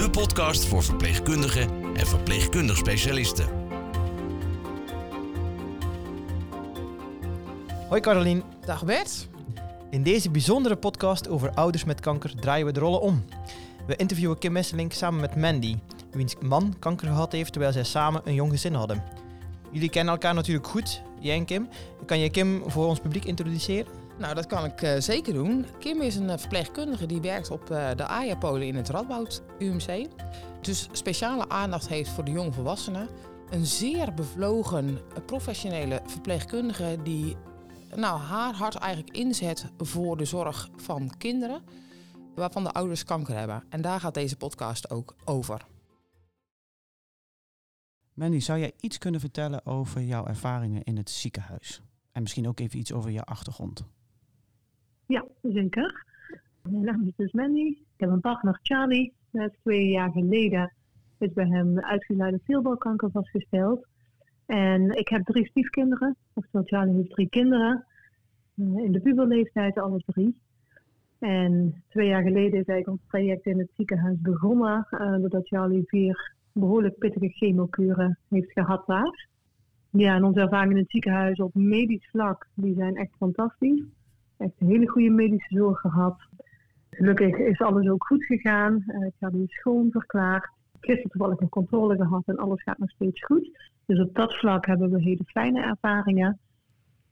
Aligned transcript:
de 0.00 0.10
podcast 0.10 0.64
voor 0.64 0.82
verpleegkundigen 0.82 1.94
en 1.94 2.06
verpleegkundig 2.06 2.76
specialisten. 2.76 3.48
Hoi 7.88 8.00
Carolien. 8.00 8.42
Dag 8.64 8.84
Bert. 8.84 9.28
In 9.90 10.02
deze 10.02 10.30
bijzondere 10.30 10.76
podcast 10.76 11.28
over 11.28 11.50
ouders 11.50 11.84
met 11.84 12.00
kanker 12.00 12.34
draaien 12.40 12.66
we 12.66 12.72
de 12.72 12.80
rollen 12.80 13.00
om. 13.00 13.24
We 13.86 13.96
interviewen 13.96 14.38
Kim 14.38 14.52
Messelink 14.52 14.92
samen 14.92 15.20
met 15.20 15.36
Mandy, 15.36 15.76
wiens 16.10 16.34
man 16.40 16.74
kanker 16.78 17.08
gehad 17.08 17.32
heeft 17.32 17.52
terwijl 17.52 17.72
zij 17.72 17.84
samen 17.84 18.22
een 18.24 18.34
jong 18.34 18.50
gezin 18.50 18.74
hadden. 18.74 19.02
Jullie 19.70 19.90
kennen 19.90 20.12
elkaar 20.12 20.34
natuurlijk 20.34 20.66
goed, 20.66 21.02
jij 21.18 21.36
en 21.36 21.44
Kim. 21.44 21.68
Kan 22.06 22.18
je 22.18 22.30
Kim 22.30 22.62
voor 22.66 22.86
ons 22.86 23.00
publiek 23.00 23.24
introduceren? 23.24 23.99
Nou, 24.20 24.34
dat 24.34 24.46
kan 24.46 24.64
ik 24.64 24.82
eh, 24.82 25.00
zeker 25.00 25.32
doen. 25.32 25.66
Kim 25.78 26.00
is 26.00 26.16
een 26.16 26.30
eh, 26.30 26.38
verpleegkundige 26.38 27.06
die 27.06 27.20
werkt 27.20 27.50
op 27.50 27.70
eh, 27.70 27.90
de 27.96 28.06
AJA-polen 28.06 28.66
in 28.66 28.74
het 28.74 28.88
Radboud 28.88 29.42
UMC. 29.58 30.08
Dus 30.60 30.88
speciale 30.92 31.48
aandacht 31.48 31.88
heeft 31.88 32.10
voor 32.10 32.24
de 32.24 32.30
jongvolwassenen. 32.30 33.08
Een 33.50 33.66
zeer 33.66 34.14
bevlogen, 34.14 34.98
professionele 35.26 36.00
verpleegkundige 36.06 36.98
die 37.02 37.36
nou, 37.94 38.20
haar 38.20 38.54
hart 38.54 38.74
eigenlijk 38.74 39.16
inzet 39.16 39.66
voor 39.78 40.16
de 40.16 40.24
zorg 40.24 40.68
van 40.76 41.16
kinderen 41.18 41.62
waarvan 42.34 42.64
de 42.64 42.72
ouders 42.72 43.04
kanker 43.04 43.36
hebben. 43.36 43.64
En 43.68 43.80
daar 43.82 44.00
gaat 44.00 44.14
deze 44.14 44.36
podcast 44.36 44.90
ook 44.90 45.14
over. 45.24 45.66
Mandy, 48.12 48.40
zou 48.40 48.58
jij 48.58 48.72
iets 48.80 48.98
kunnen 48.98 49.20
vertellen 49.20 49.66
over 49.66 50.02
jouw 50.02 50.26
ervaringen 50.26 50.82
in 50.82 50.96
het 50.96 51.10
ziekenhuis? 51.10 51.82
En 52.12 52.22
misschien 52.22 52.48
ook 52.48 52.60
even 52.60 52.78
iets 52.78 52.92
over 52.92 53.10
je 53.10 53.24
achtergrond. 53.24 53.84
Ja, 55.10 55.24
zeker. 55.42 56.04
Mijn 56.62 56.84
naam 56.84 57.06
is 57.06 57.16
dus 57.16 57.32
Mandy. 57.32 57.66
Ik 57.66 57.96
heb 57.96 58.10
een 58.10 58.20
partner 58.20 58.58
Charlie. 58.62 59.12
Twee 59.62 59.88
jaar 59.88 60.10
geleden 60.10 60.72
is 61.18 61.32
bij 61.32 61.46
hem 61.46 61.78
uitgeleide 61.78 62.40
veelbalkanker 62.44 63.10
vastgesteld. 63.10 63.86
En 64.46 64.90
ik 64.98 65.08
heb 65.08 65.24
drie 65.24 65.46
stiefkinderen. 65.46 66.16
Oftewel 66.34 66.66
Charlie 66.66 66.94
heeft 66.94 67.10
drie 67.10 67.28
kinderen. 67.28 67.84
Eh, 68.56 68.84
in 68.84 68.92
de 68.92 69.00
puberleeftijd 69.00 69.78
alle 69.78 70.02
drie. 70.06 70.40
En 71.18 71.82
twee 71.88 72.08
jaar 72.08 72.22
geleden 72.22 72.60
is 72.60 72.66
eigenlijk 72.66 72.88
ons 72.88 73.10
traject 73.10 73.46
in 73.46 73.58
het 73.58 73.70
ziekenhuis 73.76 74.20
begonnen. 74.20 74.86
Uh, 74.90 75.14
doordat 75.16 75.48
Charlie 75.48 75.82
vier 75.86 76.34
behoorlijk 76.52 76.98
pittige 76.98 77.28
chemokuren 77.28 78.18
heeft 78.28 78.52
gehad 78.52 78.86
daar. 78.86 79.28
Ja, 79.90 80.14
en 80.14 80.24
onze 80.24 80.40
ervaringen 80.40 80.76
in 80.76 80.82
het 80.82 80.90
ziekenhuis 80.90 81.38
op 81.38 81.54
medisch 81.54 82.08
vlak, 82.10 82.48
die 82.54 82.74
zijn 82.74 82.96
echt 82.96 83.16
fantastisch. 83.18 83.82
Echt 84.40 84.52
een 84.58 84.68
hele 84.68 84.88
goede 84.88 85.10
medische 85.10 85.56
zorg 85.56 85.80
gehad. 85.80 86.18
Gelukkig 86.90 87.36
is 87.36 87.60
alles 87.60 87.88
ook 87.88 88.06
goed 88.06 88.24
gegaan. 88.24 88.84
Uh, 88.86 89.06
Charlie 89.18 89.42
is 89.42 89.52
schoon 89.52 89.90
verklaard. 89.90 90.48
Gisteren 90.80 91.10
toevallig 91.10 91.40
een 91.40 91.48
controle 91.48 91.96
gehad 91.96 92.22
en 92.26 92.36
alles 92.36 92.62
gaat 92.62 92.78
nog 92.78 92.90
steeds 92.90 93.24
goed. 93.24 93.50
Dus 93.86 94.00
op 94.00 94.14
dat 94.14 94.34
vlak 94.34 94.66
hebben 94.66 94.90
we 94.90 95.02
hele 95.02 95.24
fijne 95.26 95.62
ervaringen. 95.62 96.38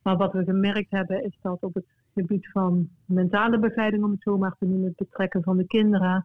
Maar 0.02 0.16
wat 0.16 0.32
we 0.32 0.44
gemerkt 0.44 0.90
hebben 0.90 1.24
is 1.24 1.38
dat 1.42 1.62
op 1.62 1.74
het 1.74 1.86
gebied 2.14 2.48
van 2.50 2.88
mentale 3.04 3.58
begeleiding, 3.58 4.04
om 4.04 4.10
het 4.10 4.22
zo 4.22 4.38
maar 4.38 4.56
te 4.58 4.66
noemen, 4.66 4.88
het 4.88 4.96
betrekken 4.96 5.42
van 5.42 5.56
de 5.56 5.66
kinderen, 5.66 6.24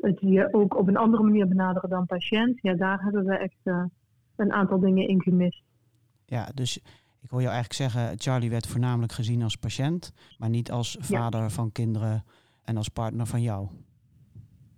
het 0.00 0.20
je 0.20 0.48
ook 0.52 0.78
op 0.78 0.88
een 0.88 0.96
andere 0.96 1.22
manier 1.22 1.48
benaderen 1.48 1.90
dan 1.90 2.06
patiënt, 2.06 2.58
ja, 2.62 2.74
daar 2.74 3.02
hebben 3.02 3.24
we 3.24 3.36
echt 3.36 3.60
uh, 3.64 3.84
een 4.36 4.52
aantal 4.52 4.80
dingen 4.80 5.08
in 5.08 5.22
gemist. 5.22 5.62
Ja, 6.26 6.48
dus 6.54 6.80
ik 7.24 7.30
hoor 7.30 7.40
jou 7.40 7.52
eigenlijk 7.54 7.92
zeggen, 7.92 8.18
Charlie 8.18 8.50
werd 8.50 8.66
voornamelijk 8.66 9.12
gezien 9.12 9.42
als 9.42 9.56
patiënt, 9.56 10.12
maar 10.38 10.48
niet 10.48 10.70
als 10.70 10.96
vader 11.00 11.40
ja. 11.40 11.48
van 11.48 11.72
kinderen 11.72 12.24
en 12.64 12.76
als 12.76 12.88
partner 12.88 13.26
van 13.26 13.42
jou. 13.42 13.68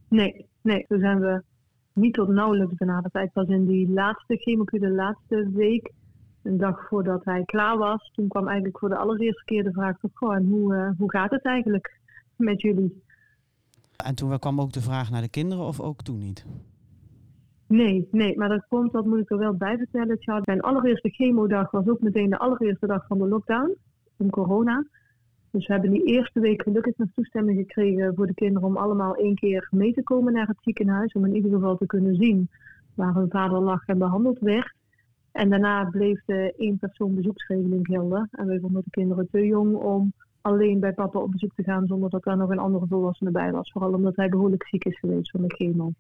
Nee, 0.09 0.47
nee, 0.61 0.85
zo 0.89 0.99
zijn 0.99 1.21
we 1.21 1.43
niet 1.93 2.15
tot 2.15 2.29
nauwelijks 2.29 2.75
benaderd. 2.75 3.15
Eigenlijk 3.15 3.49
pas 3.49 3.57
in 3.57 3.67
die 3.67 3.89
laatste 3.89 4.37
chemokuur, 4.37 4.81
de 4.81 4.91
laatste 4.91 5.51
week, 5.53 5.93
een 6.43 6.57
dag 6.57 6.89
voordat 6.89 7.25
hij 7.25 7.45
klaar 7.45 7.79
was, 7.79 8.11
toen 8.13 8.29
kwam 8.29 8.47
eigenlijk 8.47 8.79
voor 8.79 8.89
de 8.89 8.97
allereerste 8.97 9.45
keer 9.45 9.65
de 9.65 9.73
vraag 9.73 9.97
van, 10.01 10.11
goh, 10.15 10.35
en 10.35 10.47
hoe, 10.47 10.75
uh, 10.75 10.91
hoe 10.99 11.11
gaat 11.11 11.31
het 11.31 11.45
eigenlijk 11.45 12.01
met 12.37 12.61
jullie? 12.61 13.03
En 13.97 14.15
toen 14.15 14.39
kwam 14.39 14.61
ook 14.61 14.73
de 14.73 14.81
vraag 14.81 15.11
naar 15.11 15.23
de 15.23 15.29
kinderen 15.29 15.65
of 15.65 15.81
ook 15.81 16.03
toen 16.03 16.19
niet? 16.19 16.47
Nee, 17.69 18.09
nee, 18.11 18.37
maar 18.37 18.49
dat 18.49 18.67
komt, 18.69 18.93
dat 18.93 19.07
moet 19.07 19.19
ik 19.19 19.31
er 19.31 19.39
wel 19.39 19.55
bij 19.55 19.77
vertellen. 19.77 20.19
Tja, 20.19 20.41
mijn 20.45 20.61
allereerste 20.61 21.11
chemodag 21.11 21.71
was 21.71 21.89
ook 21.89 22.01
meteen 22.01 22.31
de 22.31 22.39
allereerste 22.39 22.87
dag 22.87 23.07
van 23.07 23.19
de 23.19 23.29
lockdown, 23.29 23.77
van 24.17 24.31
corona. 24.31 24.85
Dus 25.51 25.67
we 25.67 25.73
hebben 25.73 25.91
die 25.91 26.05
eerste 26.05 26.41
week 26.41 26.63
gelukkig 26.63 26.97
nog 26.97 27.09
toestemming 27.15 27.59
gekregen 27.59 28.15
voor 28.15 28.27
de 28.27 28.35
kinderen 28.35 28.69
om 28.69 28.77
allemaal 28.77 29.15
één 29.15 29.35
keer 29.35 29.69
mee 29.71 29.93
te 29.93 30.03
komen 30.03 30.33
naar 30.33 30.47
het 30.47 30.57
ziekenhuis. 30.61 31.13
Om 31.13 31.25
in 31.25 31.35
ieder 31.35 31.51
geval 31.51 31.77
te 31.77 31.87
kunnen 31.87 32.15
zien 32.15 32.49
waar 32.95 33.15
hun 33.15 33.31
vader 33.31 33.61
lag 33.61 33.87
en 33.87 33.99
behandeld 33.99 34.39
werd. 34.39 34.75
En 35.33 35.51
daarna 35.51 35.85
bleef 35.85 36.23
de 36.25 36.55
één 36.57 36.79
persoon 36.79 37.15
bezoeksregeling 37.15 37.87
gelden. 37.87 38.29
En 38.31 38.47
wij 38.47 38.59
vonden 38.61 38.83
de 38.85 38.91
kinderen 38.91 39.29
te 39.31 39.47
jong 39.47 39.75
om 39.75 40.13
alleen 40.41 40.81
bij 40.81 40.93
papa 40.93 41.19
op 41.19 41.31
bezoek 41.31 41.55
te 41.55 41.63
gaan 41.63 41.87
zonder 41.87 42.11
dat 42.11 42.23
daar 42.23 42.37
nog 42.37 42.51
een 42.51 42.59
andere 42.59 42.87
volwassene 42.87 43.31
bij 43.31 43.53
was. 43.53 43.71
Vooral 43.71 43.93
omdat 43.93 44.17
hij 44.17 44.29
behoorlijk 44.29 44.67
ziek 44.67 44.85
is 44.85 44.99
geweest 44.99 45.31
van 45.31 45.43
de 45.43 45.55
chemo. 45.55 45.93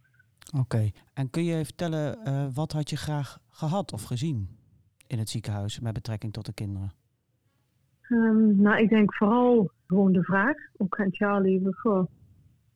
Oké, 0.55 0.91
en 1.15 1.31
kun 1.31 1.45
je 1.45 1.65
vertellen 1.65 2.19
uh, 2.29 2.47
wat 2.55 2.73
had 2.73 2.91
je 2.91 2.97
graag 2.97 3.39
gehad 3.51 3.93
of 3.93 4.03
gezien 4.03 4.49
in 5.07 5.19
het 5.19 5.29
ziekenhuis 5.29 5.81
met 5.81 5.93
betrekking 5.93 6.33
tot 6.33 6.47
de 6.47 6.53
kinderen? 6.53 6.93
Um, 8.09 8.61
nou, 8.61 8.79
ik 8.79 8.89
denk 8.89 9.15
vooral 9.15 9.71
gewoon 9.87 10.12
de 10.12 10.23
vraag, 10.23 10.56
ook 10.77 11.01
aan 11.01 11.15
Charlie, 11.15 11.75
goh, 11.75 12.06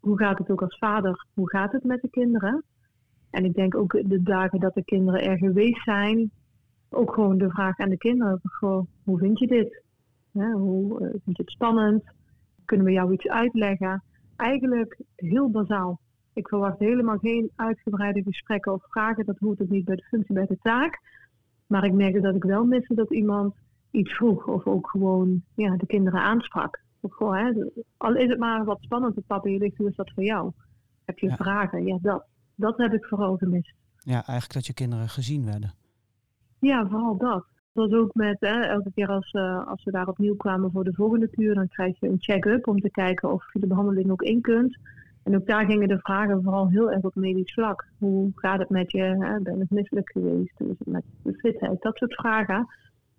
hoe 0.01 0.19
gaat 0.19 0.39
het 0.39 0.51
ook 0.51 0.63
als 0.63 0.79
vader, 0.79 1.27
hoe 1.35 1.49
gaat 1.49 1.73
het 1.73 1.85
met 1.85 2.03
de 2.03 2.11
kinderen? 2.11 2.65
En 3.31 3.45
ik 3.45 3.55
denk 3.55 3.75
ook 3.75 3.93
de 4.09 4.23
dagen 4.23 4.61
dat 4.61 4.75
de 4.75 4.85
kinderen 4.85 5.23
er 5.23 5.39
geweest 5.39 5.83
zijn, 5.85 6.31
ook 6.89 7.15
gewoon 7.15 7.39
de 7.39 7.51
vraag 7.51 7.79
aan 7.79 7.89
de 7.89 7.97
kinderen, 7.97 8.41
goh, 8.43 8.87
hoe 9.05 9.19
vind 9.19 9.39
je 9.39 9.47
dit? 9.47 9.83
Hoe 10.33 11.01
uh, 11.01 11.11
vind 11.11 11.37
je 11.37 11.43
het 11.43 11.51
spannend? 11.51 12.05
Kunnen 12.65 12.87
we 12.87 12.93
jou 12.93 13.13
iets 13.13 13.29
uitleggen? 13.29 14.03
Eigenlijk 14.37 15.01
heel 15.17 15.51
bazaal. 15.51 16.01
Ik 16.33 16.49
verwacht 16.49 16.79
helemaal 16.79 17.19
geen 17.19 17.51
uitgebreide 17.57 18.23
gesprekken 18.23 18.73
of 18.73 18.83
vragen. 18.89 19.27
Dat 19.27 19.39
hoort 19.39 19.63
ook 19.63 19.69
niet 19.69 19.85
bij 19.85 19.97
de 19.97 20.05
functie, 20.05 20.35
bij 20.35 20.47
de 20.47 20.59
taak. 20.63 21.01
Maar 21.67 21.85
ik 21.85 21.93
merkte 21.93 22.21
dat 22.21 22.35
ik 22.35 22.43
wel 22.43 22.65
miste 22.65 22.95
dat 22.95 23.11
iemand 23.11 23.55
iets 23.91 24.13
vroeg. 24.13 24.47
Of 24.47 24.67
ook 24.67 24.91
gewoon 24.91 25.43
ja, 25.55 25.77
de 25.77 25.87
kinderen 25.87 26.21
aansprak. 26.21 26.81
Of 27.01 27.15
gewoon, 27.15 27.37
hè, 27.37 27.53
al 27.97 28.17
is 28.17 28.29
het 28.29 28.39
maar 28.39 28.65
wat 28.65 28.81
spannend 28.81 29.17
op 29.17 29.25
papier 29.27 29.59
ligt, 29.59 29.77
hoe 29.77 29.89
is 29.89 29.97
dat 29.97 30.11
voor 30.15 30.25
jou? 30.25 30.53
Heb 31.05 31.19
je 31.19 31.29
ja. 31.29 31.37
vragen? 31.37 31.87
Ja, 31.87 31.99
dat. 32.03 32.25
Dat 32.61 32.77
heb 32.77 32.93
ik 32.93 33.05
vooral 33.05 33.37
gemist. 33.37 33.75
Ja, 33.99 34.15
eigenlijk 34.15 34.53
dat 34.53 34.67
je 34.67 34.75
kinderen 34.75 35.09
gezien 35.09 35.45
werden. 35.45 35.73
Ja, 36.59 36.89
vooral 36.89 37.17
dat. 37.17 37.45
Dat 37.73 37.91
was 37.91 38.01
ook 38.01 38.15
met, 38.15 38.37
hè, 38.41 38.61
elke 38.61 38.93
keer 38.95 39.09
als, 39.09 39.33
uh, 39.33 39.67
als 39.67 39.85
we 39.85 39.91
daar 39.91 40.09
opnieuw 40.09 40.37
kwamen 40.37 40.71
voor 40.71 40.85
de 40.85 40.95
volgende 40.95 41.29
kuur, 41.29 41.55
dan 41.55 41.69
krijg 41.69 42.01
je 42.01 42.09
een 42.09 42.21
check-up 42.21 42.69
om 42.69 42.81
te 42.81 42.91
kijken 42.91 43.33
of 43.33 43.53
je 43.53 43.61
de 43.61 43.67
behandeling 43.67 44.11
ook 44.11 44.23
in 44.23 44.41
kunt. 44.41 44.79
En 45.23 45.35
ook 45.35 45.47
daar 45.47 45.65
gingen 45.65 45.89
de 45.89 45.99
vragen 45.99 46.43
vooral 46.43 46.69
heel 46.69 46.91
erg 46.91 47.03
op 47.03 47.15
medisch 47.15 47.53
vlak. 47.53 47.87
Hoe 47.99 48.31
gaat 48.35 48.59
het 48.59 48.69
met 48.69 48.91
je? 48.91 49.03
Hè? 49.03 49.41
Ben 49.41 49.59
je 49.59 49.67
misselijk 49.69 50.11
geweest? 50.11 50.59
Hoe 50.59 50.71
is 50.71 50.79
het 50.79 50.89
met 50.89 51.05
de 51.23 51.35
fitheid? 51.35 51.83
Dat 51.83 51.97
soort 51.97 52.15
vragen. 52.15 52.57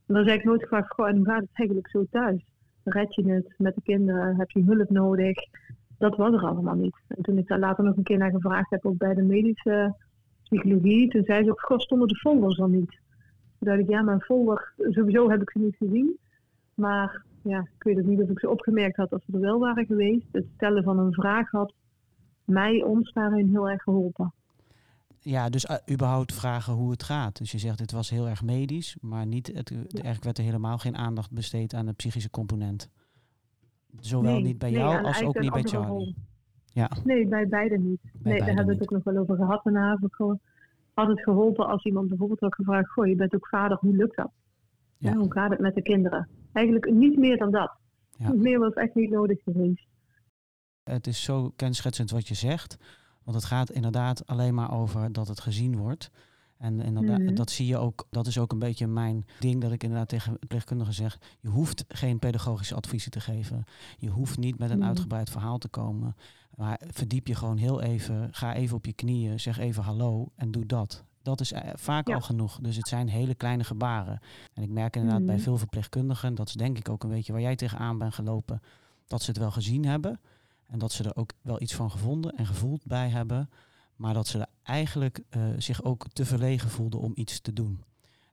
En 0.07 0.13
dan 0.13 0.25
zeg 0.25 0.35
ik 0.35 0.43
nooit 0.43 0.61
gevraagd, 0.61 0.93
goh, 0.93 1.07
en 1.07 1.15
hoe 1.15 1.25
gaat 1.25 1.41
het 1.41 1.49
eigenlijk 1.53 1.89
zo 1.89 2.05
thuis? 2.11 2.45
Red 2.83 3.15
je 3.15 3.31
het 3.31 3.53
met 3.57 3.75
de 3.75 3.81
kinderen? 3.81 4.35
Heb 4.35 4.49
je 4.51 4.63
hulp 4.63 4.89
nodig? 4.89 5.37
Dat 5.97 6.15
was 6.15 6.33
er 6.33 6.47
allemaal 6.47 6.75
niet. 6.75 6.95
En 7.07 7.23
toen 7.23 7.37
ik 7.37 7.47
daar 7.47 7.59
later 7.59 7.83
nog 7.83 7.97
een 7.97 8.03
keer 8.03 8.17
naar 8.17 8.31
gevraagd 8.31 8.69
heb, 8.69 8.85
ook 8.85 8.97
bij 8.97 9.13
de 9.13 9.23
medische 9.23 9.95
psychologie, 10.43 11.09
toen 11.09 11.23
zei 11.23 11.43
ze 11.43 11.51
ook, 11.51 11.61
goh, 11.61 11.79
stonden 11.79 12.07
de 12.07 12.15
folders 12.15 12.59
al 12.59 12.67
niet? 12.67 12.99
Toen 13.59 13.69
dacht 13.69 13.79
ik, 13.79 13.89
ja, 13.89 14.01
mijn 14.01 14.21
folder, 14.21 14.73
sowieso 14.77 15.29
heb 15.29 15.41
ik 15.41 15.51
ze 15.51 15.59
niet 15.59 15.75
gezien. 15.75 16.17
Maar 16.73 17.23
ja, 17.43 17.59
ik 17.59 17.83
weet 17.83 17.97
ook 17.97 18.05
niet 18.05 18.21
of 18.21 18.29
ik 18.29 18.39
ze 18.39 18.49
opgemerkt 18.49 18.95
had 18.95 19.11
als 19.11 19.25
ze 19.25 19.33
er 19.33 19.39
wel 19.39 19.59
waren 19.59 19.85
geweest. 19.85 20.27
Het 20.31 20.45
stellen 20.55 20.83
van 20.83 20.99
een 20.99 21.13
vraag 21.13 21.51
had 21.51 21.73
mij, 22.51 22.83
ons 22.83 23.11
daarin 23.13 23.49
heel 23.49 23.69
erg 23.69 23.83
geholpen. 23.83 24.33
Ja, 25.19 25.49
dus 25.49 25.65
uh, 25.65 25.75
überhaupt 25.91 26.33
vragen 26.33 26.73
hoe 26.73 26.91
het 26.91 27.03
gaat. 27.03 27.37
Dus 27.37 27.51
je 27.51 27.57
zegt 27.57 27.79
het 27.79 27.91
was 27.91 28.09
heel 28.09 28.27
erg 28.27 28.43
medisch, 28.43 28.97
maar 29.01 29.25
niet 29.25 29.47
het, 29.47 29.69
ja. 29.69 29.75
eigenlijk 29.77 30.23
werd 30.23 30.37
er 30.37 30.43
helemaal 30.43 30.77
geen 30.77 30.97
aandacht 30.97 31.31
besteed 31.31 31.73
aan 31.73 31.85
de 31.85 31.93
psychische 31.93 32.29
component. 32.29 32.89
Zowel 33.99 34.33
nee, 34.33 34.43
niet 34.43 34.57
bij 34.57 34.69
nee, 34.69 34.79
jou 34.79 35.03
als 35.03 35.23
ook 35.23 35.39
niet 35.39 35.51
bij 35.51 35.61
Charlie. 35.61 35.89
Rol. 35.89 36.13
Ja. 36.65 36.89
Nee, 37.03 37.27
bij 37.27 37.47
beide 37.47 37.77
niet. 37.77 37.99
nee, 38.03 38.21
beide 38.21 38.39
daar 38.39 38.55
hebben 38.55 38.65
we 38.65 38.73
het 38.73 38.81
ook 38.81 38.91
nog 38.91 39.03
wel 39.03 39.17
over 39.17 39.35
gehad. 39.35 39.65
Ik 40.03 40.13
gewoon 40.13 40.39
altijd 40.93 41.21
geholpen 41.21 41.67
als 41.67 41.85
iemand 41.85 42.07
bijvoorbeeld 42.07 42.39
had 42.39 42.55
gevraagd: 42.55 42.89
Goh, 42.91 43.07
je 43.07 43.15
bent 43.15 43.35
ook 43.35 43.47
vader, 43.47 43.77
hoe 43.77 43.95
lukt 43.95 44.15
dat? 44.15 44.31
Ja. 44.97 45.11
Ja, 45.11 45.17
hoe 45.17 45.31
gaat 45.31 45.49
het 45.49 45.59
met 45.59 45.75
de 45.75 45.81
kinderen? 45.81 46.27
Eigenlijk 46.51 46.91
niet 46.91 47.17
meer 47.17 47.37
dan 47.37 47.51
dat. 47.51 47.71
Ja. 48.17 48.33
Meer 48.33 48.59
was 48.59 48.73
echt 48.73 48.95
niet 48.95 49.09
nodig 49.09 49.43
geweest. 49.43 49.87
Het 50.83 51.07
is 51.07 51.23
zo 51.23 51.51
kenschetsend 51.55 52.11
wat 52.11 52.27
je 52.27 52.33
zegt. 52.33 52.77
Want 53.23 53.37
het 53.37 53.45
gaat 53.45 53.71
inderdaad 53.71 54.27
alleen 54.27 54.53
maar 54.53 54.71
over 54.73 55.11
dat 55.11 55.27
het 55.27 55.39
gezien 55.39 55.77
wordt. 55.77 56.09
En 56.57 56.79
inderdaad, 56.81 57.19
Mhm. 57.19 57.35
dat 57.35 57.51
zie 57.51 57.65
je 57.67 57.77
ook, 57.77 58.07
dat 58.09 58.27
is 58.27 58.37
ook 58.37 58.51
een 58.51 58.59
beetje 58.59 58.87
mijn 58.87 59.25
ding 59.39 59.61
dat 59.61 59.71
ik 59.71 59.83
inderdaad 59.83 60.07
tegen 60.09 60.35
verpleegkundigen 60.39 60.93
zeg. 60.93 61.17
Je 61.39 61.47
hoeft 61.49 61.85
geen 61.87 62.19
pedagogische 62.19 62.75
adviezen 62.75 63.11
te 63.11 63.19
geven. 63.19 63.63
Je 63.97 64.09
hoeft 64.09 64.37
niet 64.37 64.57
met 64.59 64.69
een 64.69 64.77
Mhm. 64.77 64.87
uitgebreid 64.87 65.29
verhaal 65.29 65.57
te 65.57 65.67
komen. 65.67 66.15
Maar 66.55 66.81
verdiep 66.87 67.27
je 67.27 67.35
gewoon 67.35 67.57
heel 67.57 67.81
even. 67.81 68.27
Ga 68.31 68.53
even 68.55 68.75
op 68.77 68.85
je 68.85 68.93
knieën, 68.93 69.39
zeg 69.39 69.57
even 69.57 69.83
hallo 69.83 70.31
en 70.35 70.51
doe 70.51 70.65
dat. 70.65 71.03
Dat 71.21 71.39
is 71.39 71.51
eh, 71.51 71.69
vaak 71.75 72.07
Ja. 72.07 72.13
al 72.15 72.21
genoeg. 72.21 72.59
Dus 72.61 72.75
het 72.75 72.87
zijn 72.87 73.07
hele 73.09 73.35
kleine 73.35 73.63
gebaren. 73.63 74.19
En 74.53 74.63
ik 74.63 74.69
merk 74.69 74.95
inderdaad 74.95 75.25
bij 75.25 75.35
Mhm. 75.35 75.43
veel 75.43 75.57
verpleegkundigen, 75.57 76.35
dat 76.35 76.47
is 76.47 76.53
denk 76.53 76.77
ik 76.77 76.89
ook 76.89 77.03
een 77.03 77.09
beetje 77.09 77.31
waar 77.31 77.41
jij 77.41 77.55
tegenaan 77.55 77.97
bent 77.97 78.13
gelopen, 78.13 78.61
dat 79.07 79.21
ze 79.21 79.29
het 79.29 79.39
wel 79.39 79.51
gezien 79.51 79.85
hebben. 79.85 80.19
En 80.71 80.79
dat 80.79 80.91
ze 80.91 81.03
er 81.03 81.15
ook 81.15 81.31
wel 81.41 81.61
iets 81.61 81.73
van 81.75 81.91
gevonden 81.91 82.35
en 82.35 82.45
gevoeld 82.45 82.85
bij 82.85 83.09
hebben. 83.09 83.49
Maar 83.95 84.13
dat 84.13 84.27
ze 84.27 84.39
er 84.39 84.47
eigenlijk 84.63 85.23
eh, 85.29 85.43
zich 85.57 85.83
ook 85.83 86.05
te 86.13 86.25
verlegen 86.25 86.69
voelden 86.69 86.99
om 86.99 87.11
iets 87.15 87.39
te 87.39 87.53
doen. 87.53 87.83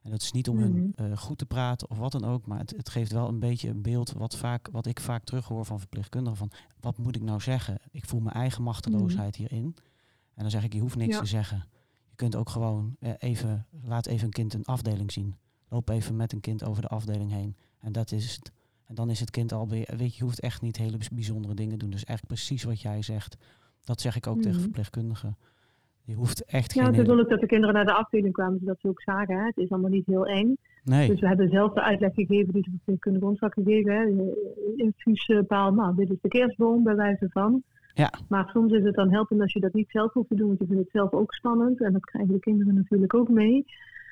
En 0.01 0.11
dat 0.11 0.21
is 0.21 0.31
niet 0.31 0.49
om 0.49 0.57
hun 0.59 0.93
Mhm. 0.95 1.11
eh, 1.11 1.17
goed 1.17 1.37
te 1.37 1.45
praten 1.45 1.89
of 1.89 1.97
wat 1.97 2.11
dan 2.11 2.25
ook. 2.25 2.45
Maar 2.45 2.59
het, 2.59 2.73
het 2.77 2.89
geeft 2.89 3.11
wel 3.11 3.27
een 3.27 3.39
beetje 3.39 3.69
een 3.69 3.81
beeld 3.81 4.11
wat, 4.11 4.35
vaak, 4.37 4.67
wat 4.71 4.85
ik 4.85 4.99
vaak 4.99 5.23
terughoor 5.23 5.65
van 5.65 5.79
verpleegkundigen. 5.79 6.37
Van 6.37 6.51
wat 6.79 6.97
moet 6.97 7.15
ik 7.15 7.21
nou 7.21 7.41
zeggen? 7.41 7.77
Ik 7.91 8.05
voel 8.05 8.19
mijn 8.19 8.35
eigen 8.35 8.63
machteloosheid 8.63 9.35
hierin. 9.35 9.75
En 10.33 10.41
dan 10.41 10.49
zeg 10.51 10.63
ik, 10.63 10.73
je 10.73 10.79
hoeft 10.79 10.95
niks 10.95 11.13
Ja. 11.15 11.19
te 11.21 11.25
zeggen. 11.27 11.65
Je 12.09 12.15
kunt 12.15 12.35
ook 12.35 12.49
gewoon 12.49 12.95
eh, 12.99 13.11
even, 13.17 13.65
laat 13.83 14.05
even 14.05 14.25
een 14.25 14.31
kind 14.33 14.53
een 14.53 14.65
afdeling 14.65 15.11
zien. 15.11 15.35
Loop 15.69 15.89
even 15.89 16.15
met 16.15 16.33
een 16.33 16.39
kind 16.41 16.63
over 16.63 16.81
de 16.81 16.87
afdeling 16.87 17.31
heen. 17.31 17.55
En 17.79 17.91
dat 17.91 18.11
is 18.11 18.35
het. 18.35 18.51
En 18.89 18.95
dan 18.95 19.09
is 19.09 19.19
het 19.19 19.29
kind 19.31 19.51
alweer, 19.53 19.87
weet 19.97 20.11
je, 20.11 20.17
je 20.17 20.23
hoeft 20.23 20.39
echt 20.39 20.61
niet 20.61 20.77
hele 20.77 20.97
bijzondere 21.13 21.53
dingen 21.53 21.71
te 21.71 21.77
doen. 21.77 21.89
Dus 21.89 22.03
eigenlijk 22.05 22.39
precies 22.39 22.63
wat 22.63 22.81
jij 22.81 23.01
zegt. 23.01 23.37
Dat 23.83 24.01
zeg 24.01 24.15
ik 24.15 24.27
ook 24.27 24.37
tegen 24.37 24.51
Mhm. 24.51 24.61
verpleegkundigen. 24.61 25.37
Je 26.03 26.15
hoeft 26.15 26.45
echt 26.45 26.73
Ja, 26.73 26.83
geen... 26.93 27.05
wel 27.05 27.19
ook 27.19 27.29
dat 27.29 27.39
de 27.39 27.45
kinderen 27.45 27.75
naar 27.75 27.85
de 27.85 27.93
afdeling 27.93 28.33
kwamen, 28.33 28.59
zodat 28.59 28.79
ze 28.79 28.87
ook 28.87 29.01
zagen. 29.01 29.37
Hè. 29.37 29.45
Het 29.45 29.57
is 29.57 29.69
allemaal 29.69 29.89
niet 29.89 30.05
heel 30.05 30.25
eng. 30.25 30.55
Nee, 30.83 31.07
Dus 31.09 31.19
we 31.19 31.27
hebben 31.27 31.49
zelf 31.49 31.73
de 31.73 31.81
uitleg 31.81 32.13
gegeven 32.13 32.53
die 32.53 32.79
ze 32.85 32.97
kunnen 32.99 33.23
ons 33.23 33.39
had 33.39 33.53
gegeven. 33.53 33.93
Hè. 33.93 34.05
Infuuspaal, 34.75 35.73
nou, 35.73 35.95
dit 35.95 36.09
is 36.09 36.17
de 36.21 36.27
kerstboom 36.27 36.83
bij 36.83 36.95
wijze 36.95 37.27
van. 37.29 37.63
Ja. 37.93 38.11
Maar 38.27 38.49
soms 38.53 38.71
is 38.73 38.83
het 38.83 38.95
dan 38.95 39.11
helpend 39.11 39.41
als 39.41 39.53
je 39.53 39.59
dat 39.59 39.73
niet 39.73 39.89
zelf 39.89 40.13
hoeft 40.13 40.29
te 40.29 40.35
doen, 40.35 40.47
want 40.47 40.59
je 40.59 40.65
vindt 40.65 40.81
het 40.81 40.91
zelf 40.91 41.11
ook 41.11 41.33
spannend. 41.33 41.81
En 41.81 41.93
dat 41.93 42.05
krijgen 42.05 42.33
de 42.33 42.39
kinderen 42.39 42.73
natuurlijk 42.75 43.13
ook 43.13 43.29
mee. 43.29 43.65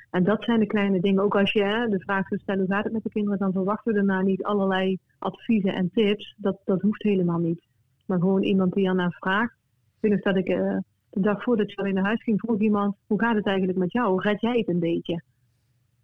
En 0.09 0.23
dat 0.23 0.43
zijn 0.43 0.59
de 0.59 0.65
kleine 0.65 0.99
dingen. 0.99 1.23
Ook 1.23 1.35
als 1.35 1.51
je 1.51 1.63
hè, 1.63 1.87
de 1.87 1.99
vraag 1.99 2.27
zou 2.27 2.41
stellen, 2.41 2.65
hoe 2.65 2.73
gaat 2.73 2.83
het 2.83 2.93
met 2.93 3.03
de 3.03 3.09
kinderen? 3.09 3.39
Dan 3.39 3.51
verwachten 3.51 3.93
we 3.93 3.97
daarna 3.97 4.21
niet 4.21 4.43
allerlei 4.43 4.97
adviezen 5.19 5.73
en 5.73 5.89
tips. 5.93 6.35
Dat, 6.37 6.57
dat 6.65 6.81
hoeft 6.81 7.03
helemaal 7.03 7.39
niet. 7.39 7.65
Maar 8.05 8.19
gewoon 8.19 8.43
iemand 8.43 8.73
die 8.73 8.87
ernaar 8.87 9.15
vraagt. 9.19 9.53
Ik 9.95 9.97
weet 9.99 10.11
nog 10.11 10.21
dat 10.21 10.35
ik 10.35 10.47
eh, 10.47 10.77
de 11.09 11.19
dag 11.19 11.43
voordat 11.43 11.71
je 11.71 11.83
weer 11.83 11.93
naar 11.93 12.03
huis 12.03 12.23
ging, 12.23 12.39
vroeg 12.39 12.59
iemand, 12.59 12.95
hoe 13.07 13.19
gaat 13.19 13.35
het 13.35 13.45
eigenlijk 13.45 13.77
met 13.77 13.91
jou? 13.91 14.21
Red 14.21 14.41
jij 14.41 14.57
het 14.57 14.67
een 14.67 14.79
beetje? 14.79 15.21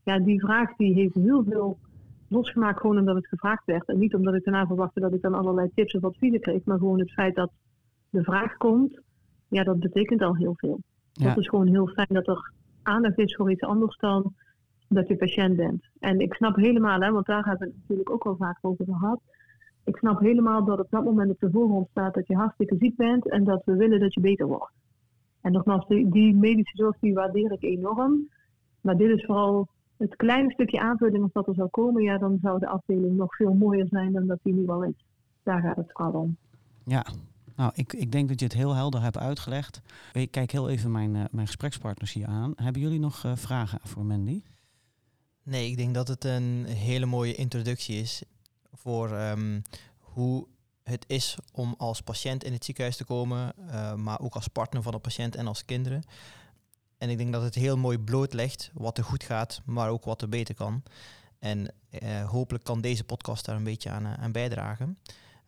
Ja, 0.03 0.19
die 0.19 0.39
vraag 0.39 0.75
die 0.75 0.93
heeft 0.93 1.15
heel 1.15 1.43
veel 1.43 1.77
losgemaakt 2.27 2.79
gewoon 2.79 2.97
omdat 2.97 3.15
het 3.15 3.27
gevraagd 3.27 3.65
werd. 3.65 3.87
En 3.87 3.99
niet 3.99 4.15
omdat 4.15 4.33
ik 4.33 4.43
daarna 4.43 4.65
verwachtte 4.65 4.99
dat 4.99 5.13
ik 5.13 5.21
dan 5.21 5.33
allerlei 5.33 5.69
tips 5.75 5.93
of 5.93 6.03
adviezen 6.03 6.39
kreeg. 6.39 6.65
Maar 6.65 6.77
gewoon 6.77 6.99
het 6.99 7.11
feit 7.11 7.35
dat 7.35 7.51
de 8.09 8.23
vraag 8.23 8.57
komt, 8.57 9.01
ja, 9.47 9.63
dat 9.63 9.79
betekent 9.79 10.21
al 10.21 10.35
heel 10.35 10.53
veel. 10.55 10.79
Ja. 11.11 11.27
Dat 11.27 11.37
is 11.37 11.47
gewoon 11.47 11.67
heel 11.67 11.87
fijn 11.87 12.07
dat 12.09 12.27
er 12.27 12.51
aandacht 12.83 13.17
is 13.17 13.35
voor 13.35 13.51
iets 13.51 13.61
anders 13.61 13.97
dan 13.97 14.33
dat 14.87 15.07
je 15.07 15.15
patiënt 15.15 15.55
bent. 15.55 15.83
En 15.99 16.19
ik 16.19 16.33
snap 16.33 16.55
helemaal, 16.55 16.99
hè, 16.99 17.11
want 17.11 17.25
daar 17.25 17.45
hebben 17.45 17.67
we 17.67 17.73
het 17.73 17.81
natuurlijk 17.81 18.09
ook 18.09 18.25
al 18.25 18.35
vaak 18.35 18.57
over 18.61 18.85
gehad. 18.85 19.21
Ik 19.83 19.97
snap 19.97 20.19
helemaal 20.19 20.65
dat 20.65 20.79
op 20.79 20.87
dat 20.89 21.03
moment 21.03 21.31
op 21.31 21.39
de 21.39 21.51
voorgrond 21.51 21.87
staat 21.89 22.13
dat 22.13 22.27
je 22.27 22.35
hartstikke 22.35 22.75
ziek 22.79 22.95
bent 22.95 23.29
en 23.29 23.43
dat 23.43 23.61
we 23.65 23.75
willen 23.75 23.99
dat 23.99 24.13
je 24.13 24.19
beter 24.19 24.47
wordt. 24.47 24.71
En 25.41 25.51
nogmaals, 25.51 25.87
die, 25.87 26.09
die 26.09 26.35
medische 26.35 26.77
zorg 26.77 26.97
die 26.99 27.13
waardeer 27.13 27.51
ik 27.51 27.63
enorm. 27.63 28.29
Maar 28.81 28.97
dit 28.97 29.17
is 29.17 29.25
vooral 29.25 29.67
het 29.97 30.15
kleine 30.15 30.51
stukje 30.51 30.79
aanvulling 30.79 31.23
als 31.23 31.31
dat 31.31 31.47
er 31.47 31.53
zou 31.53 31.69
komen. 31.69 32.03
Ja, 32.03 32.17
dan 32.17 32.37
zou 32.41 32.59
de 32.59 32.67
afdeling 32.67 33.15
nog 33.15 33.35
veel 33.35 33.53
mooier 33.53 33.87
zijn 33.89 34.11
dan 34.11 34.27
dat 34.27 34.39
die 34.43 34.53
nu 34.53 34.67
al 34.67 34.83
is. 34.83 35.05
Daar 35.43 35.61
gaat 35.61 35.75
het 35.75 35.91
vooral 35.91 36.21
om. 36.21 36.37
Ja, 36.85 37.05
nou, 37.55 37.71
ik, 37.75 37.93
ik 37.93 38.11
denk 38.11 38.29
dat 38.29 38.39
je 38.39 38.45
het 38.45 38.55
heel 38.55 38.73
helder 38.73 39.01
hebt 39.01 39.17
uitgelegd. 39.17 39.81
Ik 40.13 40.31
kijk 40.31 40.51
heel 40.51 40.69
even 40.69 40.91
mijn, 40.91 41.15
eh, 41.15 41.23
mijn 41.31 41.47
gesprekspartners 41.47 42.13
hier 42.13 42.27
aan. 42.27 42.53
Hebben 42.55 42.81
jullie 42.81 42.99
nog 42.99 43.25
eh, 43.25 43.31
vragen 43.35 43.79
voor 43.83 44.05
Mandy? 44.05 44.41
Nee, 45.43 45.69
ik 45.69 45.77
denk 45.77 45.93
dat 45.93 46.07
het 46.07 46.23
een 46.23 46.65
hele 46.65 47.05
mooie 47.05 47.35
introductie 47.35 48.01
is 48.01 48.23
voor 48.73 49.17
ehm, 49.17 49.61
hoe 49.97 50.47
het 50.83 51.05
is 51.07 51.37
om 51.51 51.75
als 51.77 52.01
patiënt 52.01 52.43
in 52.43 52.53
het 52.53 52.65
ziekenhuis 52.65 52.97
te 52.97 53.05
komen, 53.05 53.53
eh, 53.67 53.93
maar 53.93 54.19
ook 54.19 54.35
als 54.35 54.47
partner 54.47 54.81
van 54.81 54.91
de 54.91 54.99
patiënt 54.99 55.35
en 55.35 55.47
als 55.47 55.65
kinderen. 55.65 56.03
En 56.97 57.09
ik 57.09 57.17
denk 57.17 57.33
dat 57.33 57.43
het 57.43 57.55
heel 57.55 57.77
mooi 57.77 57.97
blootlegt 57.97 58.71
wat 58.73 58.97
er 58.97 59.03
goed 59.03 59.23
gaat, 59.23 59.61
maar 59.65 59.89
ook 59.89 60.05
wat 60.05 60.21
er 60.21 60.29
beter 60.29 60.55
kan. 60.55 60.83
En 61.39 61.73
hopelijk 62.25 62.63
kan 62.63 62.81
deze 62.81 63.03
podcast 63.03 63.45
daar 63.45 63.55
een 63.55 63.63
beetje 63.63 63.89
aan 63.89 64.31
bijdragen. 64.31 64.97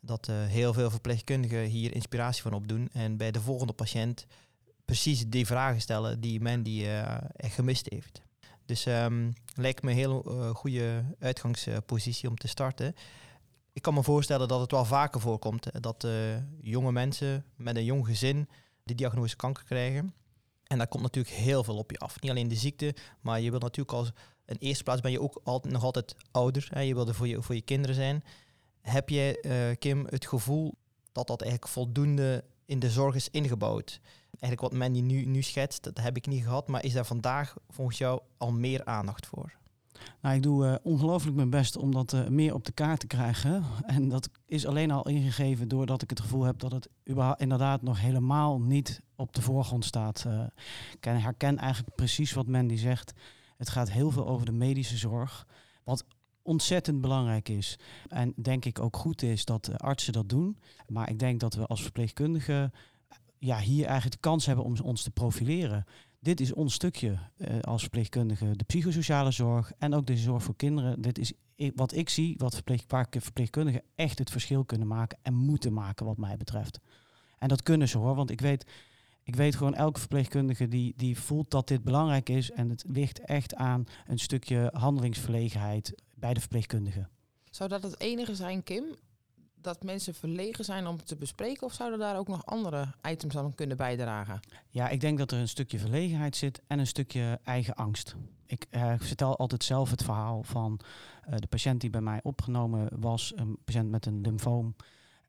Dat 0.06 0.28
eh, 0.28 0.46
heel 0.46 0.74
veel 0.74 0.90
verpleegkundigen 0.90 1.64
hier 1.64 1.94
inspiratie 1.94 2.42
van 2.42 2.54
opdoen 2.54 2.90
en 2.94 3.18
bij 3.18 3.32
de 3.32 3.42
volgende 3.42 3.74
patiënt 3.74 4.26
precies 4.86 5.28
die 5.28 5.46
vragen 5.46 5.82
stellen 5.82 6.22
die 6.22 6.42
Mandy 6.42 6.84
eh, 6.84 7.18
echt 7.36 7.54
gemist 7.54 7.90
heeft. 7.90 8.22
Dus 8.66 8.86
ehm, 8.86 9.32
lijkt 9.56 9.84
me 9.84 9.90
een 9.90 9.98
heel 9.98 10.24
eh, 10.26 10.50
goede 10.50 11.04
uitgangspositie 11.20 12.30
om 12.30 12.38
te 12.38 12.48
starten. 12.48 12.96
Ik 13.74 13.82
kan 13.82 13.94
me 13.94 14.04
voorstellen 14.04 14.48
dat 14.48 14.60
het 14.60 14.72
wel 14.72 14.86
vaker 14.86 15.22
voorkomt 15.22 15.82
dat 15.82 16.08
jonge 16.62 16.92
mensen 16.92 17.46
met 17.56 17.76
een 17.76 17.86
jong 17.86 18.06
gezin 18.06 18.50
de 18.84 18.96
diagnose 18.96 19.36
kanker 19.36 19.64
krijgen. 19.64 20.14
En 20.68 20.78
daar 20.78 20.88
komt 20.88 21.04
natuurlijk 21.04 21.36
heel 21.36 21.64
veel 21.64 21.78
op 21.78 21.92
je 21.92 21.98
af. 21.98 22.22
Niet 22.22 22.32
alleen 22.32 22.48
de 22.48 22.56
ziekte, 22.56 22.96
maar 23.22 23.42
je 23.42 23.50
wilt 23.50 23.62
natuurlijk 23.62 23.98
als 23.98 24.12
in 24.46 24.56
eerste 24.60 24.84
plaats 24.84 25.02
ben 25.02 25.12
je 25.12 25.22
ook 25.22 25.42
altijd, 25.44 25.74
nog 25.74 25.84
altijd 25.84 26.16
ouder. 26.32 26.68
Hè? 26.70 26.80
Je 26.80 26.94
wil 26.94 27.08
er 27.08 27.16
voor 27.16 27.28
je, 27.28 27.42
voor 27.42 27.56
je 27.56 27.62
kinderen 27.62 27.96
zijn. 27.96 28.24
Heb 28.86 29.10
jij, 29.10 29.40
eh, 29.40 29.76
Kim, 29.80 30.06
het 30.10 30.28
gevoel 30.28 30.74
dat 31.12 31.28
dat 31.28 31.42
eigenlijk 31.42 31.72
voldoende 31.72 32.44
in 32.66 32.80
de 32.80 32.90
zorg 32.90 33.16
is 33.16 33.30
ingebouwd? 33.30 34.00
Eigenlijk 34.40 34.62
wat 34.62 34.74
Mandy 34.74 35.02
nu, 35.02 35.26
nu 35.26 35.42
schetst, 35.42 35.84
dat 35.84 36.00
heb 36.00 36.18
ik 36.18 36.28
niet 36.28 36.44
gehad. 36.44 36.68
Maar 36.68 36.84
is 36.84 36.94
daar 36.94 37.06
vandaag 37.06 37.56
volgens 37.70 37.98
jou 37.98 38.22
al 38.38 38.52
meer 38.52 38.86
aandacht 38.86 39.26
voor? 39.26 39.54
Nou, 40.22 40.36
ik 40.36 40.44
doe 40.44 40.68
eh, 40.68 40.76
ongelooflijk 40.84 41.36
mijn 41.36 41.50
best 41.50 41.78
om 41.78 41.92
dat 41.92 42.14
eh, 42.14 42.28
meer 42.28 42.54
op 42.54 42.66
de 42.66 42.72
kaart 42.72 43.00
te 43.00 43.08
krijgen. 43.08 43.64
En 43.86 44.10
dat 44.10 44.30
is 44.46 44.66
alleen 44.66 44.92
al 44.92 45.08
ingegeven 45.08 45.68
doordat 45.68 46.02
ik 46.02 46.10
het 46.10 46.20
gevoel 46.20 46.44
heb 46.44 46.60
dat 46.60 46.72
het 46.72 46.90
inderdaad 47.38 47.82
nog 47.82 48.00
helemaal 48.00 48.62
niet 48.62 49.02
op 49.16 49.34
de 49.34 49.42
voorgrond 49.42 49.86
staat. 49.86 50.24
Eh, 50.28 50.44
ik 50.92 50.98
ken- 51.00 51.22
herken 51.22 51.58
eigenlijk 51.58 51.96
precies 51.96 52.34
wat 52.34 52.48
Mandy 52.48 52.76
zegt. 52.78 53.14
Het 53.58 53.70
gaat 53.70 53.92
heel 53.92 54.12
veel 54.12 54.28
over 54.28 54.46
de 54.46 54.52
medische 54.52 54.98
zorg. 54.98 55.48
Wat 55.84 56.06
ontzettend 56.46 57.02
belangrijk 57.02 57.50
is. 57.50 57.80
En 58.08 58.34
denk 58.36 58.66
ik 58.66 58.80
ook 58.80 58.98
goed 58.98 59.22
is 59.22 59.46
dat 59.46 59.80
artsen 59.80 60.14
dat 60.14 60.30
doen. 60.30 60.58
Maar 60.88 61.10
ik 61.10 61.20
denk 61.20 61.40
dat 61.40 61.54
we 61.54 61.66
als 61.66 61.82
verpleegkundigen 61.82 62.74
ja, 63.38 63.60
hier 63.60 63.86
eigenlijk 63.86 64.22
de 64.22 64.30
kans 64.30 64.46
hebben 64.46 64.66
om 64.66 64.76
ons 64.84 65.04
te 65.04 65.12
profileren 65.12 65.86
dit 66.26 66.40
is 66.40 66.54
ons 66.54 66.74
stukje 66.74 67.18
eh, 67.38 67.60
als 67.60 67.82
verpleegkundige. 67.82 68.56
De 68.56 68.64
psychosociale 68.64 69.32
zorg 69.32 69.72
en 69.78 69.94
ook 69.94 70.06
de 70.06 70.18
zorg 70.18 70.44
voor 70.44 70.56
kinderen. 70.56 71.02
Dit 71.02 71.18
is 71.18 71.34
wat 71.76 71.94
ik 71.94 72.10
zie, 72.10 72.36
wat 72.38 72.62
verpleegkundigen 73.20 73.82
echt 73.96 74.20
het 74.20 74.30
verschil 74.30 74.66
kunnen 74.66 74.88
maken 74.88 75.18
en 75.22 75.34
moeten 75.34 75.74
maken 75.74 76.06
wat 76.06 76.18
mij 76.18 76.38
betreft. 76.38 76.80
En 77.38 77.48
dat 77.48 77.64
kunnen 77.64 77.90
ze 77.90 77.98
hoor, 77.98 78.16
want 78.16 78.30
ik 78.30 78.42
weet, 78.42 78.66
ik 79.26 79.36
weet 79.36 79.56
gewoon 79.56 79.74
elke 79.74 80.00
verpleegkundige 80.00 80.68
die, 80.68 80.94
die 80.98 81.20
voelt 81.20 81.52
dat 81.52 81.68
dit 81.68 81.84
belangrijk 81.84 82.30
is. 82.30 82.52
En 82.52 82.70
het 82.70 82.84
ligt 82.88 83.20
echt 83.20 83.56
aan 83.56 83.86
een 84.08 84.20
stukje 84.20 84.70
handelingsverlegenheid 84.74 85.94
bij 86.16 86.34
de 86.34 86.40
verpleegkundige. 86.40 87.08
Zou 87.52 87.70
dat 87.70 87.84
het 87.84 88.00
enige 88.00 88.36
zijn, 88.36 88.64
Kim? 88.64 88.84
Dat 89.56 89.84
mensen 89.84 90.14
verlegen 90.14 90.66
zijn 90.66 90.88
om 90.88 90.96
het 90.96 91.08
te 91.08 91.16
bespreken? 91.16 91.68
Of 91.68 91.74
zouden 91.74 92.00
daar 92.00 92.18
ook 92.18 92.28
nog 92.28 92.46
andere 92.46 92.94
items 93.10 93.38
aan 93.38 93.56
kunnen 93.56 93.78
bijdragen? 93.78 94.40
Ja, 94.70 94.90
ik 94.90 95.02
denk 95.02 95.18
dat 95.18 95.32
er 95.32 95.40
een 95.40 95.48
stukje 95.48 95.80
verlegenheid 95.80 96.36
zit 96.36 96.62
en 96.68 96.80
een 96.80 96.88
stukje 96.88 97.40
eigen 97.44 97.76
angst. 97.76 98.16
Ik 98.46 98.68
eh, 98.70 98.94
vertel 98.98 99.38
altijd 99.38 99.64
zelf 99.64 99.90
het 99.90 100.04
verhaal 100.04 100.44
van 100.44 100.80
eh, 101.22 101.38
de 101.38 101.48
patiënt 101.48 101.82
die 101.82 101.90
bij 101.90 102.02
mij 102.02 102.20
opgenomen 102.24 102.90
was, 103.00 103.34
een 103.36 103.58
patiënt 103.64 103.90
met 103.90 104.06
een 104.06 104.22
lymfoom. 104.22 104.76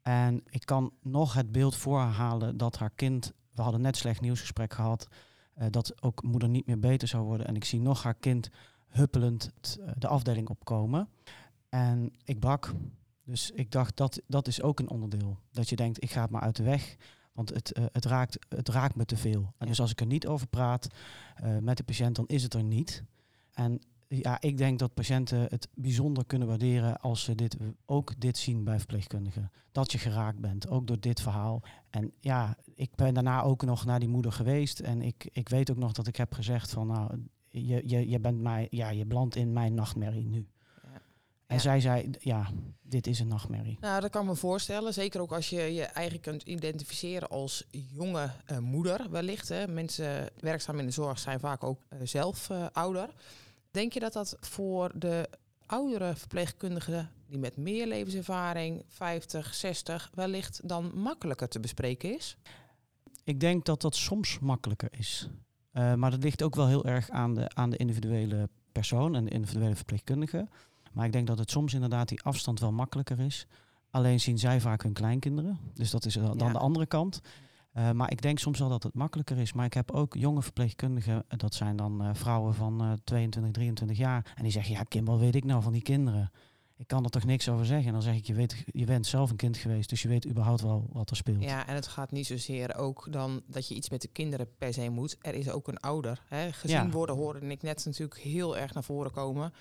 En 0.03 0.43
ik 0.49 0.67
kan 0.67 0.93
nog 1.03 1.35
het 1.35 1.53
beeld 1.53 1.77
voorhalen 1.77 2.57
dat 2.57 2.79
haar 2.79 2.93
kind, 2.95 3.33
we 3.57 3.63
hadden 3.63 3.81
net 3.81 3.97
slecht 3.97 4.21
nieuwsgesprek 4.21 4.73
gehad, 4.73 5.09
eh, 5.55 5.67
dat 5.71 6.03
ook 6.03 6.23
moeder 6.23 6.49
niet 6.49 6.67
meer 6.67 6.79
beter 6.79 7.09
zou 7.09 7.25
worden. 7.25 7.47
En 7.47 7.57
ik 7.57 7.65
zie 7.65 7.81
nog 7.81 8.03
haar 8.03 8.15
kind 8.15 8.51
huppelend 8.89 9.51
eh, 9.81 9.91
de 9.99 10.09
afdeling 10.09 10.49
opkomen. 10.49 11.09
En 11.69 12.13
ik 12.25 12.39
brak. 12.39 12.73
Dus 13.25 13.51
ik 13.51 13.71
dacht, 13.71 13.97
dat, 13.97 14.23
dat 14.27 14.49
is 14.49 14.63
ook 14.63 14.79
een 14.79 14.91
onderdeel. 14.91 15.39
Dat 15.51 15.69
je 15.69 15.77
denkt, 15.77 16.03
ik 16.03 16.11
ga 16.11 16.21
het 16.23 16.31
maar 16.31 16.41
uit 16.41 16.57
de 16.57 16.63
weg. 16.63 16.97
Want 17.33 17.55
het, 17.55 17.73
eh, 17.73 17.85
het, 17.93 18.05
raakt, 18.05 18.39
het 18.49 18.69
raakt 18.69 18.97
me 18.97 19.05
te 19.05 19.17
veel. 19.17 19.41
En 19.41 19.53
Ja. 19.59 19.67
dus 19.67 19.81
als 19.81 19.91
ik 19.91 20.01
er 20.01 20.07
niet 20.07 20.27
over 20.27 20.47
praat 20.47 20.89
met 21.61 21.77
de 21.77 21.85
patiënt, 21.85 22.17
dan 22.17 22.27
is 22.27 22.43
het 22.43 22.55
er 22.55 22.63
niet. 22.63 23.03
En 23.53 23.81
ja, 24.09 24.41
ik 24.41 24.57
denk 24.57 24.79
dat 24.79 24.95
patiënten 24.95 25.41
het 25.41 25.69
bijzonder 25.75 26.27
kunnen 26.27 26.49
waarderen 26.49 27.01
als 27.01 27.23
ze 27.25 27.35
dit, 27.35 27.57
ook 27.87 28.21
dit 28.21 28.39
zien 28.39 28.65
bij 28.65 28.79
verpleegkundigen. 28.79 29.51
Dat 29.73 29.93
je 29.93 29.99
geraakt 29.99 30.41
bent, 30.41 30.69
ook 30.69 30.87
door 30.87 31.01
dit 31.01 31.21
verhaal. 31.21 31.63
En 31.97 32.13
ja, 32.21 32.57
ik 32.75 32.95
ben 32.95 33.15
daarna 33.15 33.43
ook 33.43 33.63
nog 33.63 33.85
naar 33.85 34.01
die 34.01 34.09
moeder 34.09 34.33
geweest. 34.33 34.81
En 34.81 35.03
ik, 35.03 35.29
ik 35.33 35.49
weet 35.49 35.71
ook 35.71 35.77
nog 35.77 35.93
dat 35.93 36.07
ik 36.07 36.17
heb 36.17 36.33
gezegd 36.33 36.71
van 36.71 36.87
nou, 36.87 37.23
je, 37.49 37.83
je, 37.85 38.09
je 38.09 38.21
bent 38.21 38.41
mij, 38.41 38.67
ja, 38.71 38.89
je 38.89 39.05
belandt 39.07 39.37
in 39.37 39.53
mijn 39.53 39.75
nachtmerrie 39.75 40.27
nu. 40.27 40.49
Ja. 40.83 40.89
En 41.47 41.57
Ja. 41.57 41.59
zij 41.59 41.81
zei, 41.81 42.11
ja, 42.19 42.51
dit 42.83 43.07
is 43.07 43.21
een 43.21 43.29
nachtmerrie. 43.29 43.79
Nou, 43.81 44.01
dat 44.01 44.11
kan 44.11 44.23
ik 44.23 44.29
me 44.29 44.35
voorstellen. 44.35 44.93
Zeker 44.93 45.21
ook 45.21 45.33
als 45.33 45.51
je 45.51 45.61
je 45.61 45.83
eigen 45.83 46.21
kunt 46.21 46.43
identificeren 46.43 47.29
als 47.29 47.65
jonge 47.71 48.31
eh, 48.47 48.59
moeder 48.59 49.11
wellicht. 49.11 49.49
Hè. 49.49 49.69
Mensen 49.69 50.31
werkzaam 50.41 50.79
in 50.79 50.87
de 50.87 50.93
zorg 50.93 51.19
zijn 51.19 51.41
vaak 51.41 51.65
ook 51.65 51.81
eh, 51.89 51.99
zelf 52.03 52.51
eh, 52.51 52.67
ouder. 52.73 53.09
Denk 53.71 53.93
je 53.93 54.01
dat 54.01 54.13
dat 54.13 54.37
voor 54.41 54.93
de 54.95 55.29
oudere 55.67 56.17
verpleegkundigen 56.17 57.11
die 57.29 57.39
met 57.39 57.57
meer 57.57 57.87
levenservaring, 57.87 58.85
50, 58.89 59.55
60, 59.55 60.11
wellicht 60.15 60.69
dan 60.69 60.91
makkelijker 60.95 61.49
te 61.49 61.61
bespreken 61.61 62.15
is? 62.17 62.37
Ik 63.25 63.41
denk 63.41 63.65
dat 63.65 63.81
dat 63.81 63.97
soms 63.97 64.39
makkelijker 64.39 64.89
is. 64.91 65.29
Eh, 65.73 65.95
maar 65.95 66.11
dat 66.11 66.23
ligt 66.23 66.43
ook 66.43 66.55
wel 66.55 66.67
heel 66.69 66.85
erg 66.85 67.11
aan 67.11 67.35
de, 67.35 67.49
aan 67.55 67.71
de 67.71 67.77
individuele 67.77 68.49
persoon 68.73 69.15
en 69.15 69.25
de 69.25 69.31
individuele 69.31 69.75
verpleegkundige. 69.77 70.49
Maar 70.93 71.07
ik 71.07 71.13
denk 71.13 71.27
dat 71.27 71.39
het 71.39 71.51
soms 71.51 71.75
inderdaad 71.75 72.09
die 72.09 72.23
afstand 72.23 72.61
wel 72.61 72.73
makkelijker 72.73 73.21
is. 73.21 73.47
Alleen 73.91 74.21
zien 74.21 74.39
zij 74.39 74.61
vaak 74.61 74.83
hun 74.83 74.93
kleinkinderen. 74.93 75.59
Dus 75.75 75.91
dat 75.91 76.05
is 76.05 76.15
dan 76.15 76.37
Ja. 76.39 76.53
de 76.53 76.59
andere 76.59 76.87
kant. 76.87 77.21
Eh, 77.73 77.91
maar 77.91 78.11
ik 78.11 78.23
denk 78.23 78.39
soms 78.39 78.59
wel 78.59 78.69
dat 78.69 78.83
het 78.83 78.95
makkelijker 78.95 79.39
is. 79.39 79.53
Maar 79.53 79.65
ik 79.67 79.75
heb 79.75 79.91
ook 79.91 80.15
jonge 80.15 80.43
verpleegkundigen, 80.43 81.25
dat 81.29 81.55
zijn 81.55 81.77
dan 81.77 82.03
eh, 82.03 82.11
vrouwen 82.13 82.55
van 82.55 82.81
eh 82.81 82.93
22, 83.05 83.53
23 83.53 83.97
jaar. 83.97 84.33
En 84.35 84.43
die 84.43 84.53
zeggen, 84.53 84.75
ja 84.75 84.83
Kim, 84.83 85.05
wat 85.05 85.19
weet 85.19 85.35
ik 85.35 85.45
nou 85.45 85.63
van 85.63 85.73
die 85.73 85.83
kinderen? 85.83 86.31
Ik 86.79 86.87
kan 86.87 87.05
er 87.05 87.11
toch 87.11 87.25
niks 87.25 87.49
over 87.49 87.67
zeggen. 87.67 87.87
En 87.87 87.93
dan 87.93 88.03
zeg 88.03 88.15
ik, 88.15 88.27
je, 88.27 88.35
weet, 88.35 88.65
je 88.67 88.85
bent 88.85 89.07
zelf 89.07 89.31
een 89.31 89.37
kind 89.37 89.57
geweest, 89.57 89.89
dus 89.89 90.03
je 90.03 90.09
weet 90.09 90.27
überhaupt 90.27 90.61
wel 90.61 90.87
wat 90.93 91.11
er 91.11 91.17
speelt. 91.17 91.43
Ja, 91.43 91.67
en 91.67 91.75
het 91.75 91.87
gaat 91.87 92.11
niet 92.11 92.27
zozeer 92.27 92.77
ook 92.77 93.07
dan 93.13 93.43
dat 93.47 93.69
je 93.69 93.75
iets 93.75 93.91
met 93.91 94.03
de 94.03 94.09
kinderen 94.09 94.57
per 94.59 94.73
se 94.75 94.89
moet. 94.89 95.17
Er 95.21 95.35
is 95.35 95.51
ook 95.51 95.69
een 95.69 95.81
ouder. 95.81 96.23
Hè. 96.29 96.53
Gezien 96.53 96.77
Ja. 96.77 96.91
worden 96.91 97.17
hoorde 97.17 97.47
ik 97.47 97.63
net 97.63 97.85
natuurlijk 97.85 98.21
heel 98.21 98.57
erg 98.57 98.75
naar 98.75 98.85
voren 98.85 99.11
komen. 99.13 99.53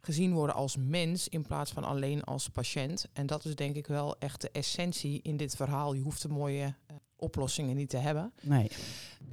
Gezien 0.00 0.32
worden 0.32 0.54
als 0.54 0.76
mens 0.76 1.28
in 1.28 1.42
plaats 1.42 1.72
van 1.72 1.84
alleen 1.84 2.24
als 2.24 2.48
patiënt. 2.48 3.06
En 3.12 3.26
dat 3.26 3.44
is 3.44 3.54
denk 3.54 3.76
ik 3.76 3.86
wel 3.86 4.18
echt 4.18 4.40
de 4.40 4.50
essentie 4.50 5.22
in 5.22 5.36
dit 5.36 5.56
verhaal. 5.56 5.92
Je 5.92 6.00
hoeft 6.00 6.22
de 6.22 6.28
mooie 6.28 6.62
eh, 6.86 6.96
oplossingen 7.16 7.76
niet 7.76 7.88
te 7.90 7.96
hebben. 7.96 8.32
Nee. 8.40 8.70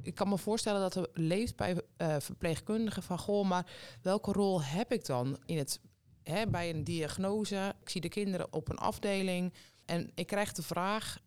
Ik 0.02 0.14
kan 0.14 0.28
me 0.28 0.38
voorstellen 0.38 0.80
dat 0.80 0.94
er 0.94 1.08
leeft 1.12 1.56
bij 1.56 1.82
eh, 1.96 2.16
verpleegkundigen 2.18 3.02
van... 3.02 3.18
goh, 3.18 3.48
maar 3.48 3.66
welke 4.02 4.32
rol 4.32 4.62
heb 4.62 4.92
ik 4.92 5.06
dan 5.06 5.38
in 5.46 5.58
het, 5.58 5.80
hè, 6.22 6.46
bij 6.46 6.70
een 6.70 6.84
diagnose? 6.84 7.74
Ik 7.82 7.88
zie 7.88 8.00
de 8.00 8.08
kinderen 8.08 8.52
op 8.52 8.68
een 8.68 8.78
afdeling 8.78 9.52
en 9.84 10.10
ik 10.14 10.26
krijg 10.26 10.52
de 10.52 10.62
vraag... 10.62 11.18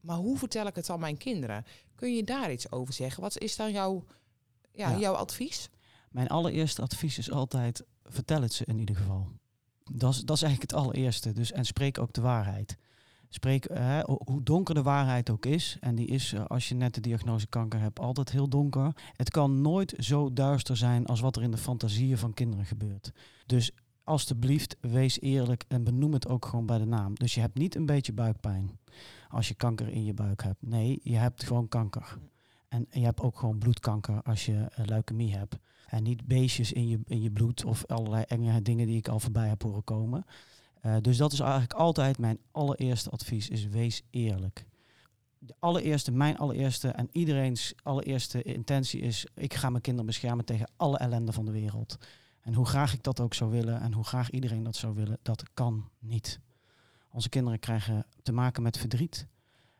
maar 0.00 0.16
hoe 0.16 0.38
vertel 0.38 0.66
ik 0.66 0.74
het 0.74 0.90
aan 0.90 1.00
mijn 1.00 1.16
kinderen? 1.16 1.64
Kun 1.94 2.14
je 2.14 2.24
daar 2.24 2.52
iets 2.52 2.72
over 2.72 2.94
zeggen? 2.94 3.22
Wat 3.22 3.38
is 3.38 3.56
dan 3.56 3.72
jouw, 3.72 4.04
ja, 4.72 4.90
Ja. 4.90 4.98
jouw 4.98 5.14
advies? 5.14 5.68
Mijn 6.10 6.28
allereerste 6.28 6.82
advies 6.82 7.18
is 7.18 7.30
altijd, 7.30 7.84
vertel 8.04 8.42
het 8.42 8.52
ze 8.52 8.64
in 8.64 8.78
ieder 8.78 8.96
geval. 8.96 9.28
Dat 9.92 10.14
is, 10.14 10.20
dat 10.20 10.36
is 10.36 10.42
eigenlijk 10.42 10.72
het 10.72 10.80
allereerste. 10.80 11.32
Dus, 11.32 11.52
en 11.52 11.64
spreek 11.64 11.98
ook 11.98 12.12
de 12.12 12.20
waarheid. 12.20 12.76
Spreek, 13.28 13.64
eh, 13.64 13.98
ho- 14.00 14.20
hoe 14.24 14.42
donker 14.42 14.74
de 14.74 14.82
waarheid 14.82 15.30
ook 15.30 15.46
is, 15.46 15.76
en 15.80 15.94
die 15.94 16.06
is 16.06 16.32
eh, 16.32 16.44
als 16.44 16.68
je 16.68 16.74
net 16.74 16.94
de 16.94 17.00
diagnose 17.00 17.46
kanker 17.46 17.80
hebt 17.80 17.98
altijd 17.98 18.30
heel 18.30 18.48
donker. 18.48 18.92
Het 19.12 19.30
kan 19.30 19.60
nooit 19.60 19.94
zo 19.98 20.32
duister 20.32 20.76
zijn 20.76 21.06
als 21.06 21.20
wat 21.20 21.36
er 21.36 21.42
in 21.42 21.50
de 21.50 21.56
fantasieën 21.56 22.18
van 22.18 22.34
kinderen 22.34 22.64
gebeurt. 22.66 23.12
Dus 23.46 23.70
alstublieft, 24.06 24.76
wees 24.80 25.20
eerlijk 25.20 25.64
en 25.68 25.84
benoem 25.84 26.12
het 26.12 26.28
ook 26.28 26.44
gewoon 26.44 26.66
bij 26.66 26.78
de 26.78 26.84
naam. 26.84 27.14
Dus 27.14 27.34
je 27.34 27.40
hebt 27.40 27.58
niet 27.58 27.74
een 27.74 27.86
beetje 27.86 28.12
buikpijn 28.12 28.78
als 29.28 29.48
je 29.48 29.54
kanker 29.54 29.88
in 29.88 30.04
je 30.04 30.14
buik 30.14 30.42
hebt. 30.42 30.62
Nee, 30.62 31.00
je 31.02 31.16
hebt 31.16 31.44
gewoon 31.44 31.68
kanker. 31.68 32.18
En 32.68 32.86
je 32.90 33.04
hebt 33.04 33.20
ook 33.20 33.38
gewoon 33.38 33.58
bloedkanker 33.58 34.22
als 34.22 34.46
je 34.46 34.66
eh, 34.70 34.84
leukemie 34.84 35.36
hebt. 35.36 35.58
En 35.86 36.02
niet 36.02 36.26
beestjes 36.26 36.72
in 36.72 36.88
je, 36.88 37.00
in 37.04 37.22
je 37.22 37.30
bloed 37.30 37.64
of 37.64 37.86
allerlei 37.86 38.24
enge 38.26 38.62
dingen 38.62 38.86
die 38.86 38.96
ik 38.96 39.08
al 39.08 39.20
voorbij 39.20 39.48
heb 39.48 39.62
horen 39.62 39.84
komen. 39.84 40.24
Eh, 40.80 40.96
dus 41.00 41.16
dat 41.16 41.32
is 41.32 41.40
eigenlijk 41.40 41.72
altijd 41.72 42.18
mijn 42.18 42.38
allereerste 42.50 43.10
advies, 43.10 43.48
is 43.48 43.66
wees 43.66 44.02
eerlijk. 44.10 44.66
De 45.38 45.54
allereerste, 45.58 46.12
mijn 46.12 46.38
allereerste 46.38 46.88
en 46.88 47.08
iedereen's 47.12 47.74
allereerste 47.82 48.42
intentie 48.42 49.00
is... 49.00 49.26
ik 49.34 49.54
ga 49.54 49.70
mijn 49.70 49.82
kinderen 49.82 50.06
beschermen 50.06 50.44
tegen 50.44 50.70
alle 50.76 50.98
ellende 50.98 51.32
van 51.32 51.44
de 51.44 51.52
wereld. 51.52 51.98
En 52.46 52.54
hoe 52.54 52.66
graag 52.66 52.92
ik 52.92 53.02
dat 53.02 53.20
ook 53.20 53.34
zou 53.34 53.50
willen 53.50 53.80
en 53.80 53.92
hoe 53.92 54.04
graag 54.04 54.30
iedereen 54.30 54.62
dat 54.62 54.76
zou 54.76 54.94
willen, 54.94 55.18
dat 55.22 55.42
kan 55.54 55.88
niet. 55.98 56.40
Onze 57.10 57.28
kinderen 57.28 57.58
krijgen 57.58 58.06
te 58.22 58.32
maken 58.32 58.62
met 58.62 58.78
verdriet, 58.78 59.26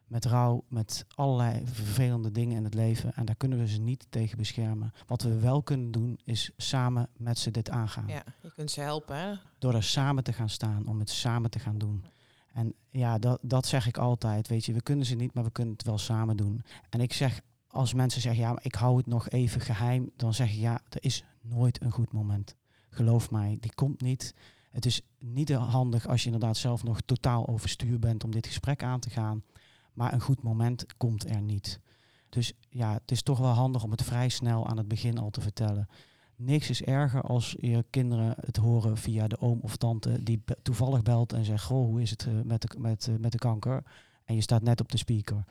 met 0.07 0.25
rouw, 0.25 0.65
met 0.69 1.07
allerlei 1.15 1.67
vervelende 1.67 2.31
dingen 2.31 2.57
in 2.57 2.65
het 2.65 2.75
leven. 2.75 3.15
En 3.15 3.25
daar 3.25 3.35
kunnen 3.35 3.59
we 3.59 3.69
ze 3.69 3.81
niet 3.81 4.07
tegen 4.09 4.39
beschermen. 4.39 4.93
Wat 5.07 5.23
we 5.23 5.41
wel 5.41 5.63
kunnen 5.63 5.91
doen, 5.91 6.19
is 6.25 6.51
samen 6.57 7.09
met 7.17 7.39
ze 7.39 7.51
dit 7.51 7.71
aangaan. 7.71 8.09
Ja, 8.09 8.23
je 8.43 8.53
kunt 8.53 8.71
ze 8.71 8.81
helpen. 8.81 9.17
Hè? 9.17 9.35
Door 9.59 9.75
er 9.75 9.83
samen 9.83 10.25
te 10.25 10.33
gaan 10.33 10.51
staan, 10.51 10.87
om 10.87 10.99
het 10.99 11.11
samen 11.11 11.51
te 11.51 11.59
gaan 11.59 11.79
doen. 11.79 12.05
En 12.53 12.75
ja, 12.91 13.19
dat, 13.19 13.39
dat 13.43 13.67
zeg 13.67 13.87
ik 13.87 13.99
altijd. 13.99 14.49
Weet 14.49 14.65
je, 14.65 14.73
we 14.73 14.83
kunnen 14.83 15.07
ze 15.07 15.15
niet, 15.15 15.35
maar 15.35 15.45
we 15.45 15.51
kunnen 15.51 15.75
het 15.75 15.87
wel 15.87 15.99
samen 15.99 16.37
doen. 16.37 16.65
En 16.91 17.01
ik 17.01 17.13
zeg, 17.13 17.41
als 17.67 17.95
mensen 17.95 18.21
zeggen, 18.21 18.43
ja, 18.43 18.53
maar 18.53 18.65
ik 18.65 18.75
hou 18.75 18.97
het 18.97 19.07
nog 19.07 19.29
even 19.29 19.61
geheim, 19.61 20.11
dan 20.17 20.35
zeg 20.35 20.51
ik, 20.51 20.59
ja, 20.59 20.81
er 20.89 21.05
is 21.05 21.25
nooit 21.49 21.83
een 21.83 21.91
goed 21.91 22.13
moment. 22.13 22.57
Geloof 22.91 23.31
mij, 23.31 23.57
die 23.61 23.75
komt 23.75 24.01
niet. 24.01 24.35
Het 24.71 24.87
is 24.87 25.01
niet 25.19 25.53
handig 25.53 26.09
als 26.09 26.21
je 26.21 26.27
inderdaad 26.27 26.57
zelf 26.57 26.85
nog 26.85 27.01
totaal 27.01 27.47
overstuur 27.47 27.99
bent 27.99 28.25
om 28.25 28.31
dit 28.31 28.47
gesprek 28.47 28.83
aan 28.83 29.01
te 29.01 29.11
gaan. 29.11 29.45
Maar 29.93 30.13
een 30.13 30.21
goed 30.21 30.43
moment 30.43 30.87
komt 30.97 31.29
er 31.29 31.43
niet. 31.43 31.81
Dus 32.29 32.53
ja, 32.69 32.93
het 32.93 33.11
is 33.11 33.23
toch 33.23 33.39
wel 33.39 33.53
handig 33.53 33.83
om 33.85 33.91
het 33.91 34.03
vrij 34.03 34.29
snel 34.29 34.67
aan 34.67 34.77
het 34.77 34.89
begin 34.89 35.19
al 35.19 35.31
te 35.31 35.41
vertellen. 35.41 35.89
Niks 36.37 36.71
is 36.71 36.83
erger 36.83 37.23
als 37.23 37.57
je 37.61 37.85
kinderen 37.91 38.35
het 38.41 38.57
horen 38.57 38.97
via 38.97 39.29
de 39.29 39.41
oom 39.41 39.59
of 39.63 39.77
tante 39.77 40.23
die 40.23 40.43
toevallig 40.63 41.03
belt 41.03 41.33
en 41.33 41.45
zegt: 41.45 41.65
Goh, 41.65 41.87
hoe 41.87 42.03
is 42.03 42.11
het 42.11 42.27
eh, 42.27 42.33
met, 42.45 42.63
de, 42.63 42.79
met, 42.79 43.09
eh, 43.09 43.15
met 43.19 43.33
de 43.33 43.39
kanker? 43.39 43.83
En 44.25 44.35
je 44.35 44.41
staat 44.41 44.63
net 44.63 44.81
op 44.81 44.91
de 44.91 44.99
speaker. 44.99 45.45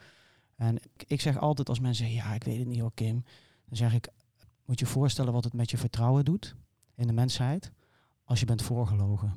En 0.55 0.77
ik, 1.07 1.21
zeg 1.21 1.39
altijd 1.39 1.69
als 1.69 1.79
mensen 1.79 2.11
Ja, 2.11 2.33
ik 2.33 2.43
weet 2.43 2.57
het 2.57 2.67
niet 2.67 2.79
hoor, 2.79 2.93
Kim. 2.93 3.23
Dan 3.65 3.77
zeg 3.77 3.93
ik: 3.93 4.07
Moet 4.65 4.79
je 4.79 4.85
voorstellen 4.85 5.33
wat 5.33 5.43
het 5.43 5.53
met 5.53 5.71
je 5.71 5.77
vertrouwen 5.77 6.25
doet 6.25 6.55
in 6.95 7.07
de 7.07 7.13
mensheid 7.13 7.71
als 8.23 8.39
je 8.39 8.45
bent 8.45 8.61
voorgelogen. 8.61 9.33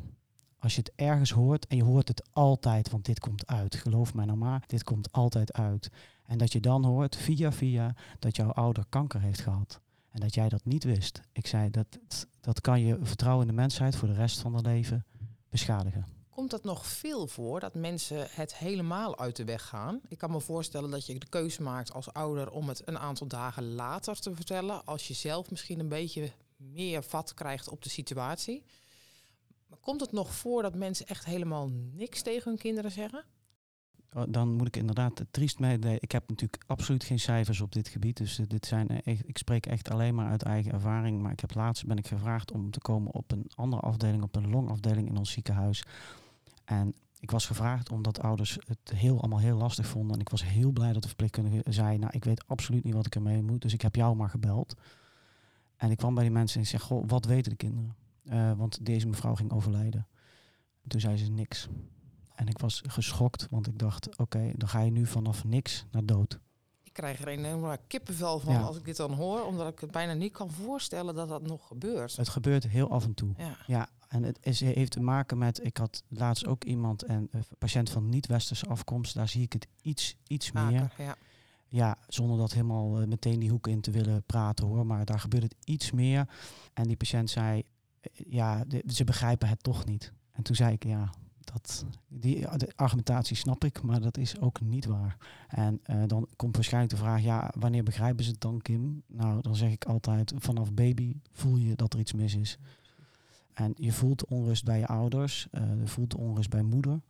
Als 0.59 0.75
je 0.75 0.81
het 0.81 0.93
ergens 0.95 1.31
hoort 1.31 1.67
en 1.67 1.77
je 1.77 1.85
hoort 1.85 2.09
het 2.09 2.29
altijd, 2.33 2.91
want 2.91 3.05
dit 3.05 3.21
komt 3.21 3.47
uit. 3.47 3.75
Geloof 3.75 4.15
mij 4.15 4.25
nou 4.25 4.39
maar, 4.39 4.65
dit 4.67 4.85
komt 4.85 5.13
altijd 5.13 5.53
uit. 5.53 5.91
En 6.25 6.39
dat 6.39 6.53
je 6.53 6.61
dan 6.61 6.85
hoort 6.85 7.17
via 7.17 7.53
via 7.53 7.95
dat 8.19 8.37
jouw 8.37 8.51
ouder 8.51 8.85
kanker 8.89 9.21
heeft 9.21 9.41
gehad. 9.41 9.81
En 10.11 10.21
dat 10.21 10.35
jij 10.35 10.49
dat 10.49 10.65
niet 10.65 10.85
wist. 10.85 11.21
Ik 11.33 11.47
zei, 11.47 11.71
dat, 11.71 11.99
dat 12.41 12.61
kan 12.61 12.81
je 12.81 12.99
vertrouwen 13.03 13.49
in 13.49 13.55
de 13.55 13.61
mensheid 13.61 13.97
voor 13.97 14.09
de 14.09 14.15
rest 14.15 14.41
van 14.41 14.55
het 14.55 14.67
leven 14.67 15.05
beschadigen. 15.49 16.18
Komt 16.39 16.51
dat 16.51 16.65
nog 16.65 16.87
veel 16.87 17.27
voor 17.27 17.61
dat 17.61 17.75
mensen 17.75 18.27
het 18.31 18.57
helemaal 18.57 19.19
uit 19.19 19.37
de 19.37 19.45
weg 19.45 19.67
gaan? 19.67 20.01
Ik 20.09 20.19
kan 20.19 20.31
me 20.31 20.41
voorstellen 20.41 20.91
dat 20.91 21.07
je 21.07 21.19
de 21.19 21.29
keuze 21.29 21.63
maakt 21.63 21.93
als 21.93 22.13
ouder 22.13 22.51
om 22.51 22.69
het 22.69 22.83
een 22.85 22.99
aantal 22.99 23.27
dagen 23.27 23.75
later 23.75 24.21
te 24.21 24.35
vertellen. 24.35 24.85
Als 24.85 25.09
je 25.09 25.15
zelf 25.15 25.51
misschien 25.51 25.81
een 25.81 25.89
beetje 25.89 26.31
meer 26.57 27.03
vat 27.03 27.35
krijgt 27.35 27.69
op 27.69 27.83
de 27.83 27.89
situatie. 27.89 28.63
Maar 29.67 29.79
komt 29.79 30.01
het 30.01 30.13
nog 30.13 30.35
voor 30.35 30.63
dat 30.63 30.75
mensen 30.75 31.07
echt 31.07 31.25
helemaal 31.25 31.69
niks 31.93 32.23
tegen 32.23 32.51
hun 32.51 32.59
kinderen 32.59 32.91
zeggen? 32.91 33.25
Oh, 34.13 34.23
Dan 34.29 34.49
moet 34.55 34.67
ik 34.67 34.77
inderdaad 34.77 35.25
triest 35.31 35.59
meedelen. 35.59 35.97
Ik 36.01 36.13
heb 36.13 36.29
natuurlijk 36.29 36.63
absoluut 36.67 37.05
geen 37.05 37.21
cijfers 37.21 37.61
op 37.61 37.73
dit 37.73 37.89
gebied. 37.89 38.17
Dus 38.17 38.39
eh, 38.39 38.47
dit 38.49 38.67
zijn 38.67 38.89
eh, 38.89 39.21
ik 39.25 39.39
spreek 39.39 39.67
echt 39.67 39.91
alleen 39.91 40.15
maar 40.15 40.31
uit 40.31 40.43
eigen 40.43 40.73
ervaring. 40.73 41.23
Maar 41.23 41.33
ik 41.33 41.41
heb 41.41 41.55
laatst 41.55 41.87
ben 41.87 41.99
ik 41.99 42.07
gevraagd 42.07 42.53
om 42.53 42.71
te 42.71 42.81
komen 42.81 43.13
op 43.13 43.33
een 43.33 43.51
andere 43.55 43.83
afdeling, 43.83 44.23
op 44.23 44.37
een 44.37 44.51
longafdeling 44.51 45.09
in 45.09 45.17
ons 45.17 45.33
ziekenhuis. 45.33 45.83
En 46.69 46.95
ik 47.21 47.31
was 47.31 47.47
gevraagd 47.47 47.91
omdat 47.91 48.21
ouders 48.21 48.59
het 48.67 48.93
heel, 48.95 49.19
allemaal 49.21 49.39
heel 49.39 49.57
lastig 49.57 49.87
vonden. 49.87 50.15
En 50.15 50.21
ik 50.21 50.29
was 50.29 50.45
heel 50.45 50.71
blij 50.71 50.93
dat 50.93 51.03
de 51.03 51.09
verpleegkundige 51.09 51.63
zei, 51.73 51.99
nou 51.99 52.13
ik 52.15 52.25
weet 52.25 52.47
absoluut 52.47 52.85
niet 52.85 52.95
wat 52.95 53.07
ik 53.07 53.15
ermee 53.15 53.43
moet. 53.43 53.63
Dus 53.63 53.73
ik 53.73 53.83
heb 53.83 53.95
jou 53.95 54.17
maar 54.17 54.31
gebeld. 54.31 54.75
En 55.77 55.91
ik 55.91 55.97
kwam 55.97 56.15
bij 56.15 56.23
die 56.25 56.33
mensen 56.33 56.57
en 56.57 56.63
ik 56.63 56.69
zeg, 56.69 56.83
goh, 56.83 57.05
wat 57.07 57.25
weten 57.25 57.51
de 57.51 57.57
kinderen? 57.57 57.97
Eh, 58.25 58.53
want 58.53 58.85
deze 58.87 59.07
mevrouw 59.09 59.35
ging 59.35 59.53
overlijden. 59.53 60.07
Toen 60.87 61.01
zei 61.01 61.17
ze 61.17 61.31
niks. 61.31 61.69
En 62.35 62.47
ik 62.47 62.59
was 62.59 62.83
geschokt, 62.87 63.47
want 63.51 63.67
ik 63.67 63.79
dacht, 63.79 64.17
oké, 64.19 64.53
dan 64.57 64.69
ga 64.69 64.81
je 64.81 64.91
nu 64.91 65.07
vanaf 65.07 65.45
niks 65.45 65.85
naar 65.91 66.05
dood. 66.07 66.39
Ik 66.83 66.93
krijg 66.93 67.21
er 67.21 67.29
een 67.29 67.45
enorme 67.45 67.79
kippenvel 67.87 68.39
van 68.39 68.53
Ja. 68.53 68.61
als 68.61 68.77
ik 68.77 68.85
dit 68.85 68.97
dan 68.97 69.13
hoor. 69.13 69.43
Omdat 69.45 69.73
ik 69.73 69.79
het 69.81 69.91
bijna 69.91 70.13
niet 70.13 70.33
kan 70.33 70.51
voorstellen 70.51 71.15
dat 71.15 71.29
dat 71.29 71.43
nog 71.43 71.67
gebeurt. 71.67 72.17
Het 72.17 72.29
gebeurt 72.29 72.69
heel 72.69 72.91
af 72.91 73.05
en 73.05 73.15
toe. 73.15 73.35
Ja. 73.37 73.57
Ja, 73.67 73.89
en 74.09 74.23
het 74.23 74.39
is, 74.43 74.61
heeft 74.61 74.91
te 74.93 75.01
maken 75.01 75.39
met, 75.39 75.65
ik 75.65 75.77
had 75.77 76.03
laatst 76.09 76.47
ook 76.47 76.65
iemand, 76.65 77.03
en 77.03 77.29
een 77.31 77.45
patiënt 77.59 77.91
van 77.91 78.09
niet-westerse 78.09 78.67
afkomst, 78.67 79.15
daar 79.15 79.29
zie 79.29 79.43
ik 79.43 79.53
het 79.53 79.67
iets, 79.83 80.17
iets 80.27 80.53
meer. 80.53 80.93
Ja. 80.99 81.17
Ja, 81.71 81.99
zonder 82.09 82.39
dat 82.39 82.53
helemaal 82.53 83.01
eh, 83.01 83.07
meteen 83.07 83.39
die 83.41 83.51
hoek 83.51 83.67
in 83.67 83.81
te 83.81 83.91
willen 83.91 84.23
praten 84.23 84.67
hoor. 84.67 84.87
Maar 84.87 85.05
daar 85.05 85.21
gebeurt 85.21 85.43
het 85.43 85.55
iets 85.65 85.91
meer. 85.91 86.29
En 86.75 86.87
die 86.87 86.97
patiënt 86.97 87.31
zei, 87.31 87.63
eh, 88.01 88.11
ja, 88.29 88.65
de- 88.65 88.83
ze 88.87 89.05
begrijpen 89.05 89.49
het 89.49 89.63
toch 89.63 89.85
niet. 89.85 90.13
En 90.33 90.43
toen 90.43 90.57
zei 90.57 90.73
ik, 90.73 90.85
ja, 90.85 91.11
dat, 91.39 91.85
die 92.09 92.47
de 92.57 92.73
argumentatie 92.77 93.37
snap 93.37 93.65
ik, 93.65 93.83
maar 93.83 94.01
dat 94.01 94.17
is 94.19 94.41
ook 94.41 94.61
niet 94.61 94.85
waar. 94.85 95.17
En 95.49 95.81
eh, 95.83 96.03
dan 96.07 96.29
komt 96.37 96.55
waarschijnlijk 96.55 96.93
de 96.95 96.99
vraag, 97.01 97.23
ja, 97.23 97.53
wanneer 97.59 97.83
begrijpen 97.83 98.25
ze 98.25 98.31
het 98.31 98.41
dan, 98.41 98.61
Kim? 98.63 99.03
Nou, 99.07 99.41
dan 99.43 99.57
zeg 99.57 99.71
ik 99.71 99.85
altijd, 99.85 100.33
vanaf 100.37 100.73
baby 100.73 101.15
voel 101.33 101.57
je 101.57 101.75
dat 101.75 101.93
er 101.93 101.99
iets 102.01 102.13
mis 102.13 102.35
is. 102.35 102.59
En 103.59 103.73
je 103.77 103.93
voelt 103.93 104.27
onrust 104.27 104.65
bij 104.65 104.79
je 104.79 104.87
ouders, 104.87 105.49
eh, 105.51 105.81
je 105.81 105.87
voelt 105.87 106.15
onrust 106.15 106.51
bij 106.51 106.63
moeder. 106.63 107.01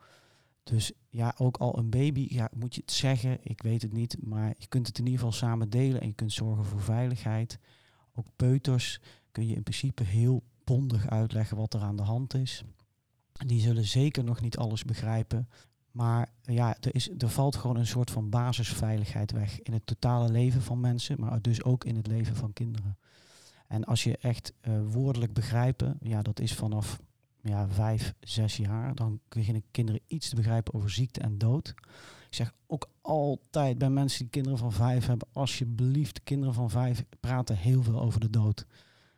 Dus 0.62 0.92
ja, 1.08 1.34
ook 1.36 1.56
al 1.56 1.78
een 1.78 1.90
baby, 1.90 2.26
ja, 2.30 2.50
moet 2.54 2.74
je 2.74 2.80
het 2.80 2.92
zeggen, 2.92 3.38
ik 3.42 3.62
weet 3.62 3.82
het 3.82 3.92
niet, 3.92 4.16
maar 4.22 4.54
je 4.58 4.66
kunt 4.66 4.86
het 4.86 4.98
in 4.98 5.04
ieder 5.04 5.18
geval 5.18 5.34
samen 5.34 5.70
delen 5.70 6.00
en 6.00 6.06
je 6.06 6.12
kunt 6.12 6.32
zorgen 6.32 6.64
voor 6.64 6.80
veiligheid. 6.80 7.58
Ook 8.14 8.26
peuters 8.36 9.00
kun 9.30 9.46
je 9.46 9.54
in 9.54 9.62
principe 9.62 10.02
heel 10.02 10.42
bondig 10.64 11.08
uitleggen 11.08 11.56
wat 11.56 11.74
er 11.74 11.80
aan 11.80 11.96
de 11.96 12.02
hand 12.02 12.34
is. 12.34 12.64
Die 13.32 13.60
zullen 13.60 13.84
zeker 13.84 14.24
nog 14.24 14.40
niet 14.40 14.56
alles 14.56 14.84
begrijpen. 14.84 15.48
Maar 15.90 16.32
ja, 16.42 16.76
er, 16.80 16.94
is, 16.94 17.10
er 17.18 17.28
valt 17.28 17.56
gewoon 17.56 17.76
een 17.76 17.86
soort 17.86 18.10
van 18.10 18.30
basisveiligheid 18.30 19.32
weg 19.32 19.60
in 19.60 19.72
het 19.72 19.86
totale 19.86 20.30
leven 20.30 20.62
van 20.62 20.80
mensen, 20.80 21.20
maar 21.20 21.42
dus 21.42 21.62
ook 21.62 21.84
in 21.84 21.96
het 21.96 22.06
leven 22.06 22.36
van 22.36 22.52
kinderen. 22.52 22.98
En 23.68 23.84
als 23.84 24.04
je 24.04 24.16
echt 24.16 24.52
eh, 24.60 24.72
woordelijk 24.90 25.32
begrijpen, 25.32 25.96
ja, 26.00 26.22
dat 26.22 26.40
is 26.40 26.54
vanaf 26.54 27.00
ja, 27.40 27.68
vijf, 27.68 28.14
zes 28.20 28.56
jaar, 28.56 28.94
dan 28.94 29.20
beginnen 29.28 29.62
kinderen 29.70 30.00
iets 30.06 30.28
te 30.28 30.34
begrijpen 30.34 30.74
over 30.74 30.90
ziekte 30.90 31.20
en 31.20 31.38
dood. 31.38 31.68
Ik 32.28 32.34
zeg 32.34 32.54
ook 32.66 32.90
altijd 33.00 33.78
bij 33.78 33.90
mensen 33.90 34.18
die 34.18 34.30
kinderen 34.30 34.58
van 34.58 34.72
vijf 34.72 35.06
hebben, 35.06 35.28
alsjeblieft, 35.32 36.22
kinderen 36.22 36.54
van 36.54 36.70
vijf 36.70 37.04
praten 37.20 37.56
heel 37.56 37.82
veel 37.82 38.00
over 38.00 38.20
de 38.20 38.30
dood. 38.30 38.66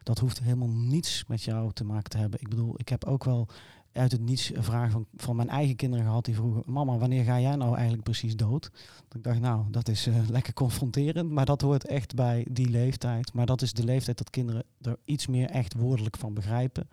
Dat 0.03 0.19
hoeft 0.19 0.41
helemaal 0.41 0.71
niets 0.71 1.25
met 1.27 1.43
jou 1.43 1.73
te 1.73 1.85
maken 1.85 2.11
te 2.11 2.19
hebben. 2.19 2.41
Ik 2.41 2.49
bedoel, 2.49 2.75
ik 2.77 2.89
heb 2.89 3.05
ook 3.05 3.25
wel 3.25 3.49
uit 3.93 4.13
het 4.13 4.21
niets 4.21 4.55
een 4.55 4.65
vraag 4.65 4.91
van, 4.91 5.07
van 5.17 5.37
mijn 5.37 5.49
eigen 5.49 5.77
kinderen 5.77 6.05
gehad 6.05 6.25
die 6.25 6.35
vroegen, 6.35 6.63
mama, 6.67 6.99
wanneer 6.99 7.25
ga 7.25 7.41
jij 7.41 7.57
nou 7.57 7.75
eigenlijk 7.75 8.03
precies 8.03 8.37
dood? 8.37 8.71
Ik 9.15 9.23
dacht, 9.23 9.41
nou, 9.41 9.65
dat 9.71 9.89
is 9.89 10.07
eh, 10.07 10.29
lekker 10.29 10.53
confronterend, 10.53 11.31
maar 11.31 11.45
dat 11.45 11.61
hoort 11.61 11.87
echt 11.87 12.15
bij 12.15 12.47
die 12.51 12.69
leeftijd. 12.69 13.33
Maar 13.33 13.47
dat 13.47 13.63
is 13.63 13.73
de 13.73 13.85
leeftijd 13.85 14.19
dat 14.19 14.31
kinderen 14.31 14.65
er 14.81 14.97
iets 15.05 15.27
meer 15.27 15.51
echt 15.51 15.75
woordelijk 15.75 16.17
van 16.17 16.35
begrijpen. 16.35 16.89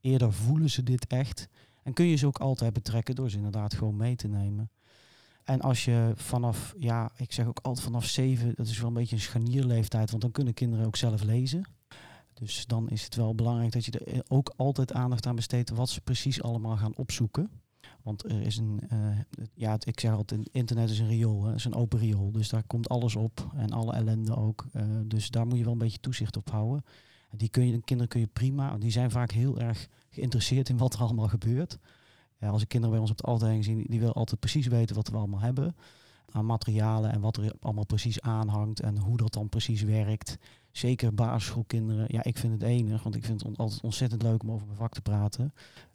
Eerder 0.00 0.32
voelen 0.32 0.70
ze 0.70 0.82
dit 0.82 1.06
echt. 1.06 1.48
En 1.82 1.92
kun 1.92 2.06
je 2.06 2.16
ze 2.16 2.26
ook 2.26 2.38
altijd 2.38 2.72
betrekken 2.72 3.14
door 3.14 3.30
ze 3.30 3.36
inderdaad 3.36 3.74
gewoon 3.74 3.96
mee 3.96 4.16
te 4.16 4.28
nemen. 4.28 4.70
En 5.44 5.60
als 5.60 5.84
je 5.84 6.12
vanaf, 6.14 6.74
ja, 6.78 7.10
ik 7.16 7.32
zeg 7.32 7.46
ook 7.46 7.58
altijd 7.62 7.84
vanaf 7.84 8.04
zeven, 8.04 8.52
dat 8.54 8.66
is 8.66 8.78
wel 8.78 8.88
een 8.88 8.94
beetje 8.94 9.16
een 9.16 9.22
scharnierleeftijd, 9.22 10.10
want 10.10 10.22
dan 10.22 10.30
kunnen 10.30 10.54
kinderen 10.54 10.86
ook 10.86 10.96
zelf 10.96 11.22
lezen. 11.22 11.64
Dus 12.38 12.66
dan 12.66 12.88
is 12.88 13.04
het 13.04 13.14
wel 13.14 13.34
belangrijk 13.34 13.72
dat 13.72 13.84
je 13.84 13.90
er 13.90 14.24
ook 14.28 14.52
altijd 14.56 14.92
aandacht 14.92 15.26
aan 15.26 15.36
besteedt 15.36 15.70
wat 15.70 15.90
ze 15.90 16.00
precies 16.00 16.42
allemaal 16.42 16.76
gaan 16.76 16.96
opzoeken. 16.96 17.50
Want 18.02 18.24
er 18.24 18.40
is 18.40 18.56
een, 18.56 18.80
eh, 18.88 18.98
ja, 19.54 19.76
ik 19.84 20.00
zeg 20.00 20.12
altijd, 20.12 20.48
internet 20.52 20.90
is 20.90 20.98
een 20.98 21.08
riool, 21.08 21.44
hè, 21.44 21.54
is 21.54 21.64
een 21.64 21.74
open 21.74 21.98
riool. 21.98 22.32
Dus 22.32 22.48
daar 22.48 22.62
komt 22.62 22.88
alles 22.88 23.16
op 23.16 23.50
en 23.56 23.70
alle 23.70 23.92
ellende 23.92 24.36
ook. 24.36 24.66
Eh, 24.72 24.82
dus 25.04 25.30
daar 25.30 25.46
moet 25.46 25.58
je 25.58 25.64
wel 25.64 25.72
een 25.72 25.78
beetje 25.78 26.00
toezicht 26.00 26.36
op 26.36 26.50
houden. 26.50 26.84
En 27.30 27.38
die 27.38 27.48
kun 27.48 27.66
je, 27.66 27.72
de 27.72 27.80
kinderen 27.80 28.08
kun 28.08 28.20
je 28.20 28.26
prima, 28.26 28.78
die 28.78 28.90
zijn 28.90 29.10
vaak 29.10 29.30
heel 29.30 29.60
erg 29.60 29.88
geïnteresseerd 30.10 30.68
in 30.68 30.76
wat 30.76 30.94
er 30.94 31.00
allemaal 31.00 31.28
gebeurt. 31.28 31.78
Ja, 32.38 32.48
als 32.48 32.62
ik 32.62 32.68
kinderen 32.68 32.94
bij 32.94 33.02
ons 33.02 33.10
op 33.10 33.16
de 33.16 33.32
afdeling 33.32 33.64
zie, 33.64 33.88
die 33.88 33.98
willen 33.98 34.14
altijd 34.14 34.40
precies 34.40 34.66
weten 34.66 34.96
wat 34.96 35.08
we 35.08 35.16
allemaal 35.16 35.40
hebben. 35.40 35.76
Aan 36.32 36.46
materialen 36.46 37.12
en 37.12 37.20
wat 37.20 37.36
er 37.36 37.52
allemaal 37.60 37.86
precies 37.86 38.20
aanhangt 38.20 38.80
en 38.80 38.98
hoe 38.98 39.16
dat 39.16 39.32
dan 39.32 39.48
precies 39.48 39.82
werkt. 39.82 40.36
Zeker 40.70 41.14
basisschoolkinderen. 41.14 42.04
Ja, 42.08 42.24
ik 42.24 42.38
vind 42.38 42.52
het 42.52 42.62
enig, 42.62 43.02
want 43.02 43.14
ik 43.14 43.24
vind 43.24 43.42
het 43.42 43.58
altijd 43.58 43.82
ontzettend 43.82 44.22
leuk 44.22 44.42
om 44.42 44.50
over 44.50 44.66
mijn 44.66 44.78
vak 44.78 44.92
te 44.92 45.00
praten. 45.00 45.54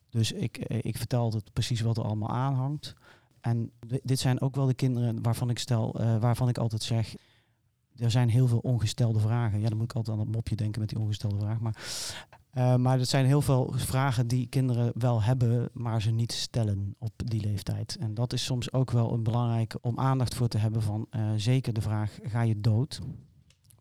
Dus 0.09 0.31
ik, 0.31 0.57
eh, 0.57 0.77
ik 0.81 0.97
vertel 0.97 1.21
altijd 1.21 1.53
precies 1.53 1.81
wat 1.81 1.97
er 1.97 2.03
allemaal 2.03 2.29
aanhangt. 2.29 2.93
En 3.41 3.71
di- 3.87 3.99
dit 4.03 4.19
zijn 4.19 4.41
ook 4.41 4.55
wel 4.55 4.65
de 4.65 4.73
kinderen 4.73 5.21
waarvan 5.21 5.49
ik 5.49 5.59
stel, 5.59 5.93
eh, 5.99 6.17
waarvan 6.17 6.49
ik 6.49 6.57
altijd 6.57 6.83
zeg. 6.83 7.15
Er 7.95 8.11
zijn 8.11 8.29
heel 8.29 8.47
veel 8.47 8.59
ongestelde 8.59 9.19
vragen. 9.19 9.59
Ja, 9.59 9.67
dan 9.69 9.77
moet 9.77 9.89
ik 9.89 9.95
altijd 9.95 10.17
aan 10.17 10.23
het 10.23 10.35
mopje 10.35 10.55
denken 10.55 10.79
met 10.79 10.89
die 10.89 10.99
ongestelde 10.99 11.37
vraag. 11.39 11.59
Maar, 11.59 11.75
eh, 12.53 12.75
maar 12.75 12.99
er 12.99 13.05
zijn 13.05 13.25
heel 13.25 13.41
veel 13.41 13.73
vragen 13.75 14.27
die 14.27 14.47
kinderen 14.47 14.91
wel 14.95 15.21
hebben, 15.21 15.69
maar 15.73 16.01
ze 16.01 16.11
niet 16.11 16.31
stellen 16.31 16.95
op 16.99 17.11
die 17.15 17.41
leeftijd. 17.41 17.97
En 17.99 18.13
dat 18.13 18.33
is 18.33 18.43
soms 18.43 18.73
ook 18.73 18.91
wel 18.91 19.13
een 19.13 19.23
belangrijke 19.23 19.77
om 19.81 19.99
aandacht 19.99 20.35
voor 20.35 20.47
te 20.47 20.57
hebben 20.57 20.81
van 20.81 21.07
eh, 21.09 21.31
zeker 21.35 21.73
de 21.73 21.81
vraag, 21.81 22.19
ga 22.23 22.41
je 22.41 22.61
dood? 22.61 23.01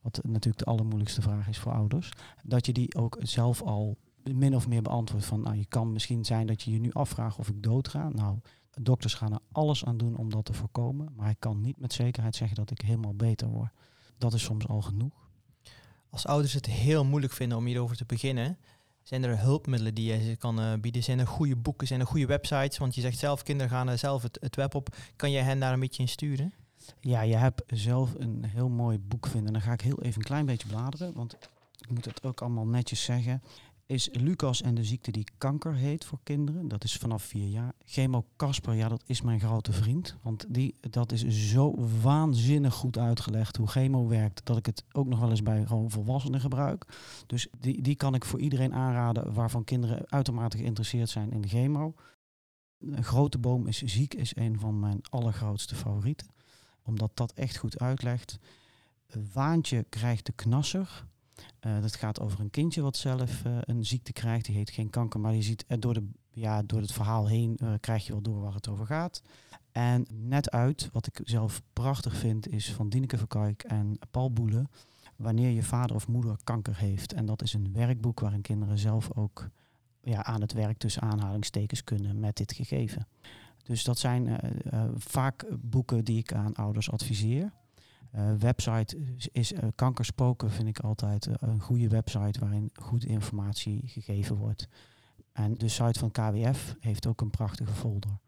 Wat 0.03 0.21
natuurlijk 0.23 0.59
de 0.59 0.71
allermoeilijkste 0.71 1.23
vraag 1.23 1.49
is 1.49 1.59
voor 1.59 1.73
ouders. 1.73 2.11
Dat 2.43 2.67
je 2.67 2.73
die 2.73 2.95
ook 2.95 3.17
zelf 3.21 3.63
al 3.63 3.97
min 4.31 4.55
of 4.55 4.69
meer 4.69 4.83
beantwoordt 4.83 5.27
van, 5.27 5.41
nou 5.41 5.57
je 5.57 5.67
kan 5.67 5.93
misschien 5.93 6.25
zijn 6.25 6.47
dat 6.47 6.63
je 6.63 6.73
je 6.73 6.81
nu 6.81 6.93
afvraagt 6.93 7.39
of 7.39 7.49
ik 7.49 7.63
doodga. 7.63 8.09
Nou, 8.09 8.39
dokters 8.81 9.15
gaan 9.15 9.33
er 9.33 9.41
alles 9.53 9.85
aan 9.85 9.97
doen 9.97 10.17
om 10.17 10.31
dat 10.31 10.45
te 10.45 10.53
voorkomen, 10.53 11.13
maar 11.17 11.31
ik 11.31 11.41
kan 11.41 11.61
niet 11.61 11.81
met 11.81 11.93
zekerheid 11.93 12.37
zeggen 12.37 12.57
dat 12.57 12.71
ik 12.71 12.81
helemaal 12.81 13.15
beter 13.15 13.49
word. 13.49 13.71
Dat 14.19 14.33
is 14.33 14.43
soms 14.43 14.69
al 14.69 14.83
genoeg. 14.83 15.31
Als 16.13 16.27
ouders 16.27 16.53
het 16.53 16.67
heel 16.67 17.05
moeilijk 17.05 17.33
vinden 17.33 17.59
om 17.59 17.67
hierover 17.67 17.97
te 17.97 18.05
beginnen, 18.05 18.59
zijn 19.03 19.23
er 19.23 19.39
hulpmiddelen 19.39 19.95
die 19.95 20.13
je 20.13 20.37
kan 20.37 20.61
eh, 20.61 20.73
bieden? 20.81 21.03
Zijn 21.03 21.19
er 21.19 21.27
goede 21.27 21.57
boeken, 21.57 21.87
zijn 21.87 22.01
er 22.01 22.07
goede 22.07 22.27
websites? 22.27 22.79
Want 22.79 22.95
je 22.95 23.01
zegt 23.01 23.19
zelf, 23.19 23.43
kinderen 23.43 23.73
gaan 23.73 23.99
zelf 23.99 24.23
het, 24.23 24.57
web 24.57 24.75
op. 24.75 24.97
Kan 25.17 25.31
jij 25.31 25.43
hen 25.43 25.61
daar 25.61 25.73
een 25.73 25.81
beetje 25.81 26.03
in 26.03 26.09
sturen? 26.09 26.53
Ja, 27.01 27.21
je 27.21 27.37
hebt 27.37 27.63
zelf 27.67 28.15
een 28.19 28.45
heel 28.45 28.69
mooi 28.69 28.99
boek 28.99 29.27
vinden. 29.27 29.53
Dan 29.53 29.63
ga 29.63 29.73
ik 29.73 29.81
heel 29.81 30.03
even 30.03 30.21
een 30.21 30.27
klein 30.27 30.47
beetje 30.47 30.69
bladeren, 30.69 31.13
want 31.13 31.37
ik 31.79 31.91
moet 31.91 32.05
het 32.05 32.25
ook 32.25 32.41
allemaal 32.41 32.67
netjes 32.67 33.05
zeggen. 33.05 33.43
Is 33.93 34.09
Lucas 34.13 34.63
en 34.63 34.75
de 34.75 34.85
ziekte 34.85 35.11
die 35.11 35.27
kanker 35.39 35.75
heet 35.75 36.05
voor 36.05 36.19
kinderen. 36.23 36.69
Dat 36.69 36.85
is 36.85 36.97
vanaf 36.97 37.23
vier 37.23 37.49
jaar. 37.49 37.73
Chemo 37.85 38.27
Casper, 38.37 38.75
ja, 38.75 38.89
dat 38.89 39.03
is 39.07 39.23
mijn 39.23 39.41
grote 39.41 39.73
vriend. 39.73 40.17
Want 40.23 40.45
die, 40.49 40.75
dat 40.81 41.13
is 41.13 41.51
zo 41.51 41.75
waanzinnig 42.03 42.75
goed 42.75 42.99
uitgelegd 42.99 43.57
hoe 43.57 43.69
chemo 43.69 44.09
werkt. 44.09 44.47
Dat 44.47 44.57
ik 44.57 44.67
het 44.67 44.85
ook 44.93 45.07
nog 45.07 45.21
wel 45.21 45.31
eens 45.31 45.43
bij 45.43 45.67
gewoon 45.67 45.91
volwassenen 45.91 46.41
gebruik. 46.41 46.87
Dus 47.27 47.49
die, 47.61 47.83
die 47.83 47.95
kan 47.95 48.15
ik 48.15 48.25
voor 48.25 48.41
iedereen 48.41 48.75
aanraden 48.75 49.35
waarvan 49.35 49.65
kinderen 49.65 50.11
uitermate 50.11 50.57
geïnteresseerd 50.57 51.09
zijn 51.09 51.33
in 51.33 51.41
de 51.41 51.49
chemo. 51.49 51.95
Een 52.79 53.05
grote 53.05 53.39
boom 53.39 53.67
is 53.67 53.83
ziek 53.83 54.15
is 54.15 54.37
een 54.37 54.59
van 54.59 54.81
mijn 54.81 55.01
allergrootste 55.11 55.75
favorieten 55.75 56.27
omdat 56.83 57.11
dat 57.15 57.33
echt 57.33 57.57
goed 57.57 57.79
uitlegt. 57.79 58.39
Waantje 59.33 59.87
krijgt 59.89 60.27
de 60.27 60.33
knasser. 60.33 61.07
Eh, 61.61 61.81
dat 61.81 61.97
gaat 61.97 62.21
over 62.21 62.41
een 62.41 62.51
kindje 62.51 62.83
wat 62.83 62.97
zelf 62.97 63.45
eh, 63.45 63.59
een 63.61 63.85
ziekte 63.85 64.13
krijgt. 64.13 64.45
Die 64.45 64.57
heet 64.57 64.71
geen 64.71 64.91
kanker, 64.91 65.21
maar 65.21 65.35
je 65.35 65.43
ziet 65.43 65.65
er 65.67 65.81
door, 65.81 65.95
de, 65.95 66.09
ja, 66.31 66.63
door 66.63 66.81
het 66.81 66.93
verhaal 66.93 67.29
heen 67.29 67.57
eh, 67.57 67.73
krijg 67.81 68.07
je 68.07 68.13
wel 68.13 68.23
door 68.23 68.41
waar 68.41 68.55
het 68.55 68.69
over 68.69 68.87
gaat. 68.87 69.23
En 69.73 70.07
net 70.13 70.51
uit, 70.51 70.89
wat 70.93 71.07
ik 71.07 71.21
zelf 71.25 71.63
prachtig 71.73 72.17
vind, 72.17 72.49
is 72.49 72.73
van 72.73 72.89
Dieneke 72.89 73.19
Verkijk 73.19 73.63
en 73.63 73.99
Paul 74.11 74.33
Boele. 74.33 74.67
Wanneer 75.17 75.51
je 75.51 75.63
vader 75.63 75.97
of 75.97 76.09
moeder 76.09 76.37
kanker 76.45 76.77
heeft. 76.77 77.13
En 77.13 77.27
dat 77.27 77.43
is 77.43 77.53
een 77.53 77.73
werkboek 77.73 78.21
waarin 78.21 78.41
kinderen 78.41 78.79
zelf 78.79 79.17
ook 79.17 79.49
ja, 80.01 80.25
aan 80.25 80.41
het 80.41 80.53
werk 80.53 80.79
tussen 80.79 81.03
aanhalingstekens 81.03 81.85
kunnen 81.85 82.21
met 82.21 82.37
dit 82.37 82.53
gegeven. 82.53 83.07
Dus 83.63 83.85
dat 83.85 83.99
zijn 83.99 84.41
vaak 84.95 85.47
boeken 85.61 86.05
die 86.05 86.19
ik 86.19 86.33
aan 86.33 86.55
ouders 86.55 86.91
adviseer. 86.91 87.53
Uh, 88.17 88.33
website 88.39 88.97
is, 89.17 89.29
is 89.33 89.53
Kankerspoken 89.75 90.51
vind 90.51 90.69
ik 90.69 90.79
altijd 90.79 91.29
een 91.41 91.61
goede 91.61 91.89
website 91.89 92.41
waarin 92.41 92.71
goede 92.75 93.07
informatie 93.07 93.83
gegeven 93.85 94.37
wordt. 94.37 94.69
En 95.33 95.55
de 95.55 95.69
site 95.69 95.99
van 95.99 96.11
KWF 96.11 96.77
heeft 96.81 97.07
ook 97.07 97.21
een 97.21 97.31
prachtige 97.31 97.73
folder. 97.73 98.19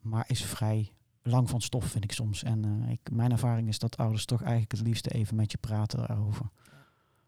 Maar 0.00 0.24
is 0.26 0.44
vrij 0.44 0.92
lang 1.22 1.50
van 1.50 1.60
stof 1.60 1.84
vind 1.84 2.04
ik 2.04 2.12
soms. 2.12 2.42
En 2.42 2.82
ik, 2.88 3.00
mijn 3.12 3.32
ervaring 3.32 3.68
is 3.68 3.78
dat 3.78 3.96
ouders 3.96 4.24
toch 4.24 4.42
eigenlijk 4.42 4.72
het 4.72 4.80
liefste 4.80 5.10
even 5.10 5.36
met 5.36 5.52
je 5.52 5.58
praten 5.58 6.10
erover. 6.10 6.50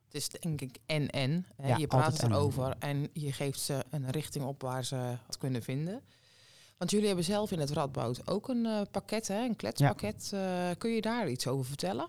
Het 0.04 0.14
is 0.14 0.28
denk 0.28 0.60
ik 0.60 0.78
en-en. 0.86 1.46
Ja, 1.62 1.76
je 1.76 1.86
praat 1.86 2.22
erover 2.22 2.76
en 2.78 3.08
je 3.12 3.32
geeft 3.32 3.60
ze 3.60 3.84
een 3.90 4.10
richting 4.10 4.44
op 4.44 4.62
waar 4.62 4.84
ze 4.84 5.16
het 5.26 5.38
kunnen 5.38 5.62
vinden. 5.62 6.02
Want 6.84 6.96
jullie 6.96 7.12
hebben 7.14 7.34
zelf 7.34 7.52
in 7.52 7.58
het 7.58 7.70
Radboud 7.70 8.28
ook 8.28 8.48
een 8.48 8.64
uh, 8.64 8.80
pakket, 8.90 9.28
hè, 9.28 9.44
een 9.44 9.56
kletspakket. 9.56 10.28
Ja. 10.30 10.68
Uh, 10.68 10.76
kun 10.78 10.90
je 10.90 11.00
daar 11.00 11.28
iets 11.28 11.46
over 11.46 11.64
vertellen? 11.64 12.06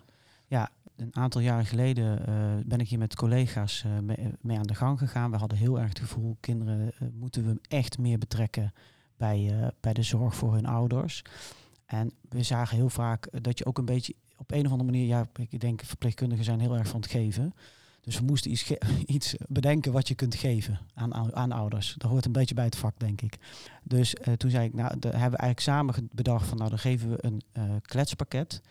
Ja, 0.47 0.69
een 0.95 1.15
aantal 1.15 1.41
jaren 1.41 1.65
geleden 1.65 2.29
uh, 2.29 2.65
ben 2.65 2.79
ik 2.79 2.87
hier 2.87 2.99
met 2.99 3.15
collega's 3.15 3.83
mee, 4.01 4.17
mee, 4.41 4.57
aan 4.57 4.67
de 4.67 4.75
gang 4.75 4.99
gegaan. 4.99 5.31
We 5.31 5.37
hadden 5.37 5.57
heel 5.57 5.79
erg 5.79 5.89
het 5.89 5.99
gevoel, 5.99 6.37
kinderen 6.39 6.93
moeten 7.13 7.45
we 7.45 7.59
echt 7.67 7.97
meer 7.97 8.17
betrekken 8.17 8.73
bij, 9.17 9.71
bij 9.79 9.93
de 9.93 10.03
zorg 10.03 10.35
voor 10.35 10.53
hun 10.53 10.65
ouders. 10.65 11.21
En 11.85 12.11
we 12.29 12.43
zagen 12.43 12.77
heel 12.77 12.89
vaak 12.89 13.43
dat 13.43 13.57
je 13.57 13.65
ook 13.65 13.77
een 13.77 13.85
beetje 13.85 14.15
op 14.37 14.51
een 14.51 14.65
of 14.65 14.71
andere 14.71 14.91
manier, 14.91 15.07
ja, 15.07 15.27
ik 15.49 15.59
denk 15.59 15.81
verpleegkundigen 15.83 16.45
zijn 16.45 16.59
heel 16.59 16.77
erg 16.77 16.87
van 16.87 17.01
het 17.01 17.09
geven. 17.09 17.53
Dus 18.05 18.19
we 18.19 18.25
moesten 18.25 18.51
iets, 18.51 18.71
iets, 19.05 19.35
bedenken 19.47 19.91
wat 19.91 20.07
je 20.07 20.15
kunt 20.15 20.35
geven 20.35 20.79
aan, 20.93 21.35
aan 21.35 21.51
ouders. 21.51 21.95
Dat 21.97 22.11
hoort 22.11 22.25
een 22.25 22.31
beetje 22.31 22.55
bij 22.55 22.65
het 22.65 22.75
vak, 22.75 22.99
denk 22.99 23.21
ik. 23.21 23.37
Dus 23.83 24.15
uh, 24.15 24.33
toen 24.33 24.49
zei 24.49 24.65
ik, 24.65 24.73
nou, 24.73 24.99
daar 24.99 25.11
hebben 25.11 25.31
we 25.31 25.37
eigenlijk 25.37 25.59
samen 25.59 26.09
bedacht 26.11 26.47
van, 26.47 26.57
nou, 26.57 26.69
dan 26.69 26.79
geven 26.79 27.09
we 27.09 27.17
een 27.19 27.41
uh, 27.57 27.63
kletspakket. 27.81 28.61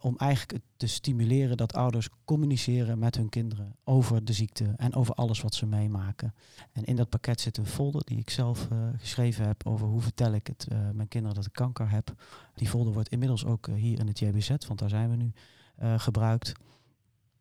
om 0.00 0.16
eigenlijk 0.16 0.64
te 0.76 0.86
stimuleren 0.86 1.56
dat 1.56 1.74
ouders 1.74 2.08
communiceren 2.24 2.98
met 2.98 3.16
hun 3.16 3.28
kinderen 3.28 3.76
over 3.84 4.24
de 4.24 4.32
ziekte 4.32 4.74
en 4.76 4.94
over 4.94 5.14
alles 5.14 5.40
wat 5.40 5.54
ze 5.54 5.66
meemaken. 5.66 6.34
En 6.72 6.84
in 6.84 6.96
dat 6.96 7.08
pakket 7.08 7.40
zit 7.40 7.56
een 7.56 7.66
folder 7.66 8.04
die 8.04 8.18
ik 8.18 8.30
zelf 8.30 8.68
uh, 8.72 8.78
geschreven 8.96 9.46
heb 9.46 9.66
over 9.66 9.86
hoe 9.86 10.00
vertel 10.00 10.32
ik 10.32 10.46
het 10.46 10.66
mijn 10.92 11.08
kinderen 11.08 11.36
dat 11.36 11.46
ik 11.46 11.52
kanker 11.52 11.90
heb. 11.90 12.14
Die 12.54 12.68
folder 12.68 12.92
wordt 12.92 13.08
inmiddels 13.08 13.44
ook 13.44 13.66
hier 13.66 13.98
in 13.98 14.06
het 14.06 14.18
JBZ, 14.18 14.48
want 14.48 14.78
daar 14.78 14.88
zijn 14.88 15.10
we 15.10 15.16
nu, 15.16 15.32
gebruikt. 15.98 16.52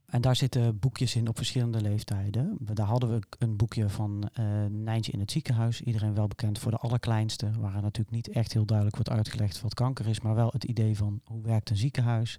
En 0.10 0.22
daar 0.22 0.36
zitten 0.36 0.80
boekjes 0.80 1.16
in 1.16 1.28
op 1.28 1.38
verschillende 1.38 1.82
leeftijden. 1.82 2.58
Daar 2.60 2.86
hadden 2.86 3.10
we 3.10 3.22
een 3.40 3.56
boekje 3.56 3.90
van 3.90 4.30
uh, 4.40 4.46
Nijntje 4.70 5.12
in 5.12 5.20
het 5.20 5.32
ziekenhuis. 5.32 5.82
Iedereen 5.82 6.14
wel 6.14 6.28
bekend 6.28 6.60
voor 6.60 6.72
de 6.72 6.78
allerkleinste. 6.78 7.52
Waar 7.60 7.82
natuurlijk 7.82 8.12
niet 8.12 8.30
echt 8.30 8.54
heel 8.54 8.66
duidelijk 8.66 8.98
wordt 8.98 9.12
uitgelegd 9.12 9.62
wat 9.62 9.74
kanker 9.74 10.08
is. 10.08 10.22
Maar 10.22 10.36
wel 10.36 10.50
het 10.52 10.64
idee 10.64 10.98
van 10.98 11.22
hoe 11.24 11.42
werkt 11.42 11.70
een 11.70 11.78
ziekenhuis. 11.78 12.38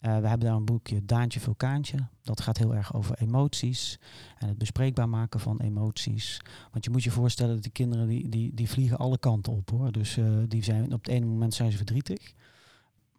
Uh, 0.00 0.18
we 0.18 0.28
hebben 0.28 0.46
daar 0.46 0.56
een 0.56 0.64
boekje 0.64 1.04
Daantje 1.04 1.40
Vulkaantje. 1.40 1.98
Dat 2.22 2.40
gaat 2.40 2.58
heel 2.58 2.74
erg 2.74 2.94
over 2.94 3.18
emoties. 3.18 3.98
En 4.38 4.48
het 4.48 4.58
bespreekbaar 4.58 5.08
maken 5.08 5.40
van 5.40 5.60
emoties. 5.60 6.40
Want 6.72 6.84
je 6.84 6.90
moet 6.90 7.02
je 7.02 7.10
voorstellen 7.10 7.54
dat 7.54 7.62
die 7.62 7.72
kinderen 7.72 8.08
die, 8.08 8.28
die, 8.28 8.54
die 8.54 8.68
vliegen 8.68 8.98
alle 8.98 9.18
kanten 9.18 9.52
op 9.52 9.70
hoor. 9.70 9.92
Dus 9.92 10.16
uh, 10.16 10.38
die 10.48 10.64
zijn, 10.64 10.92
op 10.92 11.04
het 11.04 11.08
ene 11.08 11.26
moment 11.26 11.54
zijn 11.54 11.70
ze 11.70 11.76
verdrietig. 11.76 12.34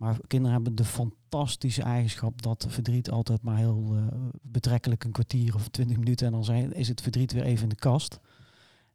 Maar 0.01 0.17
kinderen 0.27 0.53
hebben 0.53 0.75
de 0.75 0.85
fantastische 0.85 1.81
eigenschap 1.81 2.41
dat 2.41 2.65
verdriet 2.69 3.11
altijd 3.11 3.41
maar 3.41 3.57
heel 3.57 3.95
uh, 3.95 4.05
betrekkelijk 4.41 5.03
een 5.03 5.11
kwartier 5.11 5.55
of 5.55 5.67
twintig 5.67 5.97
minuten 5.97 6.25
en 6.25 6.31
dan 6.31 6.43
zijn, 6.43 6.73
is 6.73 6.87
het 6.87 7.01
verdriet 7.01 7.31
weer 7.31 7.43
even 7.43 7.63
in 7.63 7.69
de 7.69 7.75
kast. 7.75 8.19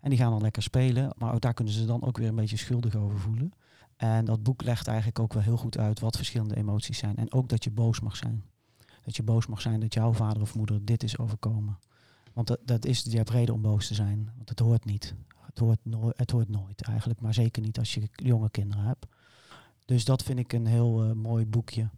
En 0.01 0.11
die 0.11 0.19
gaan 0.19 0.31
dan 0.31 0.41
lekker 0.41 0.63
spelen, 0.63 1.13
maar 1.19 1.41
daar 1.41 1.55
kunnen 1.55 1.75
ze 1.75 1.85
dan 1.85 2.03
ook 2.03 2.19
weer 2.19 2.29
een 2.29 2.35
beetje 2.35 2.57
schuldig 2.57 2.95
over 2.95 3.19
voelen. 3.19 3.53
En 3.97 4.25
dat 4.25 4.43
boek 4.43 4.63
legt 4.63 4.87
eigenlijk 4.87 5.19
ook 5.19 5.33
wel 5.33 5.43
heel 5.43 5.57
goed 5.57 5.79
uit 5.79 6.01
wat 6.01 6.17
verschillende 6.17 6.57
emoties 6.57 6.99
zijn. 6.99 7.17
En 7.17 7.33
ook 7.33 7.49
dat 7.49 7.65
je 7.65 7.71
boos 7.71 8.01
mag 8.01 8.17
zijn. 8.17 8.45
Dat 9.03 9.17
je 9.17 9.23
boos 9.23 9.47
mag 9.47 9.61
zijn 9.61 9.81
dat 9.81 9.95
jouw 9.95 10.13
vader 10.13 10.43
of 10.43 10.55
moeder 10.55 10.85
dit 10.85 11.03
is 11.03 11.19
overkomen. 11.19 11.79
Want 12.33 12.47
dat, 12.47 12.59
dat 12.65 12.85
is, 12.85 13.03
je 13.03 13.17
hebt 13.17 13.31
reden 13.31 13.55
om 13.55 13.63
boos 13.63 13.87
te 13.87 13.95
zijn, 13.95 14.31
want 14.37 14.49
het 14.49 14.59
hoort 14.59 14.85
niet. 14.85 15.15
Het 15.47 15.59
hoort, 15.59 15.79
het 16.17 16.31
hoort 16.31 16.49
nooit 16.49 16.83
eigenlijk, 16.83 17.21
maar 17.21 17.35
zeker 17.35 17.63
niet 17.63 17.79
als 17.79 17.95
je 17.95 18.09
jonge 18.13 18.51
kinderen 18.51 18.85
hebt. 18.85 19.07
Dus 19.87 20.05
dat 20.05 20.23
vind 20.23 20.39
ik 20.39 20.53
een 20.53 20.67
heel 20.67 21.05
uh, 21.05 21.13
mooi 21.13 21.47
boekje. 21.47 21.91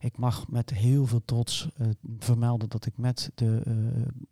Ik 0.00 0.16
mag 0.16 0.48
met 0.48 0.70
heel 0.70 1.06
veel 1.06 1.22
trots 1.24 1.68
uh, 1.78 1.88
vermelden 2.18 2.68
dat 2.68 2.86
ik 2.86 2.96
met 2.96 3.30
de 3.34 3.62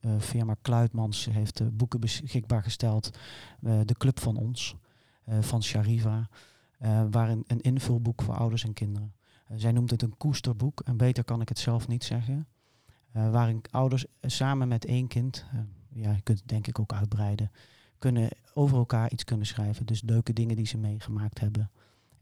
uh, 0.00 0.12
firma 0.18 0.56
Kluitmans 0.62 1.28
heeft 1.30 1.76
boeken 1.76 2.00
beschikbaar 2.00 2.62
gesteld. 2.62 3.18
de 3.60 3.94
Club 3.98 4.20
van 4.20 4.36
Ons, 4.36 4.76
van 5.40 5.62
Shariva. 5.62 6.28
waarin 7.10 7.44
een 7.46 7.60
invulboek 7.60 8.22
voor 8.22 8.34
ouders 8.34 8.64
en 8.64 8.72
kinderen. 8.72 9.14
zij 9.56 9.72
noemt 9.72 9.90
het 9.90 10.02
een 10.02 10.16
koesterboek 10.16 10.80
en 10.80 10.96
beter 10.96 11.24
kan 11.24 11.40
ik 11.40 11.48
het 11.48 11.58
zelf 11.58 11.88
niet 11.88 12.04
zeggen. 12.04 12.46
waarin 13.12 13.60
ouders 13.70 14.06
samen 14.20 14.68
met 14.68 14.84
één 14.84 15.06
kind, 15.06 15.44
ja, 15.88 16.12
je 16.12 16.22
kunt 16.22 16.38
het 16.38 16.48
denk 16.48 16.66
ik 16.66 16.78
ook 16.78 16.92
uitbreiden, 16.92 17.50
kunnen 17.98 18.28
over 18.54 18.76
elkaar 18.76 19.10
iets 19.10 19.24
kunnen 19.24 19.46
schrijven. 19.46 19.86
Dus 19.86 20.02
leuke 20.02 20.32
dingen 20.32 20.56
die 20.56 20.66
ze 20.66 20.78
meegemaakt 20.78 21.40
hebben. 21.40 21.70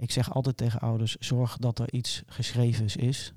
Ik 0.00 0.10
zeg 0.10 0.32
altijd 0.32 0.56
tegen 0.56 0.80
ouders, 0.80 1.16
zorg 1.16 1.56
dat 1.56 1.78
er 1.78 1.92
iets 1.92 2.22
geschreven 2.26 3.00
is. 3.00 3.32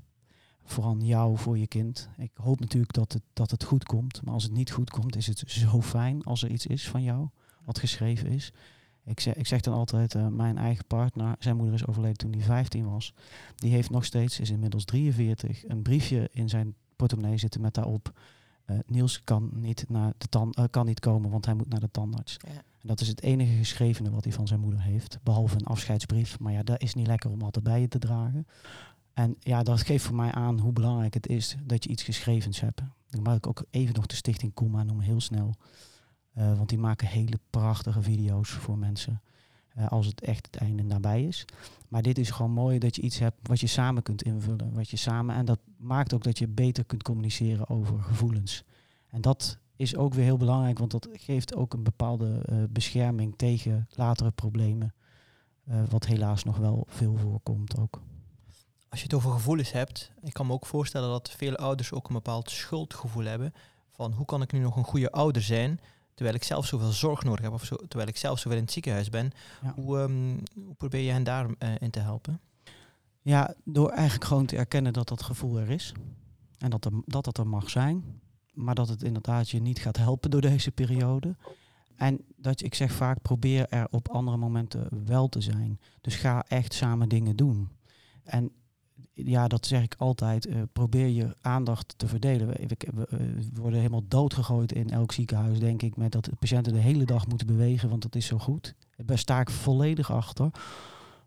Voor 0.64 0.98
jou, 0.98 1.38
voor 1.38 1.58
je 1.58 1.68
kind. 1.68 2.10
Ik 2.18 2.32
hoop 2.34 2.60
natuurlijk 2.60 2.94
dat 2.94 3.14
het, 3.14 3.22
dat 3.34 3.52
het 3.52 3.64
goed 3.64 3.84
komt. 3.84 4.22
Maar 4.24 4.34
als 4.34 4.44
het 4.44 4.52
niet 4.52 4.72
goed 4.72 4.90
komt, 4.90 5.16
is 5.16 5.28
het 5.28 5.44
zo 5.46 5.82
fijn 5.82 6.24
als 6.24 6.44
er 6.44 6.50
iets 6.50 6.66
is 6.66 6.88
van 6.90 7.04
jou, 7.04 7.28
wat 7.66 7.80
geschreven 7.80 8.28
is. 8.28 8.54
Ik 9.06 9.20
zeg, 9.20 9.36
ik 9.36 9.48
zeg 9.48 9.62
dan 9.62 9.74
altijd, 9.74 10.14
uh, 10.14 10.28
mijn 10.28 10.58
eigen 10.58 10.86
partner, 10.86 11.36
zijn 11.40 11.56
moeder 11.56 11.76
is 11.76 11.88
overleden 11.88 12.18
toen 12.18 12.32
hij 12.32 12.42
15 12.42 12.90
was. 12.90 13.14
Die 13.56 13.72
heeft 13.72 13.90
nog 13.90 14.06
steeds, 14.06 14.40
is 14.40 14.50
inmiddels 14.50 14.86
43, 14.86 15.68
een 15.68 15.82
briefje 15.82 16.30
in 16.32 16.50
zijn 16.50 16.76
portemonnee 16.96 17.38
zitten 17.38 17.62
met 17.62 17.74
daarop. 17.74 18.14
Uh, 18.66 18.78
Niels 18.86 19.24
kan 19.24 19.50
niet, 19.54 19.86
naar 19.90 20.14
de 20.18 20.28
tan 20.28 20.54
uh, 20.60 20.66
kan 20.70 20.86
niet 20.86 21.00
komen, 21.00 21.30
want 21.30 21.46
hij 21.46 21.54
moet 21.54 21.70
naar 21.70 21.80
de 21.80 21.92
tandarts. 21.92 22.38
Ja. 22.48 22.52
En 22.52 22.88
dat 22.88 23.02
is 23.02 23.08
het 23.08 23.22
enige 23.22 23.54
geschrevene 23.54 24.12
wat 24.12 24.24
hij 24.24 24.34
van 24.34 24.48
zijn 24.48 24.60
moeder 24.60 24.82
heeft. 24.82 25.20
Behalve 25.24 25.56
een 25.56 25.66
afscheidsbrief. 25.66 26.40
Maar 26.40 26.54
ja, 26.54 26.64
dat 26.64 26.82
is 26.82 26.94
niet 26.94 27.08
lekker 27.08 27.30
om 27.30 27.42
altijd 27.42 27.64
bij 27.64 27.82
je 27.82 27.88
te 27.88 28.00
dragen. 28.00 28.48
En 29.14 29.36
ja, 29.40 29.64
dat 29.64 29.82
geeft 29.82 30.06
voor 30.06 30.16
mij 30.16 30.32
aan 30.32 30.60
hoe 30.60 30.74
belangrijk 30.74 31.14
het 31.14 31.28
is 31.28 31.56
dat 31.64 31.84
je 31.84 31.90
iets 31.90 32.04
geschrevens 32.04 32.60
hebt. 32.60 32.82
Dan 33.10 33.22
mag 33.22 33.36
ik 33.36 33.48
ook 33.48 33.66
even 33.70 33.94
nog 33.94 34.06
de 34.06 34.16
stichting 34.16 34.54
Kuma 34.54 34.84
noemen, 34.84 35.06
heel 35.06 35.22
snel. 35.22 35.56
Uh, 36.38 36.58
want 36.58 36.70
die 36.70 36.78
maken 36.78 37.08
hele 37.08 37.40
prachtige 37.50 38.02
video's 38.02 38.50
voor 38.50 38.78
mensen. 38.78 39.22
Uh, 39.78 39.88
als 39.88 40.06
het 40.06 40.22
echt 40.22 40.46
het 40.46 40.56
einde 40.56 40.84
nabij 40.84 41.24
is. 41.24 41.46
Maar 41.88 42.02
dit 42.02 42.18
is 42.18 42.30
gewoon 42.30 42.52
mooi 42.52 42.80
dat 42.80 42.96
je 42.96 43.02
iets 43.02 43.20
hebt 43.20 43.48
wat 43.48 43.60
je 43.60 43.68
samen 43.68 44.04
kunt 44.04 44.24
invullen. 44.24 44.74
Wat 44.74 44.90
je 44.90 44.98
samen, 44.98 45.36
en 45.36 45.46
dat 45.46 45.60
maakt 45.78 46.14
ook 46.14 46.24
dat 46.24 46.38
je 46.38 46.48
beter 46.48 46.86
kunt 46.86 47.04
communiceren 47.04 47.70
over 47.70 48.00
gevoelens. 48.00 48.64
En 49.08 49.22
dat 49.22 49.58
is 49.76 49.96
ook 49.96 50.14
weer 50.14 50.24
heel 50.24 50.38
belangrijk, 50.38 50.80
want 50.80 50.92
dat 50.92 51.08
geeft 51.12 51.56
ook 51.56 51.74
een 51.74 51.84
bepaalde 51.84 52.46
uh, 52.50 52.64
bescherming 52.70 53.34
tegen 53.38 53.88
latere 53.90 54.32
problemen. 54.32 54.94
Uh, 55.70 55.84
wat 55.90 56.06
helaas 56.06 56.44
nog 56.44 56.58
wel 56.58 56.86
veel 56.88 57.18
voorkomt 57.18 57.80
ook. 57.80 58.02
Als 58.90 59.00
je 59.00 59.06
het 59.06 59.16
over 59.16 59.32
gevoelens 59.32 59.72
hebt, 59.72 60.12
ik 60.22 60.34
kan 60.34 60.48
me 60.48 60.54
ook 60.54 60.66
voorstellen 60.66 61.10
dat 61.10 61.30
veel 61.30 61.56
ouders 61.56 61.92
ook 61.92 62.08
een 62.08 62.14
bepaald 62.14 62.50
schuldgevoel 62.50 63.24
hebben. 63.24 63.54
Van 63.92 64.12
hoe 64.14 64.26
kan 64.26 64.42
ik 64.42 64.52
nu 64.52 64.60
nog 64.60 64.76
een 64.76 64.84
goede 64.84 65.12
ouder 65.12 65.42
zijn, 65.42 65.80
terwijl 66.14 66.36
ik 66.36 66.44
zelf 66.44 66.66
zoveel 66.66 66.92
zorg 66.92 67.24
nodig 67.24 67.42
heb, 67.42 67.54
of 67.54 67.64
zo, 67.64 67.76
terwijl 67.76 68.10
ik 68.10 68.18
zelf 68.18 68.40
zoveel 68.40 68.58
in 68.58 68.64
het 68.64 68.74
ziekenhuis 68.74 69.10
ben. 69.10 69.32
Ja. 69.62 69.74
Hoe, 69.76 69.98
um, 69.98 70.44
hoe, 70.66 70.74
probeer 70.74 71.02
je 71.02 71.12
hen 71.12 71.24
daarin 71.24 71.56
uh, 71.60 71.70
in 71.80 71.90
te 71.90 72.00
helpen? 72.00 72.40
Ja, 73.22 73.54
door 73.64 73.90
eigenlijk 73.90 74.26
gewoon 74.26 74.46
te 74.46 74.58
erkennen 74.58 74.94
dat 74.94 75.08
dat 75.08 75.24
gevoel 75.24 75.60
er 75.60 75.70
is. 75.70 75.92
En 76.58 76.70
dat, 76.70 76.86
er, 76.86 76.92
dat 77.06 77.24
dat 77.24 77.38
er 77.38 77.48
mag 77.48 77.70
zijn 77.70 78.22
maar 78.54 78.76
dat 78.76 78.88
het 78.88 79.04
inderdaad 79.04 79.50
je 79.50 79.62
niet 79.62 79.80
gaat 79.80 79.98
helpen 79.98 80.32
door 80.32 80.42
deze 80.42 80.72
periode. 80.72 81.36
En 81.96 82.20
dat 82.36 82.62
ik 82.62 82.76
zeg 82.76 82.92
vaak, 82.92 83.22
probeer 83.22 83.68
er 83.70 83.88
op 83.90 84.10
andere 84.10 84.38
momenten 84.38 85.06
wel 85.06 85.30
te 85.30 85.42
zijn. 85.42 85.80
Dus 86.02 86.16
ga 86.16 86.46
echt 86.48 86.74
samen 86.74 87.10
dingen 87.10 87.36
doen. 87.36 87.70
En 88.24 88.52
ja, 89.14 89.48
dat 89.48 89.66
zeg 89.66 89.84
ik 89.84 89.96
altijd. 89.98 90.48
Uh, 90.48 90.62
probeer 90.74 91.08
je 91.08 91.36
aandacht 91.42 91.94
te 91.98 92.08
verdelen. 92.08 92.48
We, 92.48 92.78
we, 92.94 93.08
worden 93.54 93.80
helemaal 93.80 94.08
doodgegooid 94.08 94.72
in 94.72 94.90
elk 94.90 95.12
ziekenhuis, 95.12 95.60
denk 95.60 95.82
ik, 95.82 95.98
met 95.98 96.12
dat 96.12 96.26
de 96.26 96.36
patiënten 96.40 96.74
de 96.74 96.80
hele 96.80 97.06
dag 97.06 97.28
moeten 97.28 97.48
bewegen, 97.48 97.90
want 97.90 98.02
dat 98.02 98.16
is 98.16 98.26
zo 98.26 98.38
goed. 98.38 98.76
Daar 98.98 99.18
sta 99.18 99.40
ik 99.40 99.50
volledig 99.50 100.12
achter. 100.12 100.52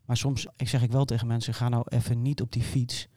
Maar 0.04 0.16
soms 0.16 0.46
ik 0.56 0.68
zeg 0.68 0.82
ik 0.82 0.92
wel 0.92 1.04
tegen 1.04 1.26
mensen, 1.26 1.54
ga 1.54 1.68
nou 1.68 1.84
even 1.88 2.22
niet 2.22 2.40
op 2.40 2.52
die 2.52 2.62
fiets. 2.62 3.08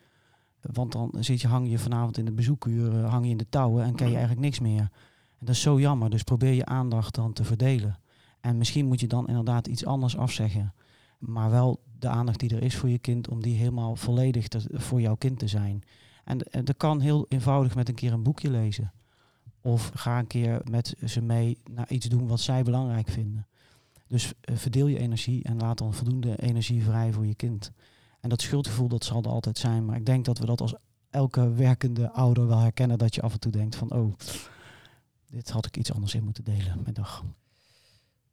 Want 0.62 0.92
dan 0.92 1.12
zit 1.20 1.42
je, 1.42 1.48
hang 1.48 1.70
je 1.70 1.80
vanavond 1.80 2.18
in 2.18 2.26
de 2.26 2.32
bezoekuur, 2.32 2.94
hang 2.94 3.26
je 3.26 3.32
in 3.32 3.38
de 3.38 3.50
touwen 3.50 3.84
en 3.84 3.96
ken 3.96 4.08
je 4.08 4.16
eigenlijk 4.16 4.46
niks 4.46 4.60
meer. 4.60 4.90
En 5.38 5.46
dat 5.46 5.56
is 5.56 5.62
zo 5.62 5.80
jammer. 5.80 6.10
Dus 6.10 6.24
probeer 6.24 6.54
je 6.54 6.66
aandacht 6.66 7.16
dan 7.16 7.34
te 7.34 7.44
verdelen. 7.44 8.00
En 8.40 8.58
misschien 8.58 8.86
moet 8.86 9.00
je 9.00 9.08
dan 9.08 9.28
inderdaad 9.28 9.68
iets 9.68 9.86
anders 9.86 10.18
afzeggen. 10.18 10.74
Maar 11.18 11.52
wel 11.52 11.80
de 12.00 12.08
aandacht 12.08 12.40
die 12.40 12.56
er 12.56 12.64
is 12.64 12.76
voor 12.76 12.90
je 12.90 13.00
kind, 13.00 13.28
om 13.28 13.42
die 13.42 13.56
helemaal 13.56 13.96
volledig 13.96 14.48
voor 14.72 15.02
jouw 15.02 15.16
kind 15.16 15.40
te 15.40 15.48
zijn. 15.48 15.84
En, 16.24 16.66
dat 16.66 16.78
kan 16.78 17.00
heel 17.00 17.26
eenvoudig 17.30 17.76
met 17.76 17.90
een 17.90 17.96
keer 17.96 18.14
een 18.14 18.24
boekje 18.24 18.50
lezen. 18.50 18.92
Of 19.62 19.92
ga 19.94 20.20
een 20.20 20.28
keer 20.28 20.62
met 20.70 20.96
ze 21.06 21.22
mee 21.22 21.58
naar 21.72 21.92
iets 21.92 22.06
doen 22.06 22.28
wat 22.28 22.40
zij 22.40 22.64
belangrijk 22.64 23.10
vinden. 23.10 23.48
Dus 24.08 24.26
uh, 24.26 24.58
verdeel 24.58 24.88
je 24.88 25.00
energie 25.00 25.44
en 25.44 25.58
laat 25.58 25.78
dan 25.78 25.94
voldoende 25.94 26.42
energie 26.42 26.84
vrij 26.84 27.12
voor 27.14 27.26
je 27.26 27.36
kind. 27.36 27.72
En 28.20 28.30
dat 28.30 28.42
schuldgevoel, 28.42 28.88
dat 28.88 29.04
zal 29.04 29.24
er 29.24 29.30
altijd 29.30 29.58
zijn. 29.58 29.86
Maar 29.86 29.96
ik 29.96 30.06
denk 30.06 30.26
dat 30.26 30.38
we 30.38 30.46
dat 30.46 30.62
als 30.62 30.76
elke 31.10 31.54
werkende 31.54 32.12
ouder 32.12 32.48
wel 32.48 32.60
herkennen. 32.60 32.98
Dat 32.98 33.16
je 33.16 33.22
af 33.22 33.34
en 33.34 33.40
toe 33.40 33.52
denkt 33.52 33.76
van, 33.76 33.92
oh, 33.92 34.14
dit 35.26 35.50
had 35.50 35.66
ik 35.66 35.78
iets 35.78 35.94
anders 35.94 36.14
in 36.14 36.24
moeten 36.24 36.44
delen 36.44 36.82
met 36.86 36.96
dag. 36.96 37.24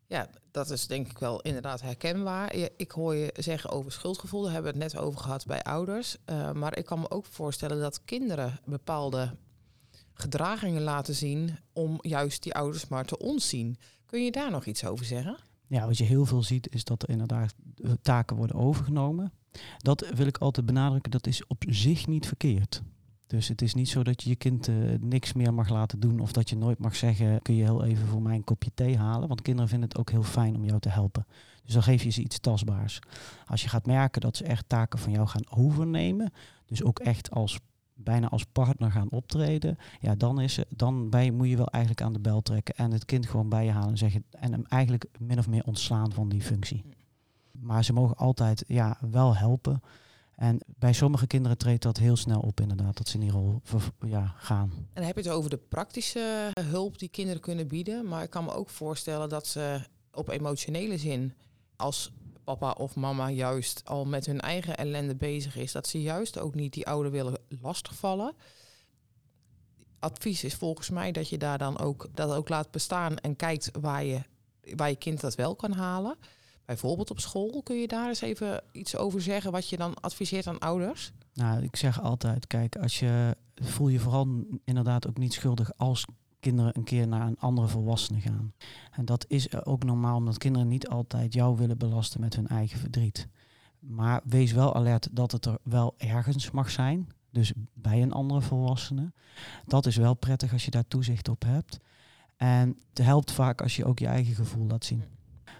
Ja, 0.09 0.29
dat 0.51 0.71
is 0.71 0.87
denk 0.87 1.11
ik 1.11 1.19
wel 1.19 1.40
inderdaad 1.40 1.81
herkenbaar. 1.81 2.55
Ik 2.77 2.90
hoor 2.90 3.14
je 3.14 3.35
zeggen 3.37 3.71
over 3.71 3.92
schuldgevoel, 3.92 4.42
daar 4.42 4.53
hebben 4.53 4.73
we 4.73 4.83
het 4.83 4.92
net 4.92 5.03
over 5.03 5.21
gehad 5.21 5.47
bij 5.47 5.62
ouders. 5.62 6.16
Uh, 6.27 6.53
maar 6.53 6.79
ik 6.79 6.85
kan 6.85 7.01
me 7.01 7.11
ook 7.11 7.27
voorstellen 7.27 7.81
dat 7.81 8.05
kinderen 8.05 8.59
bepaalde 8.64 9.37
gedragingen 10.12 10.83
laten 10.83 11.14
zien 11.14 11.59
om 11.73 11.99
juist 12.01 12.42
die 12.42 12.55
ouders 12.55 12.88
maar 12.88 13.05
te 13.05 13.19
ontzien. 13.19 13.77
Kun 14.07 14.25
je 14.25 14.31
daar 14.31 14.51
nog 14.51 14.64
iets 14.64 14.85
over 14.85 15.05
zeggen? 15.05 15.37
Ja, 15.66 15.87
wat 15.87 15.99
je 15.99 16.05
heel 16.05 16.27
veel 16.27 16.42
ziet 16.42 16.75
is 16.75 16.85
dat 16.85 17.03
er 17.03 17.09
inderdaad 17.09 17.55
taken 18.03 18.37
worden 18.37 18.57
overgenomen. 18.57 19.33
Dat 19.79 20.09
wil 20.14 20.27
ik 20.27 20.38
altijd 20.38 20.66
benadrukken, 20.66 21.11
dat 21.11 21.27
is 21.27 21.47
op 21.47 21.64
zich 21.69 22.07
niet 22.07 22.27
verkeerd. 22.27 22.83
Dus 23.27 23.49
het 23.49 23.62
is 23.62 23.75
niet 23.75 23.89
zo 23.89 24.03
dat 24.03 24.23
je 24.23 24.29
je 24.29 24.37
kind 24.37 24.69
uh, 24.69 24.99
niks 25.01 25.33
meer 25.33 25.55
mag 25.55 25.69
laten 25.69 26.01
doen 26.01 26.21
of 26.21 26.33
dat 26.33 26.51
je 26.51 26.57
nooit 26.57 26.79
mag 26.79 26.97
zeggen, 26.97 27.43
kun 27.43 27.55
je 27.55 27.65
heel 27.65 27.85
even 27.85 28.07
voor 28.07 28.23
mij 28.23 28.35
een 28.35 28.45
kopje 28.45 28.71
thee 28.75 28.97
halen. 28.97 29.29
Want 29.29 29.43
kinderen 29.43 29.69
vinden 29.69 29.89
het 29.89 29.99
ook 29.99 30.11
heel 30.11 30.23
fijn 30.23 30.57
om 30.57 30.65
jou 30.65 30.81
te 30.81 30.89
helpen. 30.89 31.27
Dus 31.65 31.75
dan 31.75 31.83
geef 31.83 32.03
je 32.03 32.11
ze 32.11 32.23
iets 32.23 32.39
tastbaars. 32.39 32.99
Als 33.47 33.62
je 33.62 33.69
gaat 33.69 33.87
merken 33.87 34.21
dat 34.21 34.37
ze 34.37 34.45
echt 34.45 34.69
taken 34.69 34.99
van 34.99 35.12
jou 35.12 35.27
gaan 35.27 35.51
overnemen, 35.51 36.33
dus 36.67 36.83
ook 36.83 36.99
echt 36.99 37.31
als 37.31 37.61
bijna 37.95 38.29
als 38.29 38.45
partner 38.45 38.91
gaan 38.91 39.11
optreden, 39.11 39.79
ja, 40.01 40.15
dan, 40.15 40.41
is 40.41 40.59
dan 40.69 41.11
bij, 41.11 41.31
moet 41.31 41.49
je 41.49 41.57
wel 41.57 41.69
eigenlijk 41.69 42.05
aan 42.05 42.12
de 42.12 42.21
bel 42.21 42.43
trekken 42.43 42.75
en 42.75 42.91
het 42.93 43.05
kind 43.05 43.27
gewoon 43.27 43.49
bij 43.49 43.65
je 43.65 43.71
halen 43.71 43.91
en 43.91 43.99
zeggen 43.99 44.25
en 44.31 44.53
hem 44.53 44.65
eigenlijk 44.69 45.07
min 45.19 45.39
of 45.39 45.49
meer 45.49 45.65
ontslaan 45.65 46.12
van 46.12 46.29
die 46.29 46.43
functie. 46.43 46.85
Maar 47.53 47.85
ze 47.85 47.93
mogen 47.93 48.17
altijd 48.17 48.65
ja, 48.67 48.99
wel 49.11 49.37
helpen. 49.37 49.81
En 50.37 50.61
bij 50.66 50.92
sommige 50.92 51.27
kinderen 51.27 51.59
treedt 51.59 51.83
dat 51.83 51.96
heel 51.96 52.16
snel 52.16 52.40
op 52.40 52.61
inderdaad, 52.61 52.96
dat 52.96 53.09
ze 53.09 53.14
in 53.14 53.20
die 53.20 53.31
rol 53.31 53.61
ja, 54.07 54.35
gaan. 54.37 54.70
En 54.72 54.87
dan 54.92 55.05
heb 55.05 55.16
je 55.16 55.22
het 55.22 55.31
over 55.31 55.51
de 55.51 55.57
praktische 55.57 56.51
hulp 56.61 56.99
die 56.99 57.09
kinderen 57.09 57.40
kunnen 57.40 57.68
bieden. 57.68 58.09
Maar 58.09 58.22
ik 58.22 58.31
kan 58.31 58.44
me 58.44 58.53
ook 58.53 58.70
voorstellen 58.70 59.29
dat 59.29 59.46
ze 59.46 59.81
op 60.12 60.29
emotionele 60.29 60.99
zin, 60.99 61.35
als 61.77 62.12
papa 62.44 62.70
of 62.70 62.96
mama 62.96 63.31
juist 63.31 63.85
al 63.85 64.05
met 64.05 64.27
hun 64.27 64.40
eigen 64.40 64.77
ellende 64.77 65.16
bezig 65.16 65.57
is, 65.57 65.72
dat 65.72 65.87
ze 65.87 66.03
juist 66.03 66.38
ook 66.38 66.55
niet 66.55 66.72
die 66.72 66.87
ouder 66.87 67.12
willen 67.12 67.38
lastigvallen. 67.61 68.35
Advies 69.99 70.44
is 70.44 70.55
volgens 70.55 70.90
mij 70.90 71.12
dat 71.12 71.29
je 71.29 71.38
daar 71.38 71.59
dan 71.59 71.79
ook 71.79 72.09
dat 72.14 72.33
ook 72.33 72.49
laat 72.49 72.70
bestaan 72.70 73.16
en 73.16 73.37
kijkt 73.37 73.70
waar 73.81 74.05
je, 74.05 74.22
waar 74.77 74.88
je 74.88 74.96
kind 74.96 75.20
dat 75.20 75.35
wel 75.35 75.57
kan 75.57 75.72
halen. 75.72 76.16
Bijvoorbeeld 76.66 77.11
op 77.11 77.20
school, 77.20 77.62
kun 77.62 77.81
je 77.81 77.88
daar 77.88 78.09
eens 78.09 78.20
even 78.20 78.62
iets 78.72 78.96
over 78.96 79.22
zeggen 79.22 79.52
wat 79.52 79.68
je 79.68 79.76
dan 79.76 79.94
adviseert 79.94 80.46
aan 80.46 80.59
ouders? 80.59 81.12
Nou, 81.35 81.62
ik 81.62 81.76
zeg 81.76 82.02
altijd, 82.02 82.46
kijk, 82.46 82.76
als 82.76 82.98
je 82.98 83.37
voel 83.55 83.88
je 83.88 83.98
vooral 83.98 84.44
inderdaad 84.64 85.09
ook 85.09 85.18
niet 85.18 85.33
schuldig 85.33 85.76
als 85.76 86.05
kinderen 86.40 86.76
een 86.76 86.85
keer 86.85 87.09
naar 87.09 87.26
een 87.26 87.38
andere 87.38 87.68
volwassene 87.68 88.20
gaan. 88.20 88.52
En 88.90 89.05
dat 89.05 89.24
is 89.29 89.64
ook 89.64 89.85
normaal, 89.85 90.16
omdat 90.16 90.38
kinderen 90.38 90.68
niet 90.68 90.88
altijd 90.88 91.33
jou 91.33 91.57
willen 91.57 91.79
belasten 91.79 92.20
met 92.20 92.37
hun 92.37 92.46
eigen 92.46 92.79
verdriet. 92.79 93.29
Maar 93.79 94.20
wees 94.24 94.52
wel 94.52 94.74
alert 94.74 95.09
dat 95.12 95.33
het 95.33 95.44
er 95.44 95.59
wel 95.62 95.94
ergens 95.96 96.50
mag 96.50 96.70
zijn. 96.70 97.09
Dus 97.31 97.52
bij 97.74 98.02
een 98.02 98.12
andere 98.12 98.40
volwassene. 98.40 99.12
Dat 99.66 99.87
is 99.87 99.96
wel 99.96 100.14
prettig 100.14 100.52
als 100.52 100.64
je 100.64 100.70
daar 100.70 100.88
toezicht 100.88 101.29
op 101.29 101.42
hebt. 101.42 101.79
En 102.37 102.79
het 102.88 102.98
helpt 102.98 103.33
vaak 103.33 103.62
als 103.62 103.76
je 103.76 103.85
ook 103.85 103.98
je 103.98 104.07
eigen 104.07 104.35
gevoel 104.35 104.66
laat 104.66 104.85
zien. 104.85 105.05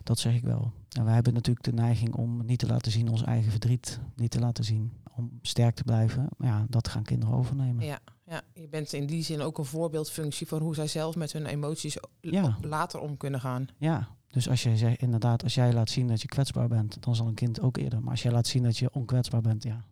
Dat 0.07 0.19
zeg 0.19 0.35
ik 0.35 0.43
wel. 0.43 0.73
En 0.89 1.05
wij 1.05 1.15
hebben 1.15 1.35
natuurlijk 1.35 1.65
de 1.65 1.73
neiging 1.73 2.15
om 2.15 2.45
niet 2.45 2.59
te 2.59 2.67
laten 2.67 2.93
zien 2.93 3.09
ons 3.09 3.23
eigen 3.23 3.51
verdriet. 3.51 4.01
Niet 4.17 4.31
te 4.31 4.39
laten 4.39 4.65
zien. 4.65 4.93
Om 5.15 5.39
sterk 5.43 5.75
te 5.75 5.85
blijven. 5.85 6.29
Maar 6.37 6.49
ja, 6.49 6.67
dat 6.69 6.89
gaan 6.89 7.03
kinderen 7.03 7.35
overnemen. 7.35 7.85
Ja, 7.85 7.99
ja, 8.27 8.43
je 8.55 8.69
bent 8.69 8.93
in 8.93 9.07
die 9.07 9.23
zin 9.23 9.41
ook 9.41 9.59
een 9.59 9.65
voorbeeldfunctie 9.65 10.47
van 10.47 10.61
hoe 10.63 10.75
zij 10.75 10.87
zelf 10.87 11.17
met 11.17 11.33
hun 11.33 11.47
emoties 11.47 11.97
Ja. 12.21 12.57
later 12.61 13.01
om 13.01 13.17
kunnen 13.17 13.41
gaan. 13.41 13.67
Ja, 13.77 14.09
dus 14.29 14.49
als 14.49 14.63
jij 14.63 14.77
zegt, 14.77 15.01
inderdaad, 15.01 15.43
als 15.43 15.55
jij 15.55 15.73
laat 15.73 15.91
zien 15.91 16.07
dat 16.09 16.23
je 16.23 16.29
kwetsbaar 16.29 16.69
bent, 16.69 17.03
dan 17.03 17.15
zal 17.17 17.27
een 17.27 17.35
kind 17.35 17.61
ook 17.61 17.77
eerder. 17.77 18.01
Maar 18.01 18.11
als 18.11 18.23
jij 18.23 18.33
laat 18.33 18.47
zien 18.47 18.63
dat 18.63 18.77
je 18.79 18.93
onkwetsbaar 18.93 19.41
bent, 19.43 19.63
ja, 19.63 19.85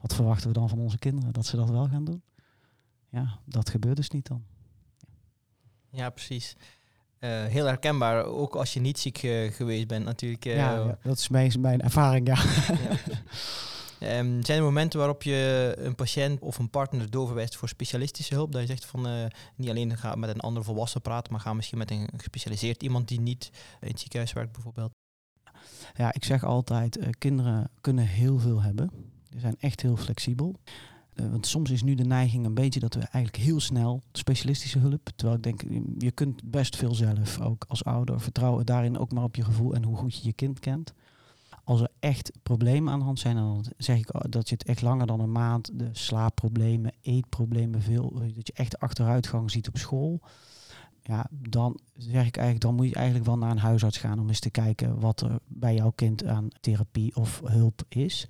wat 0.00 0.14
verwachten 0.14 0.48
we 0.48 0.54
dan 0.54 0.68
van 0.68 0.78
onze 0.78 0.98
kinderen? 0.98 1.32
Dat 1.32 1.46
ze 1.46 1.56
dat 1.56 1.70
wel 1.70 1.88
gaan 1.88 2.04
doen? 2.04 2.22
Ja, 3.08 3.38
dat 3.44 3.68
gebeurt 3.70 3.96
dus 3.96 4.10
niet 4.10 4.26
dan. 4.26 4.42
Ja, 5.90 6.10
precies. 6.10 6.56
Eh, 7.20 7.44
heel 7.44 7.64
herkenbaar, 7.64 8.24
ook 8.24 8.56
als 8.56 8.72
je 8.72 8.80
niet 8.80 8.98
ziek 8.98 9.22
eh, 9.22 9.52
geweest 9.52 9.86
bent 9.86 10.04
natuurlijk. 10.04 10.44
eh, 10.44 10.56
ja, 10.56 10.74
ja, 10.74 10.98
dat 11.02 11.18
is 11.18 11.28
mijn, 11.28 11.52
mijn 11.58 11.80
ervaring, 11.80 12.26
ja. 12.26 12.34
ja. 12.88 13.18
Ehm, 14.00 14.42
zijn 14.42 14.58
er 14.58 14.64
momenten 14.64 14.98
waarop 14.98 15.22
je 15.22 15.72
een 15.78 15.94
patiënt 15.94 16.40
of 16.40 16.58
een 16.58 16.70
partner 16.70 17.10
doorverwijst 17.10 17.56
voor 17.56 17.68
specialistische 17.68 18.34
hulp? 18.34 18.52
Dat 18.52 18.60
je 18.60 18.66
zegt 18.66 18.84
van 18.84 19.30
niet 19.56 19.68
alleen 19.68 19.96
ga 19.96 20.14
met 20.14 20.30
een 20.30 20.40
andere 20.40 20.64
volwassene 20.64 21.02
praten, 21.02 21.32
maar 21.32 21.40
ga 21.40 21.54
misschien 21.54 21.78
met 21.78 21.90
een 21.90 22.08
gespecialiseerd 22.16 22.82
iemand 22.82 23.08
die 23.08 23.20
niet 23.20 23.50
in 23.80 23.88
het 23.88 24.00
ziekenhuis 24.00 24.32
werkt 24.32 24.52
bijvoorbeeld. 24.52 24.90
Ja, 25.96 26.12
ik 26.12 26.24
zeg 26.24 26.44
altijd, 26.44 26.98
kinderen 27.18 27.70
kunnen 27.80 28.06
heel 28.06 28.38
veel 28.38 28.62
hebben. 28.62 28.90
Ze 29.32 29.40
zijn 29.40 29.56
echt 29.58 29.82
heel 29.82 29.96
flexibel. 29.96 30.54
Eh, 31.14 31.30
want 31.30 31.46
soms 31.46 31.70
is 31.70 31.82
nu 31.82 31.94
de 31.94 32.04
neiging 32.04 32.44
een 32.44 32.54
beetje 32.54 32.80
dat 32.80 32.94
we 32.94 33.00
eigenlijk 33.00 33.36
heel 33.44 33.60
snel 33.60 34.02
specialistische 34.12 34.78
hulp. 34.78 35.08
Terwijl 35.16 35.36
ik 35.38 35.42
denk, 35.42 35.62
je- 35.62 35.94
je 35.98 36.10
kunt 36.10 36.50
best 36.50 36.76
veel 36.76 36.94
zelf, 36.94 37.40
ook 37.40 37.64
als 37.68 37.84
ouder. 37.84 38.20
Vertrouwen 38.20 38.66
daarin 38.66 38.98
ook 38.98 39.12
maar 39.12 39.24
op 39.24 39.36
je 39.36 39.44
gevoel 39.44 39.74
en 39.74 39.84
hoe 39.84 39.96
goed 39.96 40.14
je 40.16 40.20
je 40.26 40.32
kind 40.32 40.58
kent. 40.58 40.92
Als 41.64 41.80
er 41.80 41.90
echt 42.00 42.32
problemen 42.42 42.92
aan 42.92 42.98
de 42.98 43.04
hand 43.04 43.18
zijn, 43.18 43.36
dan 43.36 43.64
zeg 43.76 43.98
ik 43.98 44.14
oh, 44.14 44.20
dat 44.28 44.48
je 44.48 44.54
het 44.54 44.64
echt 44.68 44.82
langer 44.82 45.06
dan 45.06 45.20
een 45.20 45.32
maand, 45.32 45.70
de 45.78 45.88
slaapproblemen, 45.92 46.92
eetproblemen, 47.00 47.82
veel, 47.82 48.12
eh, 48.14 48.34
dat 48.34 48.46
je 48.46 48.52
echt 48.52 48.78
achteruitgang 48.78 49.50
ziet 49.50 49.68
op 49.68 49.76
school. 49.76 50.20
Ja, 51.02 51.26
dan 51.30 51.78
zeg 51.96 52.26
ik 52.26 52.36
eigenlijk, 52.36 52.60
dan 52.60 52.74
moet 52.74 52.88
je 52.88 52.94
eigenlijk 52.94 53.26
wel 53.26 53.38
naar 53.38 53.50
een 53.50 53.58
huisarts 53.58 53.98
gaan 53.98 54.18
om 54.18 54.28
eens 54.28 54.40
te 54.40 54.50
kijken 54.50 55.00
wat 55.00 55.20
er 55.20 55.38
bij 55.46 55.74
jouw 55.74 55.90
kind 55.90 56.24
aan 56.24 56.48
therapie 56.60 57.16
of 57.16 57.40
hulp 57.44 57.82
is. 57.88 58.26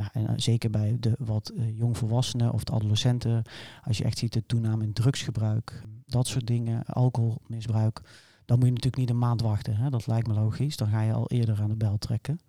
Ja, 0.00 0.10
en 0.12 0.26
eh, 0.26 0.32
zeker 0.36 0.70
bij 0.70 0.96
de 1.00 1.14
wat 1.18 1.48
eh, 1.48 1.78
jongvolwassenen 1.78 2.52
of 2.52 2.64
de 2.64 2.72
adolescenten, 2.72 3.42
als 3.84 3.98
je 3.98 4.04
echt 4.04 4.18
ziet 4.18 4.32
de 4.32 4.46
toename 4.46 4.84
in 4.84 4.92
drugsgebruik, 4.92 5.82
dat 6.06 6.26
soort 6.26 6.46
dingen, 6.46 6.84
alcoholmisbruik, 6.86 8.00
dan 8.44 8.56
moet 8.58 8.66
je 8.66 8.72
natuurlijk 8.74 8.96
niet 9.02 9.10
een 9.10 9.18
maand 9.18 9.40
wachten. 9.40 9.76
Hè? 9.76 9.90
Dat 9.90 10.06
lijkt 10.06 10.26
me 10.26 10.34
logisch. 10.34 10.76
Dan 10.76 10.88
ga 10.88 11.00
je 11.00 11.12
al 11.12 11.28
eerder 11.28 11.60
aan 11.60 11.68
de 11.68 11.76
bel 11.76 11.98
trekken. 11.98 12.40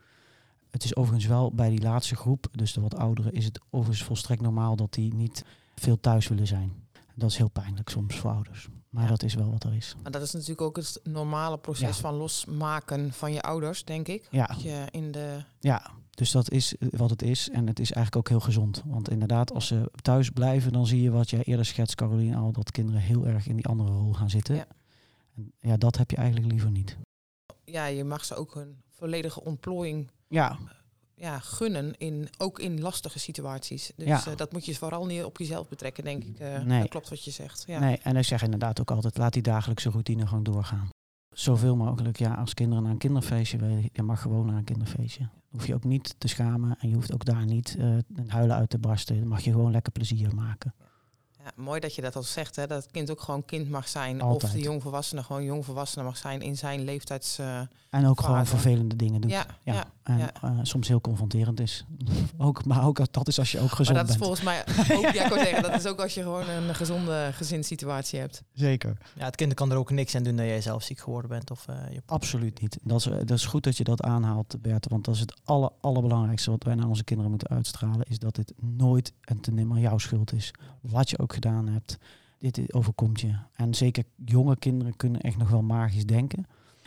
Het 0.69 0.83
is 0.83 0.95
overigens 0.95 1.25
wel 1.27 1.51
bij 1.51 1.69
die 1.69 1.81
laatste 1.81 2.15
groep, 2.15 2.47
dus 2.51 2.73
de 2.73 2.81
wat 2.81 2.95
ouderen, 2.95 3.33
is 3.33 3.45
het 3.45 3.59
overigens 3.69 4.03
volstrekt 4.07 4.41
normaal 4.41 4.75
dat 4.75 4.93
die 4.93 5.13
niet 5.13 5.43
veel 5.75 5.99
thuis 5.99 6.27
willen 6.27 6.47
zijn. 6.47 6.73
Dat 7.15 7.29
is 7.29 7.37
heel 7.37 7.49
pijnlijk 7.49 7.89
soms 7.89 8.15
voor 8.15 8.31
ouders. 8.31 8.67
Maar 8.89 9.07
dat 9.07 9.23
is 9.23 9.33
wel 9.33 9.51
wat 9.51 9.63
er 9.63 9.73
is. 9.75 9.95
Maar 10.03 10.11
dat 10.11 10.21
is 10.21 10.31
natuurlijk 10.31 10.61
ook 10.61 10.75
het 10.75 10.99
normale 11.03 11.57
proces 11.57 11.95
Ja. 11.95 12.01
van 12.01 12.13
losmaken 12.15 13.13
van 13.13 13.33
je 13.33 13.41
ouders, 13.41 13.83
denk 13.83 14.07
ik. 14.07 14.27
Ja, 14.31 14.45
Dat 14.45 14.61
je 14.61 14.85
in 14.91 15.11
de 15.11 15.43
ja, 15.59 15.91
dus 16.21 16.31
dat 16.31 16.51
is 16.51 16.75
eh, 16.77 16.87
wat 16.91 17.09
het 17.09 17.21
is. 17.21 17.49
En 17.49 17.67
het 17.67 17.79
is 17.79 17.91
eigenlijk 17.91 18.15
ook 18.15 18.29
heel 18.29 18.45
gezond. 18.45 18.81
Want 18.85 19.09
inderdaad, 19.09 19.53
als 19.53 19.67
ze 19.67 19.91
thuis 20.01 20.29
blijven, 20.29 20.71
dan 20.73 20.87
zie 20.87 21.01
je 21.01 21.11
wat 21.11 21.29
jij 21.29 21.43
eerder 21.43 21.65
schetst, 21.65 21.95
Caroline, 21.95 22.35
al 22.35 22.51
dat 22.51 22.71
kinderen 22.71 23.01
heel 23.01 23.27
erg 23.27 23.47
in 23.47 23.55
die 23.55 23.65
andere 23.65 23.89
rol 23.91 24.13
gaan 24.13 24.29
zitten. 24.29 24.55
Ja. 24.55 24.65
En 25.35 25.53
ja, 25.59 25.77
dat 25.77 25.97
heb 25.97 26.11
je 26.11 26.17
eigenlijk 26.17 26.51
liever 26.51 26.71
niet. 26.71 26.97
ja, 27.63 27.85
je 27.85 28.03
mag 28.03 28.25
ze 28.25 28.35
ook 28.35 28.55
een 28.55 28.81
volledige 28.89 29.43
ontplooiing 29.43 30.11
Ja, 30.27 30.57
ja, 31.15 31.39
gunnen, 31.39 31.97
in, 31.97 32.27
ook 32.37 32.59
in 32.59 32.81
lastige 32.81 33.19
situaties. 33.19 33.91
Dus 33.95 34.07
Ja. 34.07 34.25
eh, 34.25 34.35
dat 34.35 34.51
moet 34.51 34.65
je 34.65 34.75
vooral 34.75 35.05
niet 35.05 35.23
op 35.23 35.37
jezelf 35.37 35.67
betrekken, 35.67 36.03
denk 36.03 36.23
ik. 36.23 36.39
eh, 36.39 36.61
Nee. 36.61 36.79
Dat 36.79 36.89
klopt 36.89 37.09
wat 37.09 37.23
je 37.23 37.31
zegt. 37.31 37.63
Ja. 37.67 37.79
nee. 37.79 37.97
En 37.97 38.15
ik 38.15 38.23
zeg 38.23 38.41
inderdaad 38.43 38.79
ook 38.79 38.91
altijd, 38.91 39.17
laat 39.17 39.33
die 39.33 39.41
dagelijkse 39.41 39.89
routine 39.89 40.27
gewoon 40.27 40.43
doorgaan. 40.43 40.89
Zoveel 41.35 41.75
mogelijk, 41.75 42.17
ja, 42.17 42.33
als 42.33 42.53
kinderen 42.53 42.83
naar 42.83 42.91
een 42.91 42.97
kinderfeestje 42.97 43.57
willen, 43.57 43.89
je 43.93 44.01
mag 44.03 44.21
gewoon 44.21 44.45
naar 44.45 44.57
een 44.57 44.63
kinderfeestje. 44.63 45.29
Hoef 45.51 45.67
je 45.67 45.73
ook 45.73 45.83
niet 45.83 46.15
te 46.17 46.27
schamen 46.27 46.77
en 46.79 46.89
je 46.89 46.95
hoeft 46.95 47.13
ook 47.13 47.25
daar 47.25 47.45
niet 47.45 47.75
eh 47.79 47.97
een 48.15 48.29
huilen 48.29 48.55
uit 48.55 48.69
te 48.69 48.77
barsten. 48.77 49.19
Dan 49.19 49.27
mag 49.27 49.41
je 49.41 49.51
gewoon 49.51 49.71
lekker 49.71 49.91
plezier 49.91 50.35
maken. 50.35 50.73
Mooi 51.55 51.79
dat 51.79 51.95
je 51.95 52.01
dat 52.01 52.15
al 52.15 52.23
zegt, 52.23 52.55
hè, 52.55 52.67
dat 52.67 52.83
het 52.83 52.91
kind 52.91 53.11
ook 53.11 53.21
gewoon 53.21 53.45
kind 53.45 53.69
mag 53.69 53.87
zijn. 53.87 54.21
Altijd. 54.21 54.43
Of 54.43 54.51
de 54.51 54.59
jongvolwassene 54.63 55.23
gewoon 55.23 55.43
jongvolwassene 55.43 56.03
mag 56.03 56.17
zijn 56.17 56.41
in 56.41 56.57
zijn 56.57 56.83
leeftijds... 56.83 57.37
eh, 57.39 57.59
En 57.89 58.05
ook 58.07 58.21
gewoon 58.21 58.45
vervelende 58.45 58.95
dingen 58.95 59.21
doen. 59.21 59.29
ja, 59.29 59.45
Ja, 59.63 59.73
ja. 59.73 59.85
en 60.03 60.17
ja. 60.17 60.31
eh, 60.41 60.49
soms 60.61 60.87
heel 60.87 61.01
confronterend 61.01 61.59
is. 61.59 61.85
ook, 62.37 62.65
maar 62.65 62.85
ook 62.85 63.11
dat 63.13 63.27
is 63.27 63.39
als 63.39 63.51
je 63.51 63.57
ook 63.59 63.63
Maar 63.67 63.75
gezond 63.75 63.97
dat 63.97 64.09
is 64.09 64.17
bent. 64.17 64.23
volgens 64.25 64.43
mij 64.45 64.59
ook, 64.97 65.13
ja, 65.13 65.25
ik 65.25 65.33
zeggen, 65.33 65.61
dat 65.61 65.73
is 65.73 65.85
ook 65.87 65.99
als 66.01 66.13
je 66.13 66.21
gewoon 66.21 66.49
een 66.49 66.75
gezonde 66.75 67.29
gezinssituatie 67.33 68.19
hebt. 68.19 68.43
Zeker. 68.53 68.97
Ja, 69.15 69.25
het 69.25 69.35
kind 69.35 69.53
kan 69.53 69.71
er 69.71 69.77
ook 69.77 69.91
niks 69.91 70.15
aan 70.15 70.23
doen 70.23 70.35
dat 70.35 70.45
jij 70.45 70.61
zelf 70.61 70.83
ziek 70.83 70.99
geworden 70.99 71.29
bent. 71.29 71.51
Of, 71.51 71.67
eh, 71.67 71.75
je... 71.91 72.01
Absoluut 72.05 72.61
niet. 72.61 72.77
Dat 72.83 72.99
is, 72.99 73.03
dat 73.03 73.37
is 73.37 73.45
goed 73.45 73.63
dat 73.63 73.77
je 73.77 73.83
dat 73.83 74.01
aanhaalt, 74.01 74.61
Bert. 74.61 74.87
Want 74.89 75.05
dat 75.05 75.15
is 75.15 75.19
het 75.21 75.33
aller, 75.43 75.69
allerbelangrijkste 75.81 76.49
wat 76.51 76.63
wij 76.63 76.75
naar 76.75 76.87
onze 76.87 77.03
kinderen 77.03 77.31
moeten 77.31 77.49
uitstralen. 77.49 78.05
Is 78.09 78.19
dat 78.19 78.35
dit 78.35 78.53
nooit 78.59 79.13
en 79.21 79.39
te 79.39 79.51
nimmer 79.51 79.77
jouw 79.77 79.97
schuld 79.97 80.33
is. 80.33 80.51
Wat 80.81 81.09
je 81.09 81.19
ook 81.19 81.30
gedaan 81.33 81.67
hebt, 81.67 81.97
dit 82.37 82.73
overkomt 82.73 83.21
je. 83.21 83.35
En 83.53 83.73
zeker 83.73 84.03
jonge 84.25 84.55
kinderen 84.55 84.95
kunnen 84.95 85.21
echt 85.21 85.37
nog 85.37 85.49
wel 85.49 85.63
magisch 85.63 86.05
denken. 86.05 86.45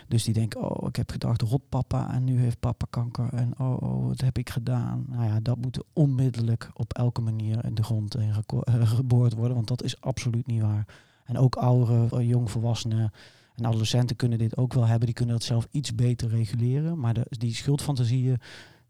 Dus 0.09 0.25
die 0.25 0.35
denken, 0.35 0.71
oh, 0.71 0.89
ik 0.89 0.97
heb 0.97 1.11
gedacht, 1.11 1.43
rot 1.43 1.69
papa 1.69 2.13
en 2.13 2.25
nu 2.25 2.39
heeft 2.39 2.61
papa 2.61 2.87
kanker. 2.91 3.29
En 3.33 3.59
oh, 3.59 3.83
oh, 3.83 4.07
wat 4.07 4.21
heb 4.21 4.39
ik 4.39 4.51
gedaan? 4.51 5.05
Nou 5.09 5.25
ja, 5.25 5.41
dat 5.41 5.57
moet 5.57 5.85
onmiddellijk 5.93 6.71
op 6.75 6.93
elke 6.93 7.21
manier 7.21 7.65
in 7.65 7.75
de 7.75 7.83
grond 7.83 8.17
geko- 8.19 8.61
eh, 8.61 8.89
geboord 8.89 9.35
worden. 9.35 9.55
Want 9.55 9.69
dat 9.69 9.83
is 9.83 10.01
absoluut 10.01 10.47
niet 10.47 10.61
waar. 10.61 10.87
En 11.25 11.39
ook 11.39 11.57
ouderen, 11.57 12.11
eh, 12.11 12.29
jongvolwassenen 12.29 13.13
en 13.55 13.65
adolescenten 13.65 14.17
kunnen 14.17 14.39
dit 14.39 14.57
ook 14.57 14.73
wel 14.73 14.87
hebben. 14.87 15.07
Die 15.07 15.15
kunnen 15.15 15.35
dat 15.35 15.45
zelf 15.45 15.69
iets 15.71 15.95
beter 15.95 16.29
reguleren. 16.29 16.99
Maar 16.99 17.15
de, 17.15 17.27
die 17.29 17.55
schuldfantasieën, 17.55 18.41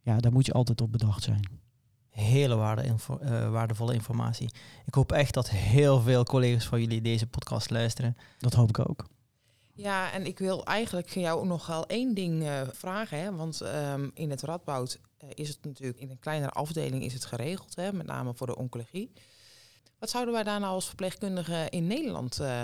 ja, 0.02 0.18
daar 0.18 0.32
moet 0.32 0.46
je 0.46 0.52
altijd 0.52 0.80
op 0.80 0.92
bedacht 0.92 1.22
zijn. 1.22 1.48
Hele 2.14 2.54
waarde 2.54 2.84
info- 2.84 3.18
eh, 3.18 3.50
waardevolle 3.50 3.94
informatie. 3.94 4.50
Ik 4.86 4.94
hoop 4.94 5.12
echt 5.12 5.34
dat 5.34 5.50
heel 5.50 6.00
veel 6.00 6.24
collega's 6.24 6.66
van 6.66 6.80
jullie 6.80 7.00
deze 7.00 7.26
podcast 7.26 7.70
luisteren. 7.70 8.16
Dat 8.38 8.54
hoop 8.54 8.68
ik 8.68 8.88
ook. 8.88 9.06
Ja, 9.72 10.12
en 10.12 10.26
ik 10.26 10.38
wil 10.38 10.64
eigenlijk 10.64 11.08
jou 11.08 11.46
nog 11.46 11.66
wel 11.66 11.86
één 11.86 12.14
ding 12.14 12.42
eh, 12.42 12.60
vragen. 12.72 13.18
Hè? 13.18 13.34
Want 13.36 13.60
ehm, 13.60 14.08
in 14.14 14.30
het 14.30 14.42
Radboud 14.42 15.00
eh, 15.18 15.28
is 15.34 15.48
het 15.48 15.58
natuurlijk 15.64 15.98
in 16.00 16.10
een 16.10 16.18
kleinere 16.18 16.52
afdeling 16.52 17.04
is 17.04 17.12
het 17.12 17.24
geregeld, 17.24 17.76
hè? 17.76 17.92
met 17.92 18.06
name 18.06 18.34
voor 18.34 18.46
de 18.46 18.56
oncologie. 18.56 19.12
Wat 19.98 20.10
zouden 20.10 20.34
wij 20.34 20.42
daar 20.42 20.60
nou 20.60 20.74
als 20.74 20.86
verpleegkundigen 20.86 21.70
in 21.70 21.86
Nederland, 21.86 22.40
eh, 22.40 22.62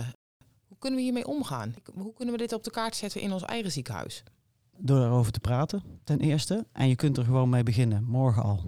hoe 0.69 0.79
kunnen 0.79 0.99
we 0.99 1.05
hiermee 1.05 1.27
omgaan? 1.27 1.75
Hoe 1.95 2.13
kunnen 2.15 2.35
we 2.35 2.41
dit 2.41 2.53
op 2.53 2.65
de 2.65 2.71
kaart 2.71 2.97
zetten 2.97 3.21
in 3.21 3.33
ons 3.33 3.43
eigen 3.43 3.73
ziekenhuis? 3.73 4.23
Door 4.77 5.05
erover 5.05 5.33
te 5.33 5.41
praten, 5.41 5.83
ten 6.05 6.21
eerste. 6.21 6.67
En 6.73 6.89
je 6.89 6.97
kunt 6.97 7.17
er 7.17 7.25
gewoon 7.25 7.49
mee 7.49 7.63
beginnen, 7.63 8.05
morgen 8.05 8.43
al. 8.43 8.61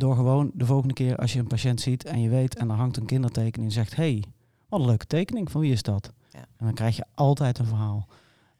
Door 0.00 0.14
gewoon 0.14 0.50
de 0.54 0.66
volgende 0.66 0.94
keer 0.94 1.16
als 1.16 1.32
je 1.32 1.38
een 1.38 1.46
patiënt 1.46 1.80
ziet 1.80 2.04
en 2.04 2.20
je 2.20 2.28
weet 2.28 2.56
en 2.56 2.70
er 2.70 2.76
hangt 2.76 2.96
een 2.96 3.06
kindertekening 3.06 3.68
en 3.68 3.74
zegt: 3.74 3.96
hey, 3.96 4.24
wat 4.68 4.80
een 4.80 4.86
leuke 4.86 5.06
tekening, 5.06 5.50
van 5.50 5.60
wie 5.60 5.72
is 5.72 5.82
dat? 5.82 6.12
Ja. 6.30 6.38
En 6.38 6.64
dan 6.66 6.74
krijg 6.74 6.96
je 6.96 7.04
altijd 7.14 7.58
een 7.58 7.66
verhaal. 7.66 8.08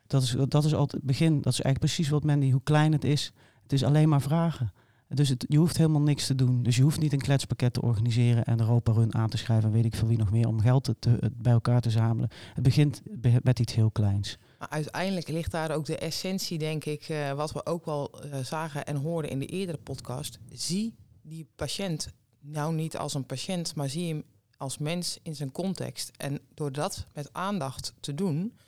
Dat 0.06 0.22
is, 0.22 0.36
dat 0.48 0.64
is 0.64 0.74
altijd 0.74 0.92
het 0.92 1.02
begin. 1.02 1.32
Dat 1.40 1.52
is 1.52 1.60
eigenlijk 1.60 1.78
precies 1.78 2.08
wat 2.08 2.24
Mandy, 2.24 2.50
hoe 2.50 2.60
klein 2.62 2.92
het 2.92 3.04
is. 3.04 3.32
Het 3.62 3.72
is 3.72 3.84
alleen 3.84 4.08
maar 4.08 4.20
vragen. 4.20 4.72
Dus 5.08 5.28
het, 5.28 5.44
je 5.48 5.56
hoeft 5.58 5.76
helemaal 5.76 6.00
niks 6.00 6.26
te 6.26 6.34
doen. 6.34 6.62
Dus 6.62 6.76
je 6.76 6.82
hoeft 6.82 7.00
niet 7.00 7.12
een 7.12 7.20
kletspakket 7.20 7.72
te 7.72 7.82
organiseren 7.82 8.44
en 8.44 8.60
Europa 8.60 8.92
Run 8.92 9.14
aan 9.14 9.28
te 9.28 9.36
schrijven 9.36 9.68
en 9.68 9.74
weet 9.74 9.84
ik 9.84 9.94
veel 9.94 10.08
wie 10.08 10.18
nog 10.18 10.30
meer 10.30 10.48
om 10.48 10.60
geld 10.60 10.84
te, 10.84 10.96
te- 10.98 11.32
bij 11.36 11.52
elkaar 11.52 11.80
te 11.80 11.90
zamelen. 11.90 12.30
Het 12.54 12.62
begint 12.62 13.02
be- 13.04 13.40
met 13.42 13.58
iets 13.58 13.74
heel 13.74 13.90
kleins. 13.90 14.38
Maar 14.58 14.68
uiteindelijk 14.68 15.28
ligt 15.28 15.50
daar 15.50 15.70
ook 15.70 15.86
de 15.86 15.98
essentie, 15.98 16.58
denk 16.58 16.84
ik, 16.84 17.02
eh, 17.02 17.32
wat 17.32 17.52
we 17.52 17.66
ook 17.66 17.84
wel 17.84 18.10
eh, 18.10 18.38
zagen 18.38 18.86
en 18.86 18.96
hoorden 18.96 19.30
in 19.30 19.38
de 19.38 19.46
eerdere 19.46 19.78
podcast. 19.78 20.38
Zie 20.52 20.94
die 21.22 21.48
patiënt 21.56 22.08
nou 22.40 22.74
niet 22.74 22.96
als 22.96 23.14
een 23.14 23.26
patiënt, 23.26 23.74
maar 23.74 23.88
zie 23.88 24.08
hem 24.08 24.24
als 24.56 24.78
mens 24.78 25.18
in 25.22 25.36
zijn 25.36 25.52
context. 25.52 26.10
En 26.16 26.40
door 26.54 26.72
dat 26.72 27.06
met 27.12 27.32
aandacht 27.32 27.94
te 28.00 28.14
doen, 28.14 28.58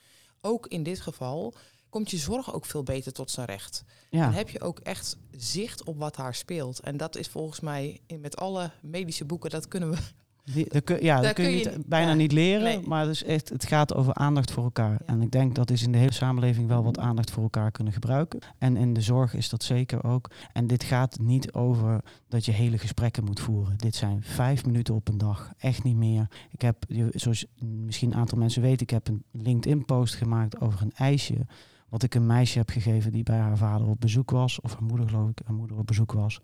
ook 0.40 0.66
in 0.66 0.82
dit 0.82 1.00
geval, 1.00 1.54
komt 1.88 2.10
je 2.10 2.16
zorg 2.16 2.54
ook 2.54 2.66
veel 2.66 2.82
beter 2.82 3.12
tot 3.12 3.30
zijn 3.30 3.46
recht. 3.46 3.84
Ja, 4.10 4.24
Dan 4.24 4.32
heb 4.32 4.48
je 4.48 4.60
ook 4.60 4.78
echt 4.78 5.16
zicht 5.30 5.84
op 5.84 5.98
wat 5.98 6.16
daar 6.16 6.34
speelt. 6.34 6.80
En 6.80 6.96
dat 6.96 7.16
is 7.16 7.28
volgens 7.28 7.60
mij 7.60 8.00
in, 8.06 8.20
met 8.20 8.36
alle 8.36 8.70
medische 8.80 9.24
boeken, 9.24 9.50
dat 9.50 9.68
kunnen 9.68 9.90
we. 9.90 9.98
Die, 10.44 10.66
dat 10.68 10.84
kun, 10.84 11.02
ja, 11.02 11.20
dat 11.20 11.32
kun 11.32 11.50
je, 11.50 11.82
bijna 11.86 12.08
ja, 12.10 12.14
niet 12.14 12.32
leren, 12.32 12.62
nee. 12.62 12.80
maar 12.80 13.00
het, 13.00 13.10
is 13.10 13.24
echt, 13.24 13.48
het 13.48 13.66
gaat 13.66 13.94
over 13.94 14.14
aandacht 14.14 14.50
voor 14.50 14.64
elkaar. 14.64 14.92
Ja. 14.92 14.98
En 15.06 15.22
ik 15.22 15.30
denk 15.30 15.54
dat 15.54 15.70
is 15.70 15.82
in 15.82 15.92
de 15.92 15.98
hele 15.98 16.12
samenleving 16.12 16.68
wel 16.68 16.82
wat 16.82 16.98
aandacht 16.98 17.30
voor 17.30 17.42
elkaar 17.42 17.70
kunnen 17.70 17.92
gebruiken. 17.92 18.40
En 18.58 18.76
in 18.76 18.92
de 18.92 19.00
zorg 19.00 19.34
is 19.34 19.48
dat 19.48 19.62
zeker 19.62 20.04
ook. 20.04 20.30
En 20.52 20.66
dit 20.66 20.84
gaat 20.84 21.18
niet 21.18 21.52
over 21.52 22.00
dat 22.28 22.44
je 22.44 22.52
hele 22.52 22.78
gesprekken 22.78 23.24
moet 23.24 23.40
voeren. 23.40 23.76
Dit 23.76 23.94
zijn 23.94 24.22
vijf 24.22 24.66
minuten 24.66 24.94
op 24.94 25.08
een 25.08 25.18
dag, 25.18 25.52
echt 25.58 25.82
niet 25.82 25.96
meer. 25.96 26.28
Ik 26.50 26.62
heb, 26.62 26.84
zoals 27.10 27.46
misschien 27.58 28.12
een 28.12 28.18
aantal 28.18 28.38
mensen 28.38 28.62
weten, 28.62 28.82
ik 28.82 28.90
heb 28.90 29.08
een 29.08 29.24
LinkedIn-post 29.30 30.14
gemaakt 30.14 30.60
over 30.60 30.82
een 30.82 30.92
ijsje. 30.94 31.46
Wat 31.88 32.02
ik 32.02 32.14
een 32.14 32.26
meisje 32.26 32.58
heb 32.58 32.70
gegeven 32.70 33.12
die 33.12 33.22
bij 33.22 33.38
haar 33.38 33.56
vader 33.56 33.86
op 33.86 34.00
bezoek 34.00 34.30
was. 34.30 34.60
Of 34.60 34.72
haar 34.72 34.82
moeder, 34.82 35.08
geloof 35.08 35.28
ik, 35.28 35.40
haar 35.44 35.54
moeder 35.54 35.78
op 35.78 35.86
bezoek 35.86 36.12
was. 36.12 36.40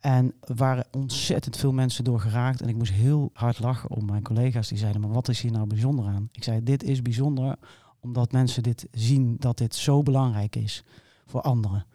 En 0.00 0.34
er 0.40 0.54
waren 0.54 0.86
ontzettend 0.90 1.56
veel 1.56 1.72
mensen 1.72 2.04
door 2.04 2.20
geraakt. 2.20 2.60
En 2.60 2.68
ik 2.68 2.76
moest 2.76 2.92
heel 2.92 3.30
hard 3.32 3.58
lachen 3.58 3.90
om 3.90 4.04
mijn 4.04 4.22
collega's 4.22 4.68
die 4.68 4.78
zeiden: 4.78 5.00
Maar 5.00 5.12
wat 5.12 5.28
is 5.28 5.40
hier 5.40 5.52
nou 5.52 5.66
bijzonder 5.66 6.06
aan? 6.06 6.28
Ik 6.32 6.44
zei: 6.44 6.62
Dit 6.62 6.82
is 6.82 7.02
bijzonder 7.02 7.56
omdat 8.00 8.32
mensen 8.32 8.62
dit 8.62 8.86
zien 8.92 9.36
dat 9.38 9.58
dit 9.58 9.74
zo 9.74 10.02
belangrijk 10.02 10.56
is 10.56 10.84
voor 11.26 11.40
anderen. 11.40 11.86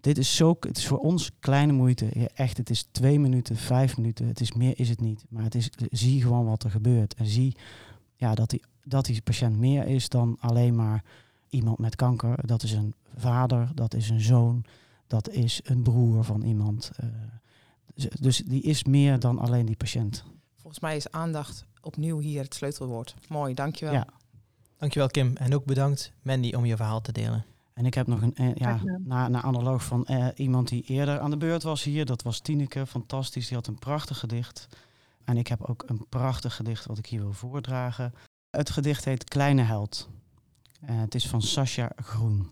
Dit 0.00 0.18
is 0.18 0.36
zo, 0.36 0.56
het 0.60 0.76
is 0.76 0.86
voor 0.86 0.98
ons 0.98 1.30
kleine 1.38 1.72
moeite. 1.72 2.30
Echt, 2.34 2.56
het 2.56 2.70
is 2.70 2.88
twee 2.90 3.18
minuten, 3.18 3.56
vijf 3.56 3.96
minuten. 3.96 4.26
Het 4.26 4.40
is 4.40 4.52
meer, 4.52 4.78
is 4.78 4.88
het 4.88 5.00
niet. 5.00 5.24
Maar 5.28 5.42
het 5.42 5.54
is, 5.54 5.70
zie 5.90 6.22
gewoon 6.22 6.44
wat 6.44 6.62
er 6.62 6.70
gebeurt. 6.70 7.14
En 7.14 7.26
zie 7.26 7.56
ja, 8.16 8.34
dat, 8.34 8.50
die, 8.50 8.62
dat 8.84 9.04
die 9.04 9.22
patiënt 9.22 9.58
meer 9.58 9.86
is 9.86 10.08
dan 10.08 10.36
alleen 10.40 10.74
maar 10.74 11.04
iemand 11.48 11.78
met 11.78 11.96
kanker. 11.96 12.46
Dat 12.46 12.62
is 12.62 12.72
een 12.72 12.94
vader, 13.16 13.70
dat 13.74 13.94
is 13.94 14.10
een 14.10 14.20
zoon, 14.20 14.64
dat 15.12 15.28
is 15.28 15.60
een 15.64 15.82
broer 15.82 16.24
van 16.24 16.42
iemand. 16.42 16.90
eh, 16.96 17.08
dus, 17.94 18.08
dus 18.20 18.36
die 18.38 18.62
is 18.62 18.84
meer 18.84 19.18
dan 19.18 19.38
alleen 19.38 19.66
die 19.66 19.76
patiënt. 19.76 20.24
Volgens 20.56 20.82
mij 20.82 20.96
is 20.96 21.10
aandacht 21.10 21.64
opnieuw 21.80 22.18
hier 22.18 22.42
het 22.42 22.54
sleutelwoord. 22.54 23.14
Mooi, 23.28 23.54
dankjewel. 23.54 23.94
Ja. 23.94 24.06
Dankjewel 24.76 25.08
Kim. 25.08 25.36
En 25.36 25.54
ook 25.54 25.64
bedankt 25.64 26.12
Mandy 26.22 26.52
om 26.54 26.64
je 26.64 26.76
verhaal 26.76 27.00
te 27.00 27.12
delen. 27.12 27.44
En 27.74 27.86
ik 27.86 27.94
heb 27.94 28.06
nog 28.06 28.22
een, 28.22 28.34
eh, 28.34 28.54
ja, 28.54 28.80
na, 28.98 29.28
na 29.28 29.42
analoog 29.42 29.84
van 29.84 30.06
eh, 30.06 30.26
iemand 30.34 30.68
die 30.68 30.82
eerder 30.82 31.20
aan 31.20 31.30
de 31.30 31.36
beurt 31.36 31.62
was 31.62 31.82
hier. 31.82 32.04
Dat 32.04 32.22
was 32.22 32.40
Tineke, 32.40 32.86
fantastisch. 32.86 33.46
Die 33.46 33.56
had 33.56 33.66
een 33.66 33.78
prachtig 33.78 34.18
gedicht. 34.18 34.68
En 35.24 35.36
ik 35.36 35.46
heb 35.46 35.62
ook 35.62 35.84
een 35.86 36.06
prachtig 36.08 36.56
gedicht 36.56 36.86
wat 36.86 36.98
ik 36.98 37.06
hier 37.06 37.20
wil 37.20 37.32
voordragen. 37.32 38.14
Het 38.50 38.70
gedicht 38.70 39.04
heet 39.04 39.24
Kleine 39.24 39.62
Held. 39.62 40.08
Eh, 40.80 41.00
het 41.00 41.14
is 41.14 41.28
van 41.28 41.42
Sascha 41.42 41.92
Groen. 41.96 42.50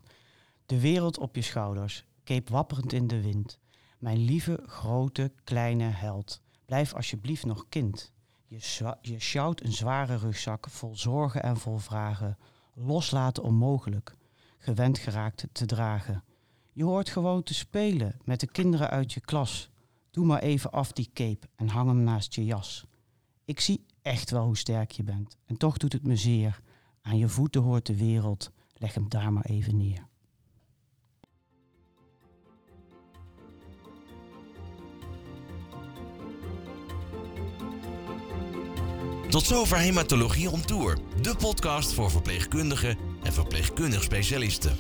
De 0.67 0.81
wereld 0.81 1.19
op 1.19 1.35
je 1.35 1.43
schouders, 1.43 2.05
keep 2.31 2.49
wapperend 2.49 2.93
in 2.93 3.07
de 3.07 3.23
wind. 3.23 3.59
Mijn 3.99 4.19
lieve, 4.19 4.63
grote, 4.67 5.33
kleine 5.45 5.85
held. 5.85 6.43
Blijf 6.65 6.95
alsjeblieft 6.95 7.45
nog 7.45 7.69
kind. 7.69 8.13
Je, 8.47 8.97
je 9.01 9.19
sjouwt 9.19 9.65
een 9.65 9.73
zware 9.73 10.17
rugzak 10.17 10.69
vol 10.69 10.97
zorgen 10.97 11.43
en 11.43 11.57
vol 11.57 11.79
vragen. 11.79 12.39
Loslaten 12.75 13.43
onmogelijk 13.43 14.15
gewend 14.59 14.99
geraakt 14.99 15.47
te 15.53 15.67
dragen. 15.67 16.25
Je 16.73 16.85
hoort 16.85 17.09
gewoon 17.09 17.43
te 17.43 17.55
spelen 17.55 18.19
met 18.25 18.41
de 18.41 18.51
kinderen 18.51 18.91
uit 18.91 19.13
je 19.13 19.21
klas. 19.21 19.71
Doe 20.11 20.27
maar 20.27 20.43
even 20.43 20.71
af 20.71 20.93
die 20.93 21.11
cape 21.13 21.49
en 21.57 21.69
hang 21.69 21.89
hem 21.89 22.03
naast 22.03 22.35
je 22.35 22.45
jas. 22.45 22.85
Ik 23.45 23.61
zie 23.61 23.87
echt 24.03 24.31
wel 24.31 24.45
hoe 24.45 24.57
sterk 24.57 24.91
je 24.91 25.03
bent 25.03 25.37
en 25.47 25.57
toch 25.57 25.77
doet 25.77 25.93
het 25.93 26.07
me 26.07 26.17
zeer. 26.17 26.61
Aan 27.03 27.19
je 27.19 27.29
voeten 27.29 27.63
hoort 27.63 27.87
de 27.87 27.97
wereld, 27.97 28.51
leg 28.75 28.95
hem 28.95 29.09
daar 29.09 29.33
maar 29.33 29.45
even 29.45 29.77
neer. 29.77 30.09
Tot 39.31 39.47
zover 39.47 39.79
Hematologie 39.79 40.51
on 40.51 40.65
Tour, 40.65 40.99
de 41.23 41.35
podcast 41.37 41.93
voor 41.93 42.11
verpleegkundigen 42.11 42.99
en 43.23 43.33
verpleegkundig 43.33 44.03
specialisten. 44.03 44.79